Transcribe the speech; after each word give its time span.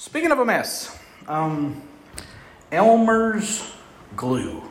Speaking 0.00 0.32
of 0.32 0.38
a 0.38 0.46
mess, 0.46 0.98
um, 1.28 1.82
Elmer's 2.72 3.70
glue. 4.16 4.62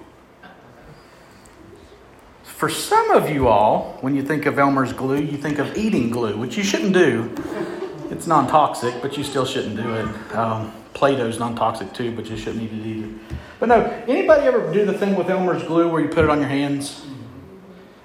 For 2.41 2.67
some 2.67 3.11
of 3.11 3.29
you 3.29 3.47
all, 3.47 3.99
when 4.01 4.15
you 4.15 4.23
think 4.23 4.47
of 4.47 4.57
Elmer's 4.57 4.91
glue, 4.91 5.21
you 5.21 5.37
think 5.37 5.59
of 5.59 5.77
eating 5.77 6.09
glue, 6.09 6.35
which 6.35 6.57
you 6.57 6.63
shouldn't 6.63 6.93
do. 6.93 7.31
It's 8.09 8.25
non 8.25 8.47
toxic, 8.47 9.03
but 9.03 9.17
you 9.17 9.23
still 9.23 9.45
shouldn't 9.45 9.75
do 9.75 9.93
it. 9.93 10.35
Um, 10.35 10.73
Play 10.95 11.15
Doh's 11.15 11.37
non 11.37 11.55
toxic 11.55 11.93
too, 11.93 12.11
but 12.15 12.25
you 12.27 12.35
shouldn't 12.35 12.63
eat 12.63 12.73
it 12.73 12.83
either. 12.83 13.13
But 13.59 13.69
no, 13.69 13.83
anybody 14.07 14.47
ever 14.47 14.73
do 14.73 14.83
the 14.83 14.97
thing 14.97 15.13
with 15.13 15.29
Elmer's 15.29 15.61
glue 15.61 15.89
where 15.89 16.01
you 16.01 16.09
put 16.09 16.23
it 16.23 16.31
on 16.31 16.39
your 16.39 16.49
hands? 16.49 17.05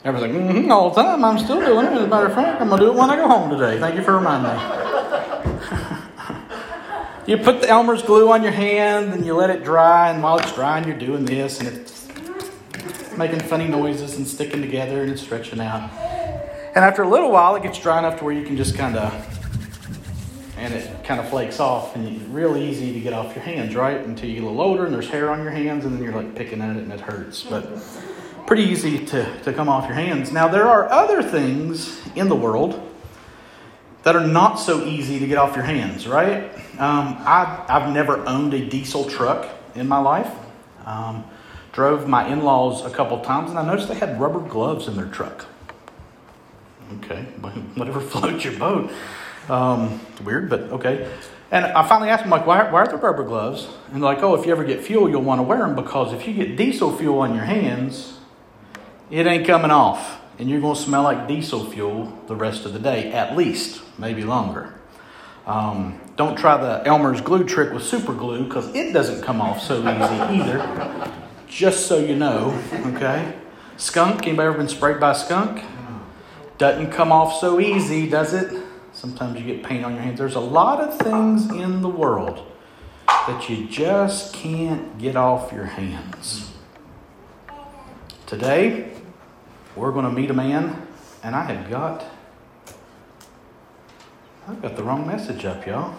Everyone's 0.05 0.31
like, 0.31 0.43
mm-hmm, 0.43 0.71
all 0.71 0.91
the 0.91 1.03
time. 1.03 1.25
I'm 1.25 1.39
still 1.39 1.65
doing 1.65 1.87
it. 1.87 1.93
As 1.93 2.03
a 2.03 2.07
matter 2.07 2.27
of 2.27 2.35
fact, 2.35 2.61
I'm 2.61 2.69
going 2.69 2.81
to 2.81 2.87
do 2.87 2.93
it 2.93 2.99
when 2.99 3.09
I 3.09 3.17
go 3.17 3.27
home 3.29 3.49
today. 3.49 3.81
Thank 3.81 3.95
you 3.95 4.03
for 4.03 4.13
reminding 4.13 4.53
me. 4.53 5.81
you 7.27 7.39
put 7.39 7.61
the 7.61 7.69
Elmer's 7.69 8.03
glue 8.03 8.31
on 8.31 8.43
your 8.43 8.53
hand 8.53 9.13
and 9.13 9.25
you 9.25 9.35
let 9.35 9.51
it 9.51 9.65
dry, 9.65 10.11
and 10.11 10.23
while 10.23 10.39
it's 10.39 10.53
drying, 10.53 10.87
you're 10.87 10.99
doing 10.99 11.25
this, 11.25 11.61
and 11.61 11.69
it's 11.69 12.09
making 13.17 13.41
funny 13.41 13.69
noises 13.69 14.17
and 14.17 14.27
sticking 14.27 14.61
together 14.61 15.03
and 15.03 15.11
it's 15.11 15.23
stretching 15.23 15.61
out. 15.61 15.91
And 16.75 16.85
after 16.85 17.03
a 17.03 17.09
little 17.09 17.31
while, 17.31 17.55
it 17.55 17.63
gets 17.63 17.79
dry 17.79 17.99
enough 17.99 18.19
to 18.19 18.25
where 18.25 18.35
you 18.35 18.45
can 18.45 18.57
just 18.57 18.77
kind 18.77 18.97
of, 18.97 19.13
and 20.59 20.75
it 20.75 21.05
kind 21.05 21.21
of 21.21 21.29
flakes 21.29 21.61
off, 21.61 21.95
and 21.95 22.09
it's 22.09 22.25
real 22.27 22.57
easy 22.57 22.93
to 22.93 23.01
get 23.01 23.13
off 23.13 23.35
your 23.35 23.45
hands, 23.45 23.77
right? 23.77 24.01
Until 24.01 24.29
you 24.29 24.35
get 24.35 24.45
a 24.45 24.47
little 24.47 24.61
older 24.61 24.85
and 24.85 24.93
there's 24.93 25.09
hair 25.09 25.31
on 25.31 25.43
your 25.43 25.53
hands, 25.53 25.85
and 25.85 25.95
then 25.95 26.03
you're 26.03 26.13
like 26.13 26.35
picking 26.35 26.61
at 26.61 26.77
it 26.77 26.83
and 26.83 26.93
it 26.93 27.01
hurts. 27.01 27.45
But 27.45 27.79
pretty 28.47 28.65
easy 28.65 29.05
to, 29.07 29.41
to 29.43 29.53
come 29.53 29.69
off 29.69 29.87
your 29.87 29.95
hands. 29.95 30.33
Now, 30.33 30.49
there 30.49 30.67
are 30.67 30.91
other 30.91 31.23
things 31.23 32.01
in 32.15 32.29
the 32.29 32.37
world 32.37 32.91
that 34.03 34.15
are 34.17 34.27
not 34.27 34.57
so 34.57 34.85
easy 34.85 35.19
to 35.19 35.27
get 35.27 35.39
off 35.39 35.55
your 35.57 35.65
hands, 35.65 36.07
right? 36.07 36.51
Um, 36.79 37.17
I, 37.21 37.65
I've 37.69 37.93
never 37.93 38.27
owned 38.27 38.55
a 38.55 38.65
diesel 38.65 39.05
truck 39.05 39.51
in 39.75 39.89
my 39.89 39.99
life. 39.99 40.31
Um, 40.85 41.25
drove 41.73 42.09
my 42.09 42.27
in 42.29 42.43
laws 42.43 42.85
a 42.85 42.91
couple 42.91 43.21
times, 43.21 43.51
and 43.51 43.59
I 43.59 43.67
noticed 43.67 43.89
they 43.89 43.95
had 43.95 44.21
rubber 44.21 44.41
gloves 44.41 44.87
in 44.89 44.97
their 44.97 45.07
truck. 45.07 45.47
Okay, 46.99 47.23
whatever 47.75 48.01
floats 48.01 48.45
your 48.45 48.59
boat. 48.59 48.91
Um, 49.49 50.01
weird, 50.23 50.49
but 50.49 50.61
okay. 50.61 51.11
And 51.51 51.67
I 51.67 51.87
finally 51.87 52.11
asked 52.11 52.23
them, 52.23 52.31
like, 52.31 52.47
why, 52.47 52.71
why 52.71 52.83
are 52.83 52.87
there 52.87 52.97
rubber 52.97 53.25
gloves? 53.25 53.69
And 53.93 54.03
they're 54.03 54.13
like, 54.13 54.23
oh, 54.23 54.35
if 54.35 54.47
you 54.47 54.53
ever 54.53 54.65
get 54.65 54.83
fuel, 54.83 55.09
you'll 55.09 55.23
want 55.23 55.39
to 55.39 55.43
wear 55.43 55.59
them 55.59 55.77
because 55.77 56.13
if 56.13 56.27
you 56.27 56.35
get 56.35 56.57
diesel 56.57 56.97
fuel 56.97 57.21
on 57.21 57.35
your 57.35 57.45
hands, 57.45 58.19
it 59.11 59.27
ain't 59.27 59.47
coming 59.47 59.71
off. 59.71 60.21
And 60.39 60.51
you're 60.51 60.61
going 60.61 60.75
to 60.75 60.81
smell 60.81 61.05
like 61.05 61.29
diesel 61.29 61.65
fuel 61.65 62.19
the 62.27 62.35
rest 62.35 62.65
of 62.65 62.73
the 62.73 62.81
day, 62.81 63.13
at 63.13 63.37
least, 63.37 63.83
maybe 63.99 64.25
longer. 64.25 64.75
Um, 65.47 66.01
don't 66.17 66.37
try 66.37 66.57
the 66.57 66.87
Elmer's 66.87 67.21
glue 67.21 67.45
trick 67.45 67.73
with 67.73 67.83
super 67.83 68.15
glue 68.15 68.45
because 68.45 68.73
it 68.75 68.93
doesn't 68.93 69.23
come 69.23 69.41
off 69.41 69.61
so 69.63 69.79
easy 69.79 70.43
either. 70.43 71.13
Just 71.49 71.87
so 71.87 71.99
you 71.99 72.17
know, 72.17 72.61
okay? 72.95 73.35
Skunk, 73.77 74.27
anybody 74.27 74.49
ever 74.49 74.59
been 74.59 74.69
sprayed 74.69 75.01
by 75.01 75.13
a 75.13 75.15
skunk? 75.15 75.65
Doesn't 76.59 76.93
come 76.93 77.11
off 77.11 77.41
so 77.41 77.59
easy, 77.59 78.09
does 78.09 78.33
it? 78.33 78.65
Sometimes 78.93 79.41
you 79.41 79.45
get 79.45 79.65
paint 79.65 79.85
on 79.85 79.95
your 79.95 80.03
hands. 80.03 80.19
There's 80.19 80.37
a 80.37 80.41
lot 80.41 80.81
of 80.81 80.97
things 80.99 81.51
in 81.51 81.83
the 81.83 81.89
world 81.89 82.47
that 83.07 83.49
you 83.49 83.67
just 83.67 84.33
can't 84.33 84.97
get 84.99 85.17
off 85.17 85.53
your 85.53 85.65
hands. 85.65 86.53
Today, 88.27 88.93
we're 89.75 89.91
going 89.91 90.05
to 90.05 90.13
meet 90.13 90.31
a 90.31 90.35
man, 90.35 90.87
and 91.25 91.35
I 91.35 91.43
had 91.43 91.69
got, 91.69 92.05
I 94.47 94.55
got 94.55 94.77
the 94.77 94.85
wrong 94.85 95.07
message 95.07 95.45
up, 95.45 95.67
y'all. 95.67 95.97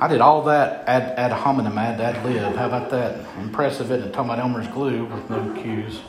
I 0.00 0.08
did 0.08 0.20
all 0.20 0.42
that 0.44 0.86
ad, 0.88 1.18
ad 1.18 1.32
hominem, 1.32 1.78
ad, 1.78 2.00
ad 2.00 2.24
lib. 2.24 2.54
How 2.54 2.66
about 2.66 2.90
that? 2.90 3.24
Impressive, 3.38 3.90
it? 3.90 4.12
Talking 4.12 4.30
about 4.30 4.38
Elmer's 4.38 4.68
glue 4.68 5.04
with 5.06 5.30
no 5.30 5.54
cues. 5.54 6.00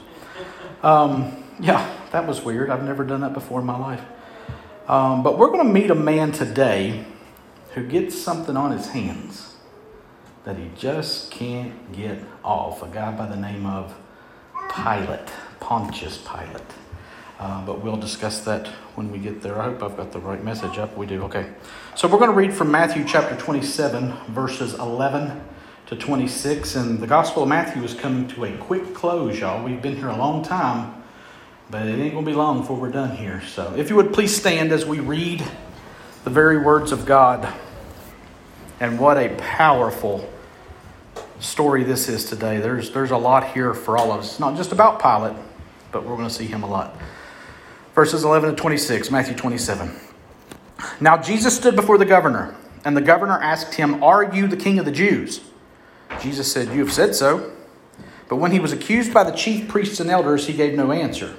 Um, 0.83 1.43
yeah, 1.59 1.95
that 2.11 2.27
was 2.27 2.41
weird. 2.41 2.69
I've 2.69 2.83
never 2.83 3.03
done 3.03 3.21
that 3.21 3.33
before 3.33 3.59
in 3.61 3.65
my 3.65 3.77
life. 3.77 4.01
Um, 4.87 5.23
but 5.23 5.37
we're 5.37 5.47
going 5.47 5.65
to 5.65 5.73
meet 5.73 5.89
a 5.89 5.95
man 5.95 6.31
today 6.31 7.05
who 7.73 7.85
gets 7.85 8.19
something 8.19 8.57
on 8.57 8.71
his 8.71 8.89
hands 8.89 9.55
that 10.43 10.57
he 10.57 10.69
just 10.77 11.31
can't 11.31 11.91
get 11.91 12.19
off. 12.43 12.81
A 12.81 12.87
guy 12.87 13.11
by 13.11 13.27
the 13.27 13.35
name 13.35 13.65
of 13.65 13.95
Pilate, 14.73 15.29
Pontius 15.59 16.17
Pilate. 16.17 16.61
Uh, 17.39 17.63
but 17.65 17.83
we'll 17.83 17.97
discuss 17.97 18.41
that 18.41 18.67
when 18.95 19.11
we 19.11 19.19
get 19.19 19.41
there. 19.41 19.61
I 19.61 19.65
hope 19.65 19.83
I've 19.83 19.95
got 19.95 20.11
the 20.11 20.19
right 20.19 20.43
message 20.43 20.77
up. 20.77 20.97
We 20.97 21.05
do. 21.05 21.23
Okay. 21.23 21.49
So 21.95 22.07
we're 22.07 22.17
going 22.17 22.31
to 22.31 22.35
read 22.35 22.53
from 22.53 22.71
Matthew 22.71 23.05
chapter 23.05 23.35
27, 23.35 24.11
verses 24.29 24.73
11 24.73 25.39
to 25.87 25.95
26. 25.95 26.75
And 26.75 26.99
the 26.99 27.07
Gospel 27.07 27.43
of 27.43 27.49
Matthew 27.49 27.83
is 27.83 27.93
coming 27.93 28.27
to 28.29 28.45
a 28.45 28.57
quick 28.57 28.93
close, 28.95 29.39
y'all. 29.39 29.63
We've 29.63 29.81
been 29.81 29.95
here 29.95 30.07
a 30.07 30.17
long 30.17 30.43
time, 30.43 31.03
but 31.69 31.85
it 31.85 31.99
ain't 31.99 32.13
going 32.13 32.25
to 32.25 32.31
be 32.31 32.35
long 32.35 32.61
before 32.61 32.77
we're 32.77 32.91
done 32.91 33.15
here. 33.15 33.41
So 33.41 33.75
if 33.75 33.89
you 33.89 33.95
would 33.95 34.13
please 34.13 34.35
stand 34.35 34.71
as 34.71 34.85
we 34.85 34.99
read 34.99 35.43
the 36.27 36.33
very 36.33 36.57
words 36.57 36.91
of 36.91 37.05
God. 37.05 37.47
And 38.81 38.99
what 38.99 39.17
a 39.17 39.29
powerful 39.37 40.29
story 41.39 41.85
this 41.85 42.09
is 42.09 42.25
today. 42.25 42.57
There's, 42.57 42.91
there's 42.91 43.11
a 43.11 43.17
lot 43.17 43.53
here 43.53 43.73
for 43.73 43.97
all 43.97 44.11
of 44.11 44.19
us. 44.19 44.37
Not 44.37 44.57
just 44.57 44.73
about 44.73 45.01
Pilate, 45.01 45.37
but 45.93 46.03
we're 46.03 46.17
going 46.17 46.27
to 46.27 46.33
see 46.33 46.45
him 46.45 46.63
a 46.63 46.69
lot. 46.69 46.97
Verses 47.97 48.23
11 48.23 48.51
to 48.51 48.55
26, 48.55 49.09
Matthew 49.09 49.33
27. 49.33 49.91
Now 51.01 51.17
Jesus 51.17 51.57
stood 51.57 51.75
before 51.75 51.97
the 51.97 52.05
governor, 52.05 52.55
and 52.85 52.95
the 52.95 53.01
governor 53.01 53.41
asked 53.41 53.73
him, 53.73 54.03
Are 54.03 54.35
you 54.35 54.47
the 54.47 54.55
king 54.55 54.77
of 54.77 54.85
the 54.85 54.91
Jews? 54.91 55.41
Jesus 56.21 56.51
said, 56.51 56.67
You 56.67 56.81
have 56.81 56.93
said 56.93 57.15
so. 57.15 57.53
But 58.29 58.35
when 58.35 58.51
he 58.51 58.59
was 58.59 58.71
accused 58.71 59.15
by 59.15 59.23
the 59.23 59.31
chief 59.31 59.67
priests 59.67 59.99
and 59.99 60.11
elders, 60.11 60.45
he 60.45 60.53
gave 60.53 60.75
no 60.75 60.91
answer. 60.91 61.37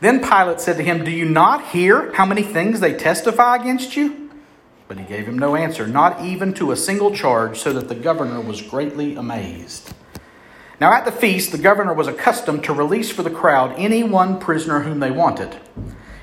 Then 0.00 0.18
Pilate 0.18 0.60
said 0.60 0.76
to 0.78 0.82
him, 0.82 1.04
Do 1.04 1.12
you 1.12 1.24
not 1.24 1.68
hear 1.68 2.12
how 2.14 2.26
many 2.26 2.42
things 2.42 2.80
they 2.80 2.92
testify 2.92 3.54
against 3.54 3.96
you? 3.96 4.32
But 4.88 4.98
he 4.98 5.04
gave 5.04 5.28
him 5.28 5.38
no 5.38 5.54
answer, 5.54 5.86
not 5.86 6.20
even 6.20 6.52
to 6.54 6.72
a 6.72 6.76
single 6.76 7.14
charge, 7.14 7.60
so 7.60 7.72
that 7.72 7.88
the 7.88 7.94
governor 7.94 8.40
was 8.40 8.60
greatly 8.60 9.14
amazed. 9.14 9.94
Now, 10.78 10.92
at 10.92 11.06
the 11.06 11.12
feast, 11.12 11.52
the 11.52 11.58
governor 11.58 11.94
was 11.94 12.06
accustomed 12.06 12.64
to 12.64 12.74
release 12.74 13.10
for 13.10 13.22
the 13.22 13.30
crowd 13.30 13.74
any 13.78 14.02
one 14.02 14.38
prisoner 14.38 14.80
whom 14.80 15.00
they 15.00 15.10
wanted. 15.10 15.56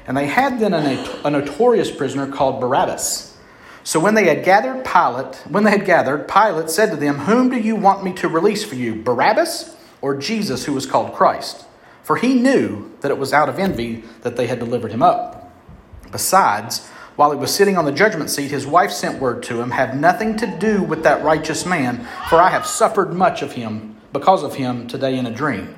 And 0.05 0.15
they 0.15 0.27
had 0.27 0.59
then 0.59 0.73
a, 0.73 1.29
notorious 1.29 1.89
prisoner 1.89 2.27
called 2.27 2.61
Barabbas. 2.61 3.35
So 3.83 3.99
when 3.99 4.13
they 4.13 4.25
had 4.25 4.45
gathered 4.45 4.85
Pilate, 4.85 5.35
when 5.49 5.63
they 5.63 5.71
had 5.71 5.85
gathered, 5.85 6.27
Pilate 6.27 6.69
said 6.69 6.91
to 6.91 6.95
them, 6.95 7.19
Whom 7.19 7.49
do 7.49 7.57
you 7.57 7.75
want 7.75 8.03
me 8.03 8.13
to 8.13 8.27
release 8.27 8.63
for 8.63 8.75
you, 8.75 8.95
Barabbas 8.95 9.75
or 10.01 10.15
Jesus, 10.15 10.65
who 10.65 10.73
was 10.73 10.85
called 10.85 11.13
Christ? 11.13 11.65
For 12.03 12.17
he 12.17 12.35
knew 12.35 12.91
that 13.01 13.11
it 13.11 13.17
was 13.17 13.33
out 13.33 13.49
of 13.49 13.57
envy 13.57 14.03
that 14.21 14.35
they 14.35 14.47
had 14.47 14.59
delivered 14.59 14.91
him 14.91 15.01
up. 15.01 15.51
Besides, 16.11 16.87
while 17.15 17.31
he 17.31 17.37
was 17.37 17.53
sitting 17.53 17.77
on 17.77 17.85
the 17.85 17.91
judgment 17.91 18.29
seat, 18.29 18.51
his 18.51 18.67
wife 18.67 18.91
sent 18.91 19.19
word 19.19 19.41
to 19.43 19.61
him, 19.61 19.71
Have 19.71 19.99
nothing 19.99 20.37
to 20.37 20.47
do 20.59 20.83
with 20.83 21.03
that 21.03 21.23
righteous 21.23 21.65
man, 21.65 22.07
for 22.29 22.35
I 22.35 22.49
have 22.49 22.67
suffered 22.67 23.13
much 23.13 23.41
of 23.41 23.53
him 23.53 23.92
because 24.13 24.43
of 24.43 24.55
him 24.55 24.87
today 24.87 25.17
in 25.17 25.25
a 25.25 25.31
dream. 25.31 25.75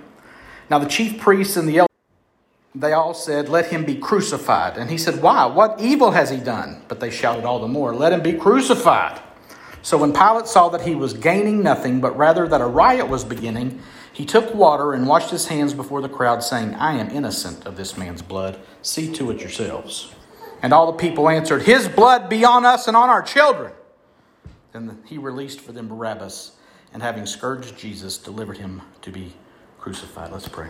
Now 0.69 0.79
the 0.79 0.85
chief 0.88 1.19
priests 1.19 1.57
and 1.57 1.68
the 1.68 1.79
elders, 1.79 1.90
they 2.75 2.91
all 2.94 3.13
said, 3.13 3.50
Let 3.50 3.68
him 3.68 3.85
be 3.85 3.96
crucified. 3.96 4.78
And 4.78 4.90
he 4.90 4.97
said, 4.97 5.22
Why? 5.22 5.46
What 5.46 5.79
evil 5.79 6.12
has 6.12 6.29
he 6.29 6.38
done? 6.38 6.84
But 6.88 7.00
they 7.00 7.09
shouted 7.09 7.45
all 7.45 7.59
the 7.59 7.68
more, 7.68 7.95
Let 7.95 8.13
him 8.13 8.22
be 8.22 8.34
crucified. 8.34 9.22
So 9.81 9.97
when 9.97 10.13
Pilate 10.13 10.47
saw 10.47 10.69
that 10.69 10.81
he 10.81 10.95
was 10.95 11.13
gaining 11.13 11.62
nothing, 11.62 12.01
but 12.01 12.18
rather 12.18 12.47
that 12.47 12.59
a 12.59 12.66
riot 12.66 13.07
was 13.07 13.24
beginning, 13.24 13.79
he 14.12 14.25
took 14.25 14.53
water 14.53 14.94
and 14.94 15.07
washed 15.07 15.29
his 15.29 15.47
hands 15.47 15.74
before 15.74 16.01
the 16.01 16.09
crowd, 16.09 16.44
saying, 16.44 16.74
I 16.74 16.94
am 16.97 17.12
innocent 17.12 17.66
of 17.66 17.78
this 17.78 17.95
man's 17.95 18.22
blood. 18.22 18.59
See 18.81 19.13
to 19.13 19.29
it 19.29 19.41
yourselves. 19.41 20.12
And 20.63 20.74
all 20.74 20.91
the 20.91 20.97
people 20.97 21.29
answered, 21.29 21.62
His 21.62 21.88
blood 21.88 22.29
be 22.29 22.44
on 22.44 22.66
us 22.66 22.88
and 22.88 22.97
on 22.97 23.09
our 23.09 23.22
children. 23.22 23.74
Then 24.72 24.97
he 25.06 25.18
released 25.18 25.62
for 25.62 25.72
them 25.72 25.88
Barabbas 25.88 26.55
and 26.95 27.03
having 27.03 27.25
scourged 27.25 27.77
Jesus, 27.77 28.18
delivered 28.18 28.57
him 28.57 28.81
to 29.01 29.12
be 29.12 29.33
crucified. 29.77 30.31
Let's 30.31 30.47
pray. 30.47 30.69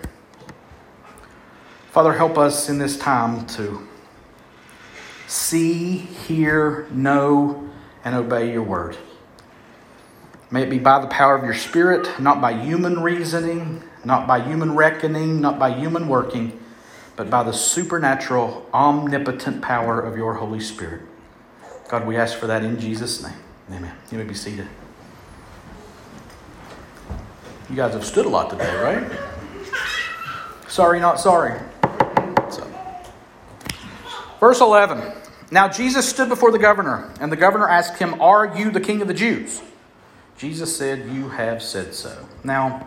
Father, 1.91 2.13
help 2.13 2.35
us 2.35 2.67
in 2.67 2.79
this 2.79 2.97
time 2.97 3.45
to 3.49 3.87
see, 5.27 5.97
hear, 5.97 6.87
know, 6.89 7.69
and 8.03 8.15
obey 8.15 8.51
your 8.51 8.63
word. 8.63 8.97
May 10.49 10.63
it 10.63 10.71
be 10.71 10.79
by 10.79 10.99
the 10.99 11.05
power 11.05 11.35
of 11.35 11.43
your 11.43 11.53
Spirit, 11.53 12.19
not 12.19 12.41
by 12.41 12.53
human 12.53 13.03
reasoning, 13.03 13.83
not 14.03 14.25
by 14.25 14.41
human 14.41 14.75
reckoning, 14.75 15.39
not 15.39 15.59
by 15.59 15.73
human 15.77 16.07
working, 16.07 16.59
but 17.15 17.29
by 17.29 17.43
the 17.43 17.53
supernatural, 17.53 18.67
omnipotent 18.73 19.61
power 19.61 20.01
of 20.01 20.17
your 20.17 20.33
Holy 20.33 20.59
Spirit. 20.59 21.03
God, 21.87 22.07
we 22.07 22.17
ask 22.17 22.35
for 22.35 22.47
that 22.47 22.63
in 22.63 22.79
Jesus' 22.79 23.21
name. 23.21 23.37
Amen. 23.69 23.95
You 24.11 24.17
may 24.17 24.23
be 24.23 24.33
seated. 24.33 24.67
You 27.69 27.75
guys 27.75 27.93
have 27.93 28.05
stood 28.05 28.27
a 28.27 28.29
lot 28.29 28.51
today, 28.51 28.75
right? 28.75 29.11
Sorry, 30.67 30.99
not 30.99 31.19
sorry. 31.19 31.59
So, 32.51 32.67
verse 34.39 34.61
11 34.61 35.13
Now 35.49 35.67
Jesus 35.67 36.07
stood 36.07 36.29
before 36.29 36.51
the 36.51 36.59
governor, 36.59 37.11
and 37.19 37.31
the 37.31 37.35
governor 37.35 37.67
asked 37.67 37.97
him, 37.97 38.21
Are 38.21 38.55
you 38.55 38.69
the 38.69 38.81
king 38.81 39.01
of 39.01 39.07
the 39.07 39.15
Jews? 39.15 39.63
Jesus 40.37 40.77
said, 40.77 41.09
You 41.09 41.29
have 41.29 41.63
said 41.63 41.95
so. 41.95 42.27
Now, 42.43 42.85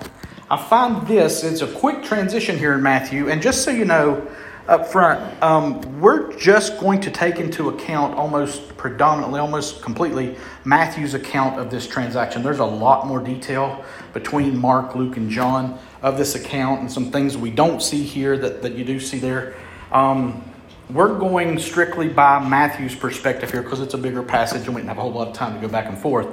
I 0.48 0.56
find 0.56 1.06
this, 1.08 1.42
it's 1.42 1.60
a 1.60 1.72
quick 1.72 2.04
transition 2.04 2.56
here 2.56 2.74
in 2.74 2.82
Matthew, 2.82 3.30
and 3.30 3.42
just 3.42 3.64
so 3.64 3.72
you 3.72 3.84
know, 3.84 4.30
up 4.68 4.86
front, 4.86 5.42
um, 5.42 6.00
we're 6.00 6.36
just 6.36 6.78
going 6.78 7.00
to 7.00 7.10
take 7.10 7.38
into 7.38 7.70
account 7.70 8.14
almost 8.14 8.76
predominantly, 8.76 9.40
almost 9.40 9.80
completely, 9.80 10.36
Matthew's 10.64 11.14
account 11.14 11.58
of 11.58 11.70
this 11.70 11.86
transaction. 11.86 12.42
There's 12.42 12.58
a 12.58 12.66
lot 12.66 13.06
more 13.06 13.18
detail 13.18 13.82
between 14.12 14.56
Mark, 14.58 14.94
Luke, 14.94 15.16
and 15.16 15.30
John 15.30 15.78
of 16.02 16.18
this 16.18 16.34
account, 16.34 16.80
and 16.80 16.92
some 16.92 17.10
things 17.10 17.36
we 17.36 17.50
don't 17.50 17.82
see 17.82 18.02
here 18.02 18.36
that, 18.36 18.60
that 18.60 18.74
you 18.74 18.84
do 18.84 19.00
see 19.00 19.18
there. 19.18 19.56
Um, 19.90 20.44
we're 20.90 21.18
going 21.18 21.58
strictly 21.58 22.08
by 22.08 22.46
Matthew's 22.46 22.94
perspective 22.94 23.50
here 23.50 23.62
because 23.62 23.80
it's 23.80 23.94
a 23.94 23.98
bigger 23.98 24.22
passage 24.22 24.66
and 24.66 24.74
we 24.74 24.80
didn't 24.80 24.88
have 24.88 24.98
a 24.98 25.02
whole 25.02 25.12
lot 25.12 25.28
of 25.28 25.34
time 25.34 25.54
to 25.54 25.66
go 25.66 25.70
back 25.70 25.86
and 25.86 25.98
forth. 25.98 26.28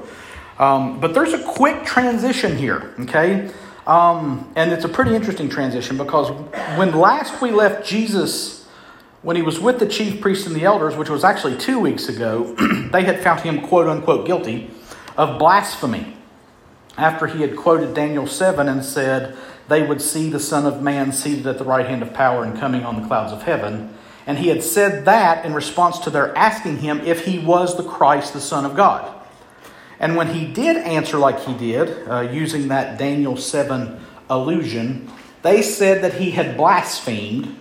Um, 0.59 0.99
but 0.99 1.13
there's 1.13 1.33
a 1.33 1.43
quick 1.43 1.83
transition 1.85 2.57
here, 2.57 2.93
okay? 3.01 3.51
Um, 3.87 4.51
and 4.55 4.71
it's 4.71 4.85
a 4.85 4.89
pretty 4.89 5.15
interesting 5.15 5.47
transition 5.47 5.97
because 5.97 6.29
when 6.77 6.95
last 6.95 7.41
we 7.41 7.51
left 7.51 7.87
Jesus, 7.87 8.67
when 9.21 9.35
he 9.35 9.41
was 9.41 9.59
with 9.59 9.79
the 9.79 9.87
chief 9.87 10.21
priests 10.21 10.47
and 10.47 10.55
the 10.55 10.63
elders, 10.63 10.95
which 10.95 11.09
was 11.09 11.23
actually 11.23 11.57
two 11.57 11.79
weeks 11.79 12.09
ago, 12.09 12.53
they 12.91 13.03
had 13.03 13.21
found 13.21 13.41
him 13.41 13.61
quote 13.61 13.87
unquote 13.87 14.25
guilty 14.25 14.71
of 15.17 15.37
blasphemy 15.37 16.17
after 16.97 17.27
he 17.27 17.41
had 17.41 17.55
quoted 17.55 17.93
Daniel 17.93 18.25
7 18.25 18.67
and 18.67 18.83
said, 18.83 19.37
They 19.67 19.85
would 19.85 20.01
see 20.01 20.29
the 20.29 20.39
Son 20.39 20.65
of 20.65 20.81
Man 20.81 21.11
seated 21.11 21.45
at 21.45 21.57
the 21.57 21.63
right 21.63 21.85
hand 21.85 22.01
of 22.01 22.13
power 22.13 22.43
and 22.43 22.57
coming 22.57 22.83
on 22.83 23.01
the 23.01 23.07
clouds 23.07 23.31
of 23.31 23.43
heaven. 23.43 23.93
And 24.25 24.39
he 24.39 24.47
had 24.47 24.63
said 24.63 25.05
that 25.05 25.45
in 25.45 25.53
response 25.53 25.99
to 25.99 26.09
their 26.09 26.35
asking 26.35 26.79
him 26.79 27.01
if 27.01 27.25
he 27.25 27.37
was 27.37 27.77
the 27.77 27.83
Christ, 27.83 28.33
the 28.33 28.41
Son 28.41 28.65
of 28.65 28.75
God. 28.75 29.14
And 29.99 30.15
when 30.15 30.33
he 30.33 30.45
did 30.45 30.77
answer 30.77 31.17
like 31.17 31.39
he 31.41 31.53
did, 31.53 32.07
uh, 32.07 32.21
using 32.21 32.67
that 32.67 32.97
Daniel 32.97 33.37
7 33.37 33.99
allusion, 34.29 35.09
they 35.41 35.61
said 35.61 36.03
that 36.03 36.15
he 36.15 36.31
had 36.31 36.57
blasphemed 36.57 37.55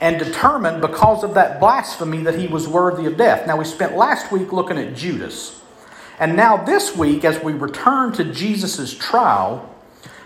and 0.00 0.18
determined 0.18 0.80
because 0.80 1.24
of 1.24 1.34
that 1.34 1.58
blasphemy 1.60 2.18
that 2.22 2.38
he 2.38 2.46
was 2.46 2.68
worthy 2.68 3.06
of 3.06 3.16
death. 3.16 3.46
Now, 3.46 3.56
we 3.56 3.64
spent 3.64 3.96
last 3.96 4.30
week 4.30 4.52
looking 4.52 4.78
at 4.78 4.94
Judas. 4.94 5.60
And 6.20 6.36
now, 6.36 6.56
this 6.56 6.96
week, 6.96 7.24
as 7.24 7.42
we 7.42 7.52
return 7.52 8.12
to 8.12 8.24
Jesus' 8.24 8.96
trial, 8.96 9.74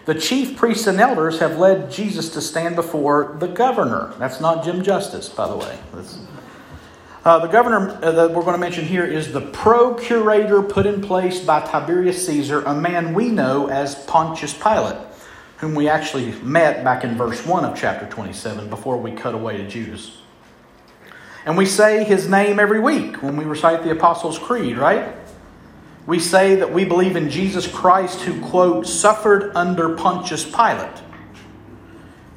the 0.05 0.15
chief 0.15 0.57
priests 0.57 0.87
and 0.87 1.01
elders 1.01 1.39
have 1.39 1.59
led 1.59 1.91
Jesus 1.91 2.29
to 2.31 2.41
stand 2.41 2.77
before 2.77 3.37
the 3.39 3.49
governor. 3.49 4.13
That's 4.19 4.41
not 4.41 4.65
Jim 4.65 4.83
Justice, 4.83 5.29
by 5.29 5.49
the 5.49 5.57
way. 5.57 5.79
Uh, 7.25 7.39
the 7.39 7.47
governor 7.47 7.91
uh, 8.03 8.11
that 8.11 8.33
we're 8.33 8.43
going 8.43 8.55
to 8.55 8.59
mention 8.59 8.85
here 8.85 9.05
is 9.05 9.33
the 9.33 9.41
procurator 9.41 10.63
put 10.63 10.87
in 10.87 11.01
place 11.01 11.41
by 11.41 11.61
Tiberius 11.61 12.27
Caesar, 12.27 12.63
a 12.63 12.75
man 12.75 13.15
we 13.15 13.29
know 13.29 13.69
as 13.69 13.95
Pontius 14.07 14.53
Pilate, 14.55 14.99
whom 15.59 15.75
we 15.75 15.89
actually 15.89 16.33
met 16.43 16.83
back 16.83 17.05
in 17.05 17.17
verse 17.17 17.47
1 17.47 17.65
of 17.65 17.77
chapter 17.77 18.07
27 18.07 18.69
before 18.69 18.97
we 18.97 19.13
cut 19.13 19.35
away 19.35 19.57
to 19.57 19.69
Judas. 19.69 20.19
And 21.47 21.57
we 21.57 21.67
say 21.67 22.03
his 22.05 22.29
name 22.29 22.59
every 22.59 22.81
week 22.81 23.23
when 23.23 23.37
we 23.37 23.45
recite 23.45 23.85
the 23.85 23.91
Apostles' 23.91 24.39
Creed, 24.39 24.77
right? 24.77 25.15
we 26.07 26.19
say 26.19 26.57
that 26.57 26.73
we 26.73 26.85
believe 26.85 27.17
in 27.17 27.31
Jesus 27.31 27.67
Christ 27.67 28.23
who, 28.23 28.41
quote, 28.41 28.87
suffered 28.87 29.53
under 29.55 29.95
Pontius 29.97 30.45
Pilate. 30.45 31.01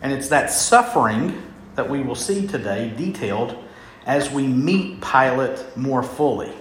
And 0.01 0.13
it's 0.13 0.29
that 0.29 0.51
suffering 0.51 1.41
that 1.73 1.89
we 1.89 2.01
will 2.01 2.15
see 2.15 2.45
today 2.45 2.93
detailed 2.95 3.57
as 4.05 4.29
we 4.29 4.47
meet 4.47 5.01
Pilate 5.01 5.63
more 5.75 6.03
fully. 6.03 6.53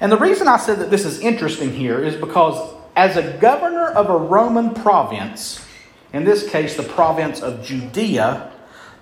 And 0.00 0.10
the 0.10 0.18
reason 0.18 0.48
I 0.48 0.56
said 0.56 0.80
that 0.80 0.90
this 0.90 1.04
is 1.04 1.20
interesting 1.20 1.72
here 1.72 2.02
is 2.02 2.16
because 2.16 2.74
as 2.96 3.16
a 3.16 3.38
governor 3.38 3.86
of 3.86 4.10
a 4.10 4.16
Roman 4.16 4.74
province, 4.74 5.64
in 6.12 6.24
this 6.24 6.48
case 6.48 6.76
the 6.76 6.82
province 6.82 7.40
of 7.40 7.64
Judea, 7.64 8.50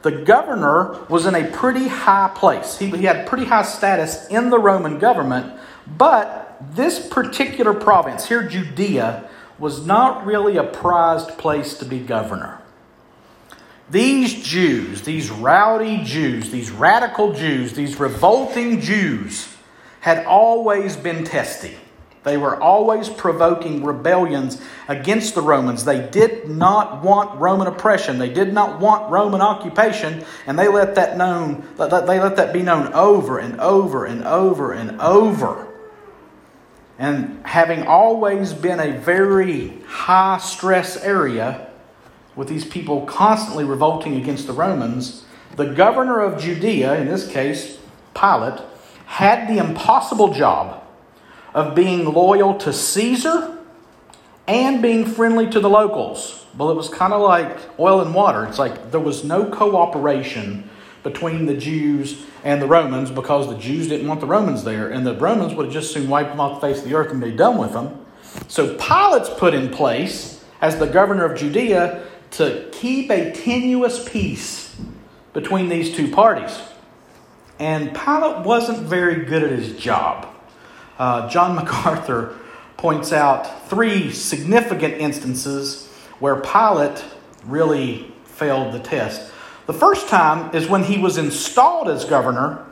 the 0.03 0.13
governor 0.13 1.05
was 1.09 1.27
in 1.27 1.35
a 1.35 1.51
pretty 1.51 1.89
high 1.89 2.31
place. 2.35 2.79
He, 2.79 2.91
he 2.91 3.05
had 3.05 3.27
pretty 3.27 3.45
high 3.45 3.63
status 3.63 4.29
in 4.29 4.51
the 4.51 4.59
Roman 4.59 4.99
government, 4.99 5.59
but 5.87 6.57
this 6.75 7.07
particular 7.09 7.75
province, 7.75 8.29
here 8.29 8.47
Judea, 8.47 9.29
was 9.59 9.85
not 9.85 10.25
really 10.25 10.57
a 10.57 10.65
prized 10.65 11.37
place 11.37 11.77
to 11.79 11.85
be 11.85 11.99
governor. 11.99 12.60
These 13.91 14.45
Jews, 14.45 15.03
these 15.03 15.31
rowdy 15.31 16.05
Jews, 16.05 16.51
these 16.51 16.71
radical 16.71 17.33
Jews, 17.33 17.73
these 17.73 17.99
revolting 17.99 18.81
Jews, 18.81 19.49
had 20.01 20.25
always 20.27 20.97
been 20.97 21.25
testy. 21.25 21.77
They 22.23 22.37
were 22.37 22.61
always 22.61 23.09
provoking 23.09 23.83
rebellions 23.83 24.61
against 24.89 25.35
the 25.35 25.41
Romans. 25.41 25.85
They 25.85 26.07
did 26.07 26.49
not 26.49 27.03
want 27.03 27.41
Roman 27.41 27.67
oppression. 27.67 28.19
They 28.19 28.33
did 28.33 28.53
not 28.53 28.79
want 28.79 29.11
Roman 29.11 29.41
occupation, 29.41 30.25
and 30.47 30.59
they 30.59 30.69
let 30.69 30.95
that 30.97 31.17
known. 31.17 31.67
They 31.77 32.21
let 32.21 32.37
that 32.37 32.53
be 32.53 32.63
known 32.63 32.93
over 32.93 33.39
and 33.39 33.59
over 33.61 34.05
and 34.05 34.23
over 34.25 34.73
and 34.73 35.01
over. 35.01 35.67
And 36.99 37.45
having 37.47 37.87
always 37.87 38.53
been 38.53 38.79
a 38.79 38.99
very 38.99 39.79
high 39.87 40.37
stress 40.39 40.99
area, 40.99 41.70
with 42.41 42.49
these 42.49 42.65
people 42.65 43.05
constantly 43.05 43.65
revolting 43.65 44.17
against 44.17 44.47
the 44.47 44.53
Romans, 44.55 45.27
the 45.57 45.67
governor 45.67 46.21
of 46.21 46.41
Judea, 46.41 46.99
in 46.99 47.07
this 47.07 47.31
case, 47.31 47.79
Pilate, 48.15 48.63
had 49.05 49.47
the 49.47 49.59
impossible 49.59 50.33
job 50.33 50.83
of 51.53 51.75
being 51.75 52.07
loyal 52.07 52.55
to 52.57 52.73
Caesar 52.73 53.59
and 54.49 54.81
being 54.81 55.05
friendly 55.05 55.51
to 55.51 55.61
the 55.61 55.69
locals. 55.69 56.47
Well, 56.57 56.71
it 56.71 56.77
was 56.77 56.89
kind 56.89 57.13
of 57.13 57.21
like 57.21 57.59
oil 57.79 58.01
and 58.01 58.15
water. 58.15 58.47
It's 58.47 58.59
like 58.59 58.91
there 58.91 59.01
was 59.01 59.23
no 59.23 59.45
cooperation 59.45 60.71
between 61.03 61.45
the 61.45 61.59
Jews 61.59 62.25
and 62.43 62.63
the 62.63 62.67
Romans 62.67 63.11
because 63.11 63.49
the 63.49 63.59
Jews 63.59 63.87
didn't 63.87 64.09
want 64.09 64.21
the 64.21 64.27
Romans 64.27 64.65
there, 64.65 64.89
and 64.89 65.07
the 65.07 65.15
Romans 65.15 65.53
would 65.53 65.67
have 65.67 65.75
just 65.75 65.93
soon 65.93 66.09
wiped 66.09 66.31
them 66.31 66.41
off 66.41 66.59
the 66.59 66.69
face 66.69 66.83
of 66.83 66.89
the 66.89 66.95
earth 66.95 67.13
and 67.13 67.21
be 67.21 67.33
done 67.33 67.59
with 67.59 67.75
them. 67.75 68.03
So 68.49 68.79
Pilate's 68.79 69.29
put 69.29 69.53
in 69.53 69.69
place 69.69 70.43
as 70.63 70.79
the 70.79 70.87
governor 70.87 71.27
of 71.27 71.39
Judea 71.39 72.07
to 72.33 72.69
keep 72.73 73.11
a 73.11 73.33
tenuous 73.33 74.09
peace 74.09 74.77
between 75.33 75.69
these 75.69 75.95
two 75.95 76.11
parties. 76.11 76.61
And 77.59 77.95
Pilate 77.95 78.45
wasn't 78.45 78.79
very 78.81 79.25
good 79.25 79.43
at 79.43 79.51
his 79.51 79.77
job. 79.77 80.27
Uh, 80.99 81.29
John 81.29 81.55
MacArthur 81.57 82.37
points 82.77 83.13
out 83.13 83.69
three 83.69 84.11
significant 84.11 84.95
instances 84.95 85.89
where 86.19 86.37
Pilate 86.37 87.05
really 87.45 88.13
failed 88.25 88.73
the 88.73 88.79
test. 88.79 89.31
The 89.67 89.73
first 89.75 90.09
time 90.09 90.55
is 90.55 90.69
when 90.69 90.85
he 90.85 90.99
was 90.99 91.19
installed 91.19 91.89
as 91.89 92.05
governor. 92.05 92.65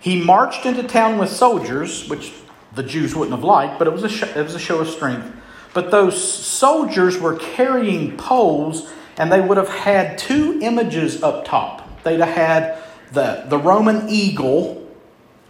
He 0.00 0.22
marched 0.22 0.64
into 0.64 0.84
town 0.84 1.18
with 1.18 1.28
soldiers, 1.28 2.08
which 2.08 2.32
the 2.74 2.82
Jews 2.82 3.14
wouldn't 3.14 3.36
have 3.36 3.44
liked, 3.44 3.78
but 3.78 3.88
it 3.88 3.92
was 3.92 4.04
a, 4.04 4.08
show, 4.08 4.26
it 4.26 4.42
was 4.42 4.54
a 4.54 4.60
show 4.60 4.78
of 4.78 4.88
strength. 4.88 5.28
But 5.74 5.90
those 5.90 6.22
soldiers 6.44 7.18
were 7.18 7.36
carrying 7.36 8.16
poles, 8.16 8.90
and 9.16 9.30
they 9.30 9.40
would 9.40 9.56
have 9.56 9.68
had 9.68 10.18
two 10.18 10.58
images 10.62 11.22
up 11.22 11.44
top. 11.44 12.02
They'd 12.02 12.20
have 12.20 12.34
had 12.34 12.82
the, 13.12 13.44
the 13.48 13.58
Roman 13.58 14.08
eagle, 14.08 14.88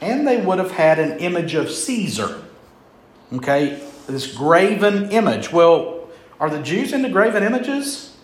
and 0.00 0.26
they 0.26 0.40
would 0.40 0.58
have 0.58 0.72
had 0.72 0.98
an 0.98 1.18
image 1.18 1.54
of 1.54 1.70
Caesar. 1.70 2.42
Okay, 3.32 3.82
this 4.06 4.34
graven 4.34 5.10
image. 5.10 5.52
Well, 5.52 6.08
are 6.40 6.50
the 6.50 6.62
Jews 6.62 6.92
into 6.92 7.08
graven 7.08 7.42
images? 7.42 8.16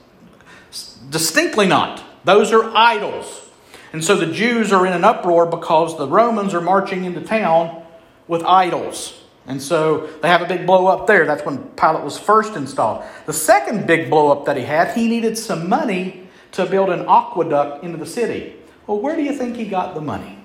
Distinctly 1.11 1.67
not. 1.67 2.03
Those 2.25 2.53
are 2.53 2.75
idols. 2.75 3.43
And 3.93 4.03
so 4.03 4.17
the 4.17 4.27
Jews 4.27 4.73
are 4.73 4.87
in 4.87 4.93
an 4.93 5.05
uproar 5.05 5.47
because 5.47 5.97
the 5.97 6.09
Romans 6.09 6.55
are 6.55 6.61
marching 6.61 7.05
into 7.05 7.21
town 7.21 7.85
with 8.27 8.43
idols. 8.43 9.24
And 9.47 9.61
so 9.61 10.07
they 10.23 10.29
have 10.29 10.43
a 10.43 10.47
big 10.47 10.67
blow 10.67 10.87
up 10.87 11.07
there. 11.07 11.27
That's 11.27 11.45
when 11.45 11.59
Pilate 11.77 12.03
was 12.03 12.19
first 12.19 12.57
installed. 12.57 13.05
The 13.27 13.33
second 13.33 13.87
big 13.87 14.09
blow 14.09 14.33
up 14.33 14.47
that 14.47 14.57
he 14.57 14.65
had, 14.65 14.95
he 14.97 15.09
needed 15.09 15.37
some 15.37 15.69
money 15.69 16.29
to 16.53 16.65
build 16.67 16.89
an 16.89 17.05
aqueduct 17.07 17.85
into 17.85 17.99
the 17.99 18.07
city. 18.07 18.57
Well, 18.87 19.01
where 19.01 19.17
do 19.17 19.23
you 19.23 19.35
think 19.35 19.57
he 19.57 19.67
got 19.67 19.95
the 19.95 20.01
money? 20.01 20.39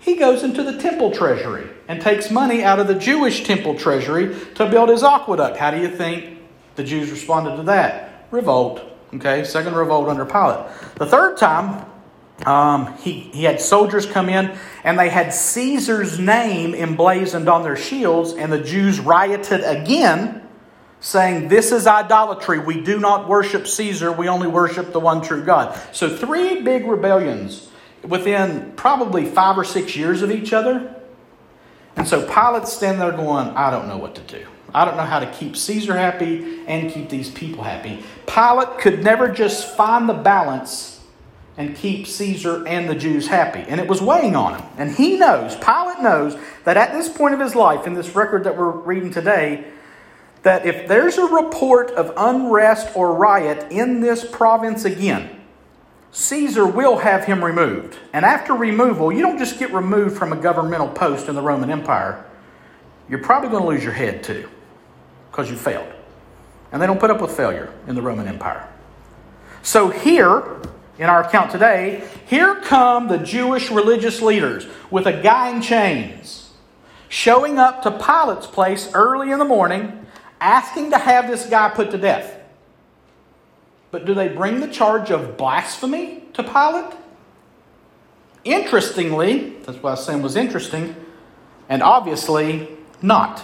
He 0.00 0.16
goes 0.16 0.42
into 0.42 0.64
the 0.64 0.78
temple 0.78 1.12
treasury 1.12 1.68
and 1.86 2.02
takes 2.02 2.30
money 2.30 2.64
out 2.64 2.80
of 2.80 2.88
the 2.88 2.94
Jewish 2.96 3.44
temple 3.44 3.78
treasury 3.78 4.34
to 4.56 4.68
build 4.68 4.88
his 4.88 5.04
aqueduct. 5.04 5.56
How 5.56 5.70
do 5.70 5.78
you 5.80 5.88
think 5.88 6.40
the 6.74 6.82
Jews 6.82 7.10
responded 7.10 7.56
to 7.56 7.62
that? 7.64 8.26
Revolt. 8.32 8.82
Okay, 9.14 9.44
second 9.44 9.74
revolt 9.74 10.08
under 10.08 10.24
Pilate. 10.24 10.66
The 10.96 11.06
third 11.06 11.36
time, 11.36 11.84
um, 12.46 12.96
he, 12.98 13.12
he 13.12 13.44
had 13.44 13.60
soldiers 13.60 14.06
come 14.06 14.28
in 14.28 14.56
and 14.84 14.98
they 14.98 15.08
had 15.08 15.32
Caesar's 15.32 16.18
name 16.18 16.74
emblazoned 16.74 17.48
on 17.48 17.62
their 17.62 17.76
shields, 17.76 18.32
and 18.32 18.52
the 18.52 18.62
Jews 18.62 19.00
rioted 19.00 19.62
again, 19.64 20.46
saying, 21.00 21.48
This 21.48 21.72
is 21.72 21.86
idolatry. 21.86 22.58
We 22.58 22.80
do 22.80 22.98
not 22.98 23.28
worship 23.28 23.66
Caesar, 23.66 24.12
we 24.12 24.28
only 24.28 24.48
worship 24.48 24.92
the 24.92 25.00
one 25.00 25.22
true 25.22 25.44
God. 25.44 25.78
So, 25.92 26.14
three 26.16 26.62
big 26.62 26.86
rebellions 26.86 27.68
within 28.02 28.72
probably 28.76 29.24
five 29.24 29.56
or 29.56 29.64
six 29.64 29.96
years 29.96 30.22
of 30.22 30.30
each 30.30 30.52
other. 30.52 30.96
And 31.96 32.08
so 32.08 32.26
Pilate's 32.26 32.72
standing 32.72 33.00
there 33.00 33.12
going, 33.12 33.48
I 33.48 33.70
don't 33.70 33.86
know 33.86 33.98
what 33.98 34.14
to 34.14 34.22
do. 34.22 34.46
I 34.74 34.84
don't 34.84 34.96
know 34.96 35.04
how 35.04 35.20
to 35.20 35.30
keep 35.30 35.56
Caesar 35.56 35.96
happy 35.96 36.62
and 36.66 36.90
keep 36.90 37.10
these 37.10 37.30
people 37.30 37.62
happy. 37.62 38.02
Pilate 38.26 38.78
could 38.78 39.04
never 39.04 39.28
just 39.28 39.76
find 39.76 40.08
the 40.08 40.14
balance 40.14 40.91
and 41.56 41.76
keep 41.76 42.06
Caesar 42.06 42.66
and 42.66 42.88
the 42.88 42.94
Jews 42.94 43.28
happy. 43.28 43.60
And 43.60 43.80
it 43.80 43.86
was 43.86 44.00
weighing 44.00 44.34
on 44.34 44.58
him. 44.58 44.68
And 44.78 44.90
he 44.90 45.16
knows, 45.18 45.54
Pilate 45.56 46.00
knows, 46.00 46.36
that 46.64 46.76
at 46.76 46.92
this 46.92 47.08
point 47.08 47.34
of 47.34 47.40
his 47.40 47.54
life, 47.54 47.86
in 47.86 47.94
this 47.94 48.14
record 48.14 48.44
that 48.44 48.56
we're 48.56 48.70
reading 48.70 49.10
today, 49.10 49.64
that 50.42 50.66
if 50.66 50.88
there's 50.88 51.18
a 51.18 51.26
report 51.26 51.90
of 51.92 52.12
unrest 52.16 52.96
or 52.96 53.14
riot 53.14 53.70
in 53.70 54.00
this 54.00 54.24
province 54.24 54.84
again, 54.84 55.40
Caesar 56.10 56.66
will 56.66 56.98
have 56.98 57.24
him 57.24 57.44
removed. 57.44 57.98
And 58.12 58.24
after 58.24 58.52
removal, 58.54 59.12
you 59.12 59.22
don't 59.22 59.38
just 59.38 59.58
get 59.58 59.72
removed 59.72 60.16
from 60.16 60.32
a 60.32 60.36
governmental 60.36 60.88
post 60.88 61.28
in 61.28 61.34
the 61.34 61.42
Roman 61.42 61.70
Empire, 61.70 62.24
you're 63.08 63.22
probably 63.22 63.50
going 63.50 63.62
to 63.62 63.68
lose 63.68 63.84
your 63.84 63.92
head 63.92 64.22
too 64.22 64.48
because 65.30 65.50
you 65.50 65.56
failed. 65.56 65.90
And 66.70 66.80
they 66.80 66.86
don't 66.86 67.00
put 67.00 67.10
up 67.10 67.20
with 67.20 67.30
failure 67.30 67.72
in 67.86 67.94
the 67.94 68.02
Roman 68.02 68.26
Empire. 68.26 68.68
So 69.62 69.90
here, 69.90 70.60
in 71.02 71.08
our 71.08 71.24
account 71.24 71.50
today, 71.50 72.04
here 72.28 72.54
come 72.54 73.08
the 73.08 73.18
Jewish 73.18 73.72
religious 73.72 74.22
leaders 74.22 74.68
with 74.88 75.04
a 75.06 75.20
guy 75.20 75.50
in 75.50 75.60
chains, 75.60 76.52
showing 77.08 77.58
up 77.58 77.82
to 77.82 77.90
Pilate's 77.90 78.46
place 78.46 78.88
early 78.94 79.32
in 79.32 79.40
the 79.40 79.44
morning, 79.44 80.06
asking 80.40 80.92
to 80.92 80.98
have 80.98 81.26
this 81.26 81.44
guy 81.46 81.70
put 81.70 81.90
to 81.90 81.98
death. 81.98 82.38
But 83.90 84.04
do 84.04 84.14
they 84.14 84.28
bring 84.28 84.60
the 84.60 84.68
charge 84.68 85.10
of 85.10 85.36
blasphemy 85.36 86.22
to 86.34 86.44
Pilate? 86.44 86.96
Interestingly, 88.44 89.56
that's 89.64 89.82
why 89.82 89.92
I 89.92 89.94
saying 89.96 90.22
was 90.22 90.36
interesting, 90.36 90.94
and 91.68 91.82
obviously 91.82 92.68
not. 93.02 93.42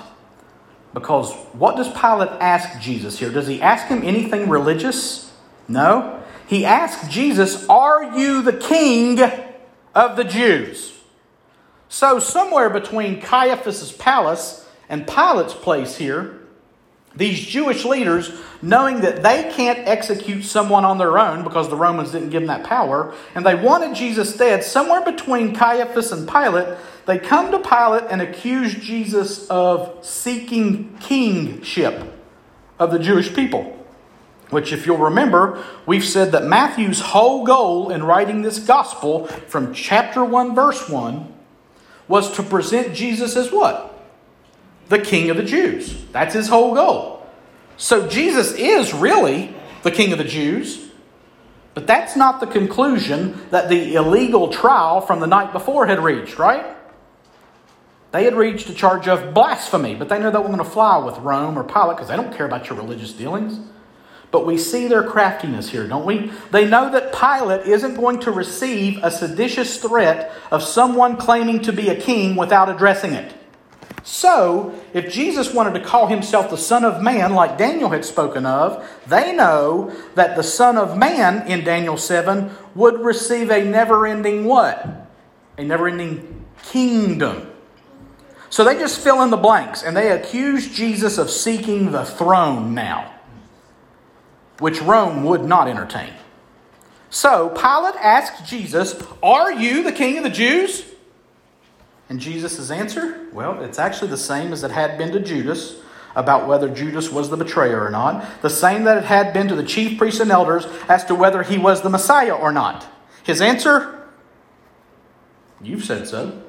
Because 0.95 1.33
what 1.55 1.77
does 1.77 1.89
Pilate 1.89 2.31
ask 2.41 2.81
Jesus 2.81 3.19
here? 3.19 3.31
Does 3.31 3.49
he 3.49 3.61
ask 3.61 3.89
him 3.89 4.05
anything 4.05 4.49
religious? 4.49 5.33
No. 5.67 6.18
He 6.49 6.65
asks 6.65 7.07
Jesus, 7.09 7.67
Are 7.69 8.19
you 8.19 8.43
the 8.43 8.55
king 8.55 9.21
of 9.95 10.17
the 10.17 10.25
Jews? 10.25 10.95
So, 11.91 12.19
somewhere 12.19 12.71
between 12.71 13.21
Caiaphas' 13.21 13.93
palace 13.93 14.67
and 14.89 15.07
Pilate's 15.07 15.55
place 15.55 15.97
here, 15.97 16.41
these 17.15 17.41
Jewish 17.41 17.85
leaders, 17.85 18.33
knowing 18.63 19.01
that 19.01 19.23
they 19.23 19.53
can't 19.55 19.87
execute 19.87 20.45
someone 20.45 20.85
on 20.85 20.99
their 20.99 21.19
own 21.19 21.45
because 21.45 21.69
the 21.69 21.77
Romans 21.77 22.13
didn't 22.13 22.31
give 22.31 22.43
them 22.43 22.49
that 22.49 22.65
power, 22.65 23.15
and 23.35 23.45
they 23.45 23.55
wanted 23.55 23.95
Jesus 23.95 24.37
dead, 24.37 24.65
somewhere 24.65 25.05
between 25.05 25.55
Caiaphas 25.55 26.13
and 26.13 26.29
Pilate, 26.29 26.79
they 27.07 27.19
come 27.19 27.51
to 27.51 27.59
Pilate 27.59 28.05
and 28.11 28.23
accuse 28.23 28.75
Jesus 28.75 29.47
of 29.49 29.99
seeking 30.05 30.97
kingship 30.99 32.15
of 32.79 32.91
the 32.91 32.99
Jewish 32.99 33.35
people. 33.35 33.78
Which, 34.51 34.73
if 34.73 34.87
you'll 34.87 34.97
remember, 34.97 35.63
we've 35.85 36.05
said 36.05 36.33
that 36.33 36.45
Matthew's 36.45 37.01
whole 37.01 37.45
goal 37.45 37.91
in 37.91 38.03
writing 38.03 38.43
this 38.43 38.59
gospel 38.59 39.27
from 39.27 39.75
chapter 39.75 40.25
1, 40.25 40.55
verse 40.55 40.89
1, 40.89 41.35
was 42.09 42.35
to 42.37 42.43
present 42.43 42.95
Jesus 42.95 43.37
as 43.37 43.53
what? 43.53 43.95
The 44.89 44.99
King 44.99 45.29
of 45.29 45.37
the 45.37 45.43
Jews. 45.43 46.03
That's 46.13 46.35
his 46.35 46.49
whole 46.49 46.75
goal. 46.75 47.27
So 47.77 48.09
Jesus 48.09 48.53
is 48.55 48.95
really 48.95 49.55
the 49.83 49.91
King 49.91 50.13
of 50.13 50.19
the 50.19 50.25
Jews, 50.25 50.91
but 51.75 51.87
that's 51.87 52.17
not 52.17 52.41
the 52.41 52.47
conclusion 52.47 53.39
that 53.51 53.69
the 53.69 53.95
illegal 53.95 54.49
trial 54.49 55.03
from 55.03 55.21
the 55.21 55.27
night 55.27 55.53
before 55.53 55.87
had 55.87 56.03
reached, 56.03 56.39
right? 56.39 56.75
They 58.11 58.25
had 58.25 58.35
reached 58.35 58.71
a 58.71 58.75
charge 58.75 59.07
of 59.07 59.35
blasphemy, 59.35 59.95
but 59.95 60.09
they 60.09 60.19
know 60.19 60.31
that 60.31 60.41
wasn't 60.41 60.57
going 60.57 60.67
to 60.67 60.73
fly 60.73 60.97
with 60.97 61.19
Rome 61.19 61.59
or 61.59 61.63
Pilate 61.63 61.97
because 61.97 62.09
they 62.09 62.17
don't 62.17 62.35
care 62.35 62.47
about 62.47 62.69
your 62.69 62.79
religious 62.79 63.13
dealings. 63.13 63.61
But 64.31 64.45
we 64.45 64.59
see 64.59 64.89
their 64.89 65.03
craftiness 65.03 65.71
here, 65.71 65.87
don't 65.87 66.05
we? 66.05 66.31
They 66.51 66.69
know 66.69 66.91
that 66.91 67.15
Pilate 67.15 67.67
isn't 67.67 67.95
going 67.95 68.21
to 68.21 68.31
receive 68.31 68.99
a 69.03 69.11
seditious 69.11 69.79
threat 69.79 70.33
of 70.51 70.63
someone 70.63 71.17
claiming 71.17 71.63
to 71.63 71.73
be 71.73 71.89
a 71.89 71.99
king 71.99 72.37
without 72.37 72.69
addressing 72.69 73.13
it. 73.13 73.33
So, 74.05 74.75
if 74.95 75.13
Jesus 75.13 75.53
wanted 75.53 75.79
to 75.79 75.85
call 75.85 76.07
himself 76.07 76.51
the 76.51 76.57
Son 76.57 76.85
of 76.85 77.03
Man, 77.03 77.35
like 77.35 77.59
Daniel 77.59 77.91
had 77.91 78.05
spoken 78.05 78.47
of, 78.47 78.89
they 79.07 79.35
know 79.35 79.93
that 80.15 80.37
the 80.37 80.43
Son 80.43 80.79
of 80.79 80.97
Man 80.97 81.47
in 81.47 81.65
Daniel 81.65 81.97
7 81.97 82.51
would 82.75 83.01
receive 83.01 83.51
a 83.51 83.65
never 83.65 84.07
ending 84.07 84.45
what? 84.45 85.11
A 85.59 85.65
never 85.65 85.89
ending 85.89 86.47
kingdom. 86.63 87.51
So 88.51 88.65
they 88.65 88.75
just 88.75 89.01
fill 89.01 89.23
in 89.23 89.31
the 89.31 89.37
blanks 89.37 89.83
and 89.83 89.97
they 89.97 90.11
accuse 90.11 90.69
Jesus 90.69 91.19
of 91.19 91.31
seeking 91.31 91.93
the 91.93 92.05
throne 92.05 92.75
now, 92.75 93.15
which 94.59 94.81
Rome 94.83 95.25
would 95.25 95.45
not 95.45 95.69
entertain. 95.69 96.13
So 97.11 97.49
Pilate 97.51 97.97
asked 97.97 98.47
Jesus, 98.47 99.03
Are 99.23 99.53
you 99.53 99.83
the 99.83 99.93
king 99.93 100.19
of 100.19 100.25
the 100.25 100.31
Jews? 100.31 100.85
And 102.09 102.21
Jesus' 102.21 102.71
answer, 102.71 103.27
well, 103.33 103.63
it's 103.63 103.79
actually 103.79 104.09
the 104.09 104.17
same 104.17 104.53
as 104.53 104.65
it 104.65 104.71
had 104.71 104.97
been 104.97 105.13
to 105.13 105.21
Judas 105.21 105.77
about 106.17 106.49
whether 106.49 106.69
Judas 106.69 107.13
was 107.13 107.29
the 107.29 107.37
betrayer 107.37 107.85
or 107.85 107.91
not, 107.91 108.41
the 108.41 108.51
same 108.51 108.85
that 108.85 108.97
it 108.97 109.05
had 109.05 109.33
been 109.33 109.47
to 109.49 109.55
the 109.55 109.63
chief 109.63 109.99
priests 109.99 110.21
and 110.21 110.31
elders 110.31 110.67
as 110.89 111.05
to 111.05 111.15
whether 111.15 111.43
he 111.43 111.59
was 111.59 111.83
the 111.83 111.91
Messiah 111.91 112.33
or 112.33 112.51
not. 112.51 112.87
His 113.25 113.41
answer, 113.41 113.95
You've 115.61 115.85
said 115.85 116.07
so. 116.07 116.41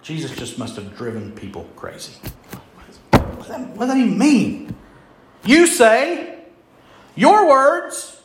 Jesus 0.00 0.34
just 0.34 0.58
must 0.58 0.76
have 0.76 0.96
driven 0.96 1.32
people 1.32 1.68
crazy. 1.76 2.14
What 3.10 3.38
does 3.38 3.48
that, 3.48 3.60
what 3.68 3.86
does 3.86 3.88
that 3.88 3.98
even 3.98 4.18
mean? 4.18 4.74
You 5.44 5.66
say, 5.66 6.37
your 7.18 7.48
words. 7.48 8.22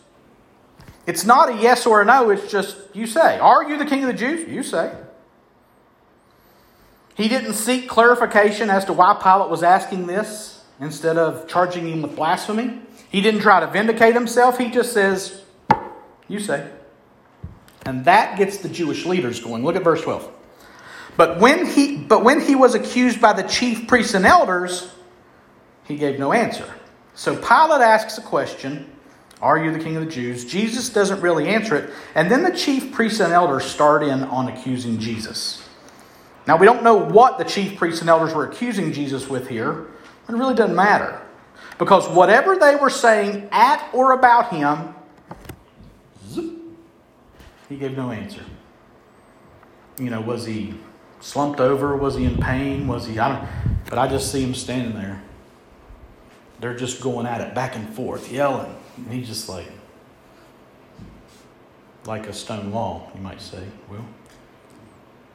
It's 1.08 1.26
not 1.26 1.50
a 1.50 1.58
yes 1.58 1.86
or 1.88 2.02
a 2.02 2.06
no, 2.06 2.30
it's 2.30 2.50
just 2.50 2.78
you 2.94 3.08
say. 3.08 3.40
Are 3.40 3.68
you 3.68 3.78
the 3.78 3.86
king 3.86 4.04
of 4.04 4.08
the 4.08 4.14
Jews? 4.14 4.48
You 4.48 4.62
say. 4.62 4.96
He 7.16 7.28
didn't 7.28 7.54
seek 7.54 7.90
clarification 7.90 8.70
as 8.70 8.86
to 8.86 8.94
why 8.94 9.20
Pilate 9.22 9.50
was 9.50 9.64
asking 9.64 10.08
this 10.08 10.64
instead 10.80 11.18
of 11.18 11.48
charging 11.48 11.88
him 11.88 12.04
with 12.04 12.16
blasphemy. 12.16 12.82
He 13.10 13.22
didn't 13.22 13.42
try 13.42 13.60
to 13.60 13.68
vindicate 13.68 14.14
himself. 14.14 14.58
He 14.58 14.70
just 14.70 14.94
says, 14.94 15.42
You 16.28 16.40
say. 16.40 16.70
And 17.86 18.06
that 18.06 18.38
gets 18.38 18.58
the 18.58 18.70
Jewish 18.70 19.06
leaders 19.06 19.40
going. 19.40 19.64
Look 19.64 19.76
at 19.76 19.84
verse 19.84 20.02
12. 20.02 20.32
But 21.18 21.40
when 21.40 21.66
he, 21.66 21.98
but 21.98 22.24
when 22.24 22.42
he 22.42 22.56
was 22.56 22.76
accused 22.76 23.20
by 23.20 23.34
the 23.34 23.44
chief 23.44 23.88
priests 23.88 24.14
and 24.14 24.26
elders, 24.26 24.92
he 25.86 25.98
gave 25.98 26.18
no 26.20 26.32
answer. 26.32 26.74
So 27.16 27.36
Pilate 27.36 27.82
asks 27.82 28.18
a 28.18 28.22
question 28.22 28.90
Are 29.42 29.58
you 29.64 29.72
the 29.72 29.80
king 29.80 29.96
of 29.96 30.06
the 30.06 30.12
Jews? 30.12 30.46
Jesus 30.46 30.90
doesn't 30.90 31.22
really 31.22 31.48
answer 31.48 31.76
it. 31.76 31.90
And 32.16 32.30
then 32.30 32.44
the 32.44 32.56
chief 32.56 32.92
priests 32.92 33.20
and 33.20 33.34
elders 33.34 33.66
start 33.66 34.04
in 34.04 34.24
on 34.24 34.48
accusing 34.48 35.00
Jesus. 35.00 35.68
Now, 36.46 36.58
we 36.58 36.66
don't 36.66 36.84
know 36.84 36.96
what 36.96 37.38
the 37.38 37.46
chief 37.46 37.78
priests 37.78 38.02
and 38.02 38.10
elders 38.10 38.34
were 38.34 38.46
accusing 38.46 38.92
Jesus 38.92 39.30
with 39.30 39.48
here. 39.48 39.88
It 40.28 40.34
really 40.34 40.56
doesn't 40.56 40.76
matter. 40.76 41.22
Because 41.78 42.08
whatever 42.10 42.56
they 42.58 42.76
were 42.76 42.90
saying 42.90 43.48
at 43.52 43.90
or 43.94 44.12
about 44.12 44.50
him, 44.50 44.94
he 47.70 47.78
gave 47.78 47.96
no 47.96 48.12
answer. 48.12 48.44
You 49.98 50.10
know, 50.10 50.22
was 50.22 50.46
he 50.46 50.74
slumped 51.22 51.60
over? 51.60 51.96
Was 51.96 52.16
he 52.16 52.26
in 52.26 52.38
pain? 52.38 52.88
Was 52.88 53.08
he? 53.08 53.18
I 53.20 53.30
don't. 53.30 53.50
But 53.90 54.00
I 54.00 54.08
just 54.08 54.32
see 54.32 54.44
him 54.44 54.54
standing 54.54 54.94
there. 54.94 55.22
They're 56.60 56.76
just 56.76 57.02
going 57.02 57.26
at 57.26 57.42
it 57.42 57.54
back 57.54 57.76
and 57.76 57.88
forth, 57.90 58.32
yelling. 58.32 58.76
And 58.98 59.12
he's 59.12 59.28
just 59.28 59.50
like, 59.50 59.68
like 62.06 62.28
a 62.28 62.34
stone 62.34 62.72
wall, 62.72 63.12
you 63.16 63.22
might 63.22 63.42
say. 63.42 63.64
Well, 63.90 64.06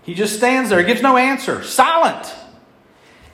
he 0.02 0.14
just 0.14 0.36
stands 0.36 0.70
there, 0.70 0.82
gives 0.82 1.02
no 1.02 1.16
answer, 1.16 1.62
silent. 1.62 2.34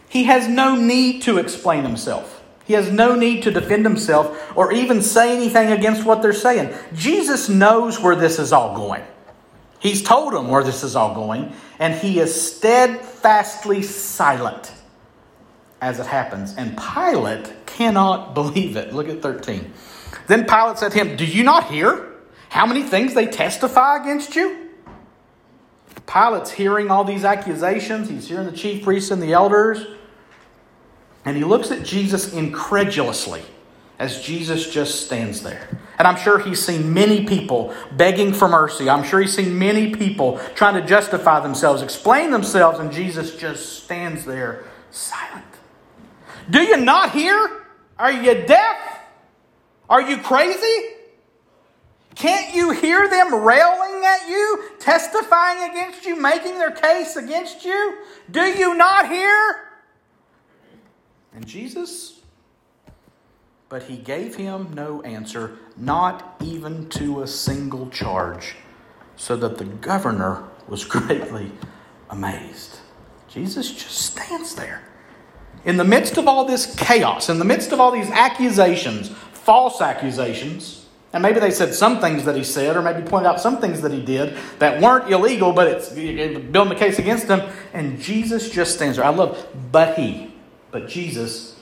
He 0.09 0.25
has 0.25 0.49
no 0.49 0.75
need 0.75 1.23
to 1.23 1.39
explain 1.39 1.85
himself. 1.85 2.43
He 2.65 2.73
has 2.73 2.91
no 2.91 3.15
need 3.15 3.43
to 3.43 3.51
defend 3.51 3.85
himself 3.85 4.57
or 4.57 4.73
even 4.73 5.03
say 5.03 5.37
anything 5.37 5.71
against 5.71 6.05
what 6.05 6.23
they're 6.23 6.33
saying. 6.33 6.73
Jesus 6.95 7.49
knows 7.49 8.01
where 8.01 8.17
this 8.17 8.39
is 8.39 8.53
all 8.53 8.75
going. 8.75 9.03
He's 9.79 10.03
told 10.03 10.33
them 10.33 10.49
where 10.49 10.65
this 10.65 10.83
is 10.83 10.97
all 10.97 11.15
going, 11.15 11.53
and 11.79 11.95
he 11.95 12.19
is 12.19 12.57
steadfastly 12.57 13.83
silent 13.83 14.73
as 15.85 16.01
it 16.01 16.07
happens. 16.07 16.55
And 16.57 16.79
Pilate 16.79 17.67
cannot 17.67 18.33
believe 18.33 18.75
it. 18.77 18.95
Look 18.95 19.07
at 19.09 19.21
13. 19.21 19.71
Then 20.27 20.47
Pilate 20.47 20.79
said 20.79 20.93
to 20.93 20.99
him, 20.99 21.17
Do 21.17 21.27
you 21.27 21.45
not 21.45 21.71
hear 21.71 22.11
how 22.49 22.65
many 22.65 22.83
things 22.83 23.13
they 23.13 23.27
testify 23.27 23.99
against 23.99 24.35
you? 24.35 24.71
Pilate's 26.07 26.53
hearing 26.53 26.91
all 26.91 27.05
these 27.05 27.25
accusations. 27.25 28.09
He's 28.09 28.27
hearing 28.27 28.47
the 28.47 28.57
chief 28.57 28.83
priests 28.83 29.11
and 29.11 29.23
the 29.23 29.35
elders. 29.35 29.87
And 31.27 31.37
he 31.37 31.45
looks 31.45 31.71
at 31.71 31.83
Jesus 31.83 32.33
incredulously 32.33 33.43
as 33.99 34.23
Jesus 34.23 34.71
just 34.71 35.05
stands 35.05 35.43
there. 35.43 35.69
And 35.99 36.09
I'm 36.09 36.17
sure 36.17 36.39
he's 36.39 36.65
seen 36.65 36.95
many 36.95 37.27
people 37.27 37.75
begging 37.93 38.33
for 38.33 38.49
mercy. 38.49 38.89
I'm 38.89 39.05
sure 39.05 39.21
he's 39.21 39.37
seen 39.37 39.59
many 39.59 39.95
people 39.95 40.41
trying 40.55 40.81
to 40.81 40.87
justify 40.87 41.41
themselves, 41.41 41.83
explain 41.83 42.31
themselves, 42.31 42.79
and 42.79 42.91
Jesus 42.91 43.37
just 43.37 43.85
stands 43.85 44.25
there 44.25 44.65
silent. 44.91 45.54
Do 46.51 46.63
you 46.63 46.77
not 46.77 47.13
hear? 47.13 47.63
Are 47.99 48.13
you 48.13 48.35
deaf? 48.47 49.01
Are 49.89 50.03
you 50.03 50.19
crazy? 50.19 50.95
Can't 52.15 52.55
you 52.55 52.71
hear 52.71 53.09
them 53.09 53.35
railing 53.35 54.05
at 54.05 54.29
you, 54.29 54.71
testifying 54.79 55.71
against 55.71 56.07
you, 56.07 56.21
making 56.21 56.59
their 56.59 56.71
case 56.71 57.17
against 57.17 57.65
you? 57.65 57.99
Do 58.31 58.43
you 58.43 58.75
not 58.75 59.11
hear? 59.11 59.71
And 61.35 61.47
Jesus, 61.47 62.21
but 63.69 63.83
he 63.85 63.97
gave 63.97 64.37
him 64.37 64.73
no 64.75 65.03
answer, 65.03 65.59
not 65.77 66.37
even 66.41 66.89
to 66.91 67.23
a 67.23 67.27
single 67.27 67.91
charge, 67.91 68.55
so 69.17 69.37
that 69.37 69.59
the 69.59 69.65
governor 69.65 70.45
was 70.69 70.85
greatly 70.85 71.51
amazed. 72.11 72.79
Jesus 73.29 73.73
just 73.73 73.99
stands 73.99 74.55
there. 74.55 74.89
In 75.65 75.77
the 75.77 75.85
midst 75.85 76.19
of 76.19 76.29
all 76.29 76.45
this 76.45 76.75
chaos, 76.77 77.29
in 77.29 77.39
the 77.39 77.45
midst 77.45 77.73
of 77.73 77.81
all 77.81 77.91
these 77.91 78.11
accusations, 78.11 79.09
false 79.09 79.81
accusations, 79.81 80.85
and 81.15 81.23
maybe 81.23 81.39
they 81.39 81.53
said 81.53 81.73
some 81.73 82.01
things 82.01 82.25
that 82.25 82.35
he 82.35 82.43
said, 82.43 82.77
or 82.77 82.83
maybe 82.83 83.07
pointed 83.07 83.29
out 83.29 83.41
some 83.41 83.61
things 83.61 83.81
that 83.83 83.93
he 83.93 84.05
did 84.05 84.37
that 84.59 84.83
weren't 84.83 85.11
illegal, 85.11 85.53
but 85.53 85.69
it's 85.69 85.91
building 85.91 86.69
the 86.69 86.75
case 86.75 86.99
against 86.99 87.29
him. 87.29 87.41
And 87.73 88.01
Jesus 88.01 88.51
just 88.51 88.75
stands 88.75 88.97
there. 88.97 89.07
I 89.07 89.11
love, 89.11 89.47
but 89.71 89.97
he, 89.97 90.35
but 90.73 90.89
Jesus, 90.89 91.57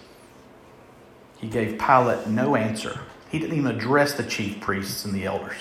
he 1.39 1.49
gave 1.49 1.79
Pilate 1.79 2.27
no 2.27 2.57
answer. 2.57 2.99
He 3.31 3.39
didn't 3.39 3.59
even 3.59 3.77
address 3.77 4.15
the 4.15 4.25
chief 4.25 4.59
priests 4.59 5.05
and 5.05 5.15
the 5.15 5.27
elders. 5.27 5.57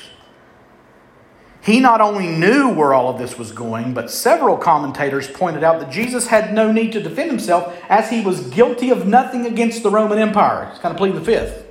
He 1.64 1.80
not 1.80 2.02
only 2.02 2.28
knew 2.28 2.74
where 2.74 2.94
all 2.94 3.08
of 3.08 3.20
this 3.20 3.38
was 3.38 3.52
going, 3.52 3.94
but 3.94 4.10
several 4.10 4.58
commentators 4.58 5.28
pointed 5.28 5.64
out 5.64 5.80
that 5.80 5.92
Jesus 5.92 6.28
had 6.28 6.54
no 6.54 6.72
need 6.72 6.92
to 6.94 7.02
defend 7.02 7.30
himself 7.30 7.76
as 7.88 8.10
he 8.10 8.22
was 8.22 8.42
guilty 8.48 8.90
of 8.90 9.06
nothing 9.06 9.46
against 9.46 9.84
the 9.84 9.92
Roman 9.92 10.18
Empire. 10.18 10.70
He's 10.72 10.80
kind 10.80 10.92
of 10.92 10.98
pleading 10.98 11.20
the 11.20 11.26
fifth. 11.26 11.68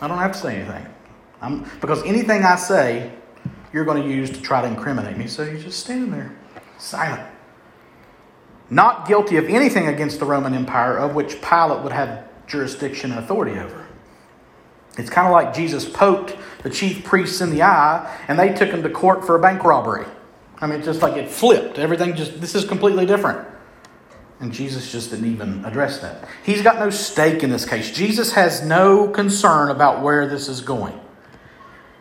I 0.00 0.08
don't 0.08 0.18
have 0.18 0.32
to 0.32 0.38
say 0.38 0.56
anything. 0.56 0.86
I'm, 1.40 1.70
because 1.80 2.02
anything 2.02 2.42
I 2.42 2.56
say, 2.56 3.12
you're 3.72 3.84
going 3.84 4.02
to 4.02 4.08
use 4.08 4.30
to 4.30 4.42
try 4.42 4.60
to 4.60 4.66
incriminate 4.66 5.16
me. 5.16 5.28
So 5.28 5.44
you're 5.44 5.58
just 5.58 5.80
standing 5.80 6.10
there, 6.10 6.36
silent. 6.78 7.22
Not 8.70 9.06
guilty 9.06 9.36
of 9.36 9.48
anything 9.48 9.86
against 9.86 10.18
the 10.18 10.24
Roman 10.24 10.54
Empire 10.54 10.96
of 10.98 11.14
which 11.14 11.40
Pilate 11.42 11.82
would 11.82 11.92
have 11.92 12.28
jurisdiction 12.46 13.12
and 13.12 13.20
authority 13.20 13.58
over. 13.58 13.86
It's 14.98 15.10
kind 15.10 15.26
of 15.26 15.32
like 15.32 15.54
Jesus 15.54 15.88
poked 15.88 16.36
the 16.62 16.70
chief 16.70 17.04
priests 17.04 17.40
in 17.40 17.50
the 17.50 17.62
eye 17.62 18.18
and 18.28 18.38
they 18.38 18.52
took 18.52 18.70
him 18.70 18.82
to 18.82 18.90
court 18.90 19.24
for 19.24 19.36
a 19.36 19.40
bank 19.40 19.64
robbery. 19.64 20.06
I 20.60 20.66
mean, 20.66 20.82
just 20.82 21.02
like 21.02 21.16
it 21.16 21.28
flipped. 21.28 21.78
Everything 21.78 22.14
just, 22.14 22.40
this 22.40 22.54
is 22.54 22.64
completely 22.64 23.06
different. 23.06 23.48
And 24.38 24.52
Jesus 24.52 24.90
just 24.90 25.10
didn't 25.10 25.32
even 25.32 25.64
address 25.64 25.98
that. 26.00 26.28
He's 26.44 26.62
got 26.62 26.78
no 26.78 26.90
stake 26.90 27.42
in 27.42 27.50
this 27.50 27.64
case. 27.64 27.90
Jesus 27.92 28.32
has 28.32 28.62
no 28.62 29.08
concern 29.08 29.70
about 29.70 30.02
where 30.02 30.26
this 30.28 30.48
is 30.48 30.60
going. 30.60 30.98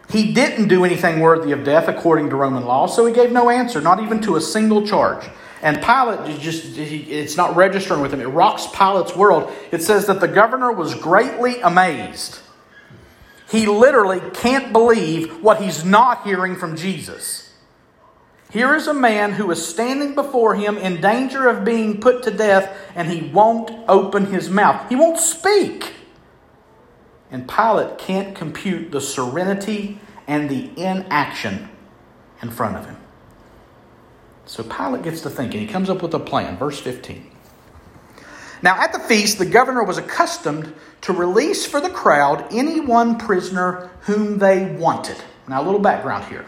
He 0.10 0.34
didn't 0.34 0.68
do 0.68 0.84
anything 0.84 1.22
worthy 1.22 1.52
of 1.54 1.64
death 1.64 1.88
according 1.88 2.30
to 2.32 2.36
Roman 2.36 2.66
law, 2.66 2.88
so 2.88 3.06
he 3.06 3.14
gave 3.14 3.32
no 3.32 3.50
answer, 3.50 3.80
not 3.80 4.02
even 4.02 4.22
to 4.24 4.36
a 4.36 4.42
single 4.42 4.86
charge. 4.86 5.26
And 5.62 5.78
Pilate 5.82 6.40
just, 6.40 6.78
it's 6.78 7.38
not 7.38 7.56
registering 7.56 8.02
with 8.02 8.14
him. 8.14 8.20
It 8.20 8.28
rocks 8.28 8.68
Pilate's 8.74 9.16
world. 9.16 9.52
It 9.72 9.82
says 9.84 10.08
that 10.08 10.20
the 10.20 10.28
governor 10.28 10.72
was 10.72 10.96
greatly 10.96 11.62
amazed. 11.62 12.40
He 13.52 13.66
literally 13.66 14.22
can't 14.34 14.72
believe 14.72 15.44
what 15.44 15.62
he's 15.62 15.84
not 15.84 16.24
hearing 16.24 16.56
from 16.56 16.78
Jesus. 16.78 17.54
Here 18.50 18.74
is 18.76 18.88
a 18.88 18.94
man 18.94 19.34
who 19.34 19.52
is 19.52 19.66
standing 19.66 20.16
before 20.16 20.56
him 20.56 20.78
in 20.78 21.02
danger 21.02 21.50
of 21.50 21.66
being 21.66 22.00
put 22.00 22.24
to 22.24 22.32
death, 22.32 22.74
and 22.96 23.10
he 23.10 23.30
won't 23.30 23.72
open 23.90 24.28
his 24.28 24.50
mouth. 24.50 24.88
He 24.88 24.96
won't 24.96 25.20
speak. 25.20 25.94
And 27.30 27.48
Pilate 27.48 27.98
can't 27.98 28.36
compute 28.36 28.92
the 28.92 29.02
serenity 29.02 30.00
and 30.28 30.50
the 30.50 30.70
inaction 30.78 31.70
in 32.42 32.52
front 32.52 32.78
of 32.78 32.86
him. 32.86 32.98
So 34.46 34.64
Pilate 34.64 35.04
gets 35.04 35.22
to 35.22 35.30
thinking. 35.30 35.60
He 35.60 35.68
comes 35.68 35.90
up 35.90 36.02
with 36.02 36.14
a 36.14 36.20
plan. 36.20 36.58
Verse 36.58 36.80
15. 36.80 37.32
Now, 38.62 38.80
at 38.80 38.94
the 38.94 39.00
feast, 39.00 39.40
the 39.40 39.46
governor 39.46 39.84
was 39.84 39.98
accustomed 39.98 40.74
to 41.02 41.14
release 41.14 41.66
for 41.66 41.82
the 41.82 41.90
crowd 41.90 42.48
any 42.52 42.80
one 42.80 43.18
prisoner 43.18 43.90
whom 44.02 44.38
they 44.38 44.76
wanted. 44.76 45.18
Now, 45.48 45.62
a 45.62 45.66
little 45.66 45.80
background 45.80 46.26
here. 46.26 46.46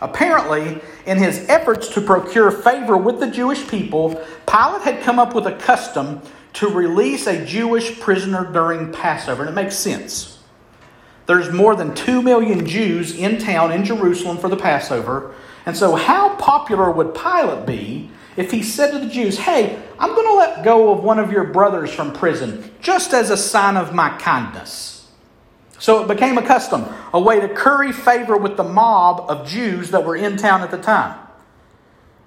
Apparently, 0.00 0.80
in 1.06 1.18
his 1.18 1.48
efforts 1.48 1.88
to 1.90 2.00
procure 2.00 2.50
favor 2.50 2.96
with 2.96 3.20
the 3.20 3.30
Jewish 3.30 3.68
people, 3.68 4.20
Pilate 4.46 4.82
had 4.82 5.02
come 5.02 5.18
up 5.18 5.34
with 5.34 5.46
a 5.46 5.56
custom 5.56 6.20
to 6.54 6.68
release 6.68 7.26
a 7.26 7.44
Jewish 7.44 8.00
prisoner 8.00 8.50
during 8.52 8.92
Passover. 8.92 9.42
And 9.42 9.50
it 9.50 9.54
makes 9.54 9.76
sense. 9.76 10.40
There's 11.26 11.52
more 11.52 11.76
than 11.76 11.94
2 11.94 12.20
million 12.20 12.66
Jews 12.66 13.16
in 13.16 13.38
town 13.38 13.70
in 13.70 13.84
Jerusalem 13.84 14.38
for 14.38 14.48
the 14.48 14.56
Passover. 14.56 15.34
And 15.64 15.76
so, 15.76 15.94
how 15.94 16.34
popular 16.36 16.90
would 16.90 17.14
Pilate 17.14 17.66
be 17.66 18.10
if 18.36 18.50
he 18.50 18.62
said 18.62 18.90
to 18.90 18.98
the 18.98 19.06
Jews, 19.06 19.38
Hey, 19.38 19.80
I'm 19.98 20.14
going 20.14 20.26
to 20.26 20.34
let 20.34 20.64
go 20.64 20.92
of 20.92 21.04
one 21.04 21.18
of 21.18 21.30
your 21.30 21.44
brothers 21.44 21.92
from 21.92 22.12
prison 22.12 22.70
just 22.80 23.12
as 23.12 23.30
a 23.30 23.36
sign 23.36 23.76
of 23.76 23.94
my 23.94 24.16
kindness? 24.18 24.92
So 25.78 26.02
it 26.02 26.08
became 26.08 26.38
a 26.38 26.46
custom, 26.46 26.84
a 27.12 27.20
way 27.20 27.40
to 27.40 27.48
curry 27.48 27.92
favor 27.92 28.36
with 28.36 28.56
the 28.56 28.64
mob 28.64 29.28
of 29.28 29.48
Jews 29.48 29.90
that 29.90 30.04
were 30.04 30.14
in 30.14 30.36
town 30.36 30.62
at 30.62 30.70
the 30.70 30.78
time. 30.78 31.18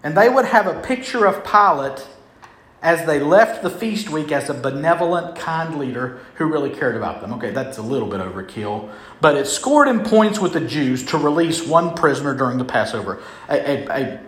And 0.03 0.15
they 0.15 0.27
would 0.27 0.45
have 0.45 0.67
a 0.67 0.81
picture 0.81 1.25
of 1.25 1.43
Pilate 1.45 2.05
as 2.85 3.03
they 3.07 3.19
left 3.19 3.63
the 3.63 3.69
feast 3.69 4.11
week 4.11 4.31
as 4.31 4.47
a 4.47 4.53
benevolent, 4.53 5.35
kind 5.35 5.79
leader 5.79 6.19
who 6.35 6.45
really 6.45 6.69
cared 6.69 6.95
about 6.95 7.19
them. 7.19 7.33
Okay, 7.33 7.49
that's 7.49 7.79
a 7.79 7.81
little 7.81 8.07
bit 8.07 8.19
overkill, 8.19 8.91
but 9.19 9.35
it 9.35 9.47
scored 9.47 9.87
in 9.87 10.01
points 10.01 10.39
with 10.39 10.53
the 10.53 10.61
Jews 10.61 11.03
to 11.07 11.17
release 11.17 11.65
one 11.65 11.95
prisoner 11.95 12.35
during 12.35 12.59
the 12.59 12.63
Passover, 12.63 13.23
a, 13.49 13.55
a, 13.55 13.87
a 13.89 14.19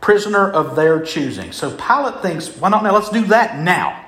prisoner 0.00 0.48
of 0.48 0.76
their 0.76 1.00
choosing. 1.02 1.50
So 1.50 1.76
Pilate 1.76 2.22
thinks, 2.22 2.56
why 2.56 2.68
not 2.68 2.84
now? 2.84 2.94
Let's 2.94 3.10
do 3.10 3.24
that 3.26 3.58
now. 3.58 4.06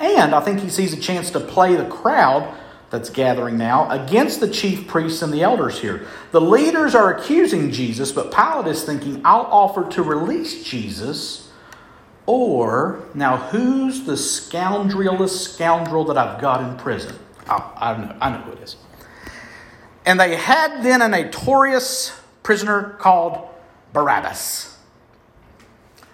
And 0.00 0.34
I 0.34 0.40
think 0.40 0.58
he 0.58 0.68
sees 0.68 0.92
a 0.92 1.00
chance 1.00 1.30
to 1.30 1.40
play 1.40 1.76
the 1.76 1.88
crowd 1.88 2.52
that's 2.90 3.10
gathering 3.10 3.56
now 3.58 3.88
against 3.90 4.40
the 4.40 4.48
chief 4.48 4.88
priests 4.88 5.22
and 5.22 5.32
the 5.32 5.42
elders 5.42 5.78
here. 5.78 6.08
The 6.32 6.40
leaders 6.40 6.96
are 6.96 7.14
accusing 7.14 7.70
Jesus, 7.70 8.10
but 8.10 8.32
Pilate 8.32 8.66
is 8.66 8.82
thinking, 8.82 9.22
I'll 9.24 9.42
offer 9.42 9.88
to 9.90 10.02
release 10.02 10.64
Jesus 10.64 11.48
or, 12.26 13.00
now 13.14 13.36
who's 13.36 14.04
the 14.04 14.16
scoundrelest 14.16 15.54
scoundrel 15.54 16.04
that 16.04 16.16
I've 16.16 16.40
got 16.40 16.62
in 16.62 16.76
prison? 16.78 17.16
Oh, 17.48 17.72
I, 17.76 17.96
know, 17.96 18.16
I 18.20 18.30
know 18.30 18.38
who 18.38 18.52
it 18.52 18.60
is. 18.60 18.76
And 20.04 20.18
they 20.18 20.36
had 20.36 20.82
then 20.82 21.02
a 21.02 21.08
notorious 21.08 22.18
prisoner 22.42 22.96
called 22.98 23.48
Barabbas. 23.92 24.78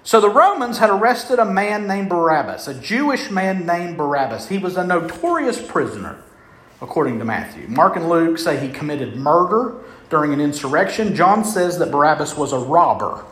So 0.03 0.21
the 0.21 0.31
Romans 0.31 0.79
had 0.79 0.89
arrested 0.89 1.39
a 1.39 1.45
man 1.45 1.87
named 1.87 2.09
Barabbas, 2.09 2.67
a 2.67 2.75
Jewish 2.75 3.31
man 3.31 3.67
named 3.67 3.99
Barabbas. 3.99 4.49
He 4.49 4.57
was 4.57 4.79
a 4.79 4.87
notorious 4.87 5.61
prisoner, 5.61 6.23
according 6.81 7.19
to 7.19 7.27
Matthew. 7.27 7.69
Mark 7.69 7.97
and 7.97 8.09
Luke 8.09 8.39
say 8.39 8.59
he 8.59 8.73
committed 8.73 9.17
murder 9.17 9.75
during 10.09 10.33
an 10.33 10.41
insurrection. 10.41 11.15
John 11.15 11.45
says 11.45 11.79
that 11.79 11.91
Barabbas 11.91 12.37
was 12.39 12.55
a 12.55 12.59
robber. 12.59 13.23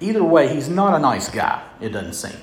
Either 0.00 0.22
way, 0.22 0.54
he's 0.54 0.68
not 0.68 0.94
a 0.94 0.98
nice 0.98 1.28
guy, 1.28 1.62
it 1.80 1.90
doesn't 1.90 2.14
seem. 2.14 2.38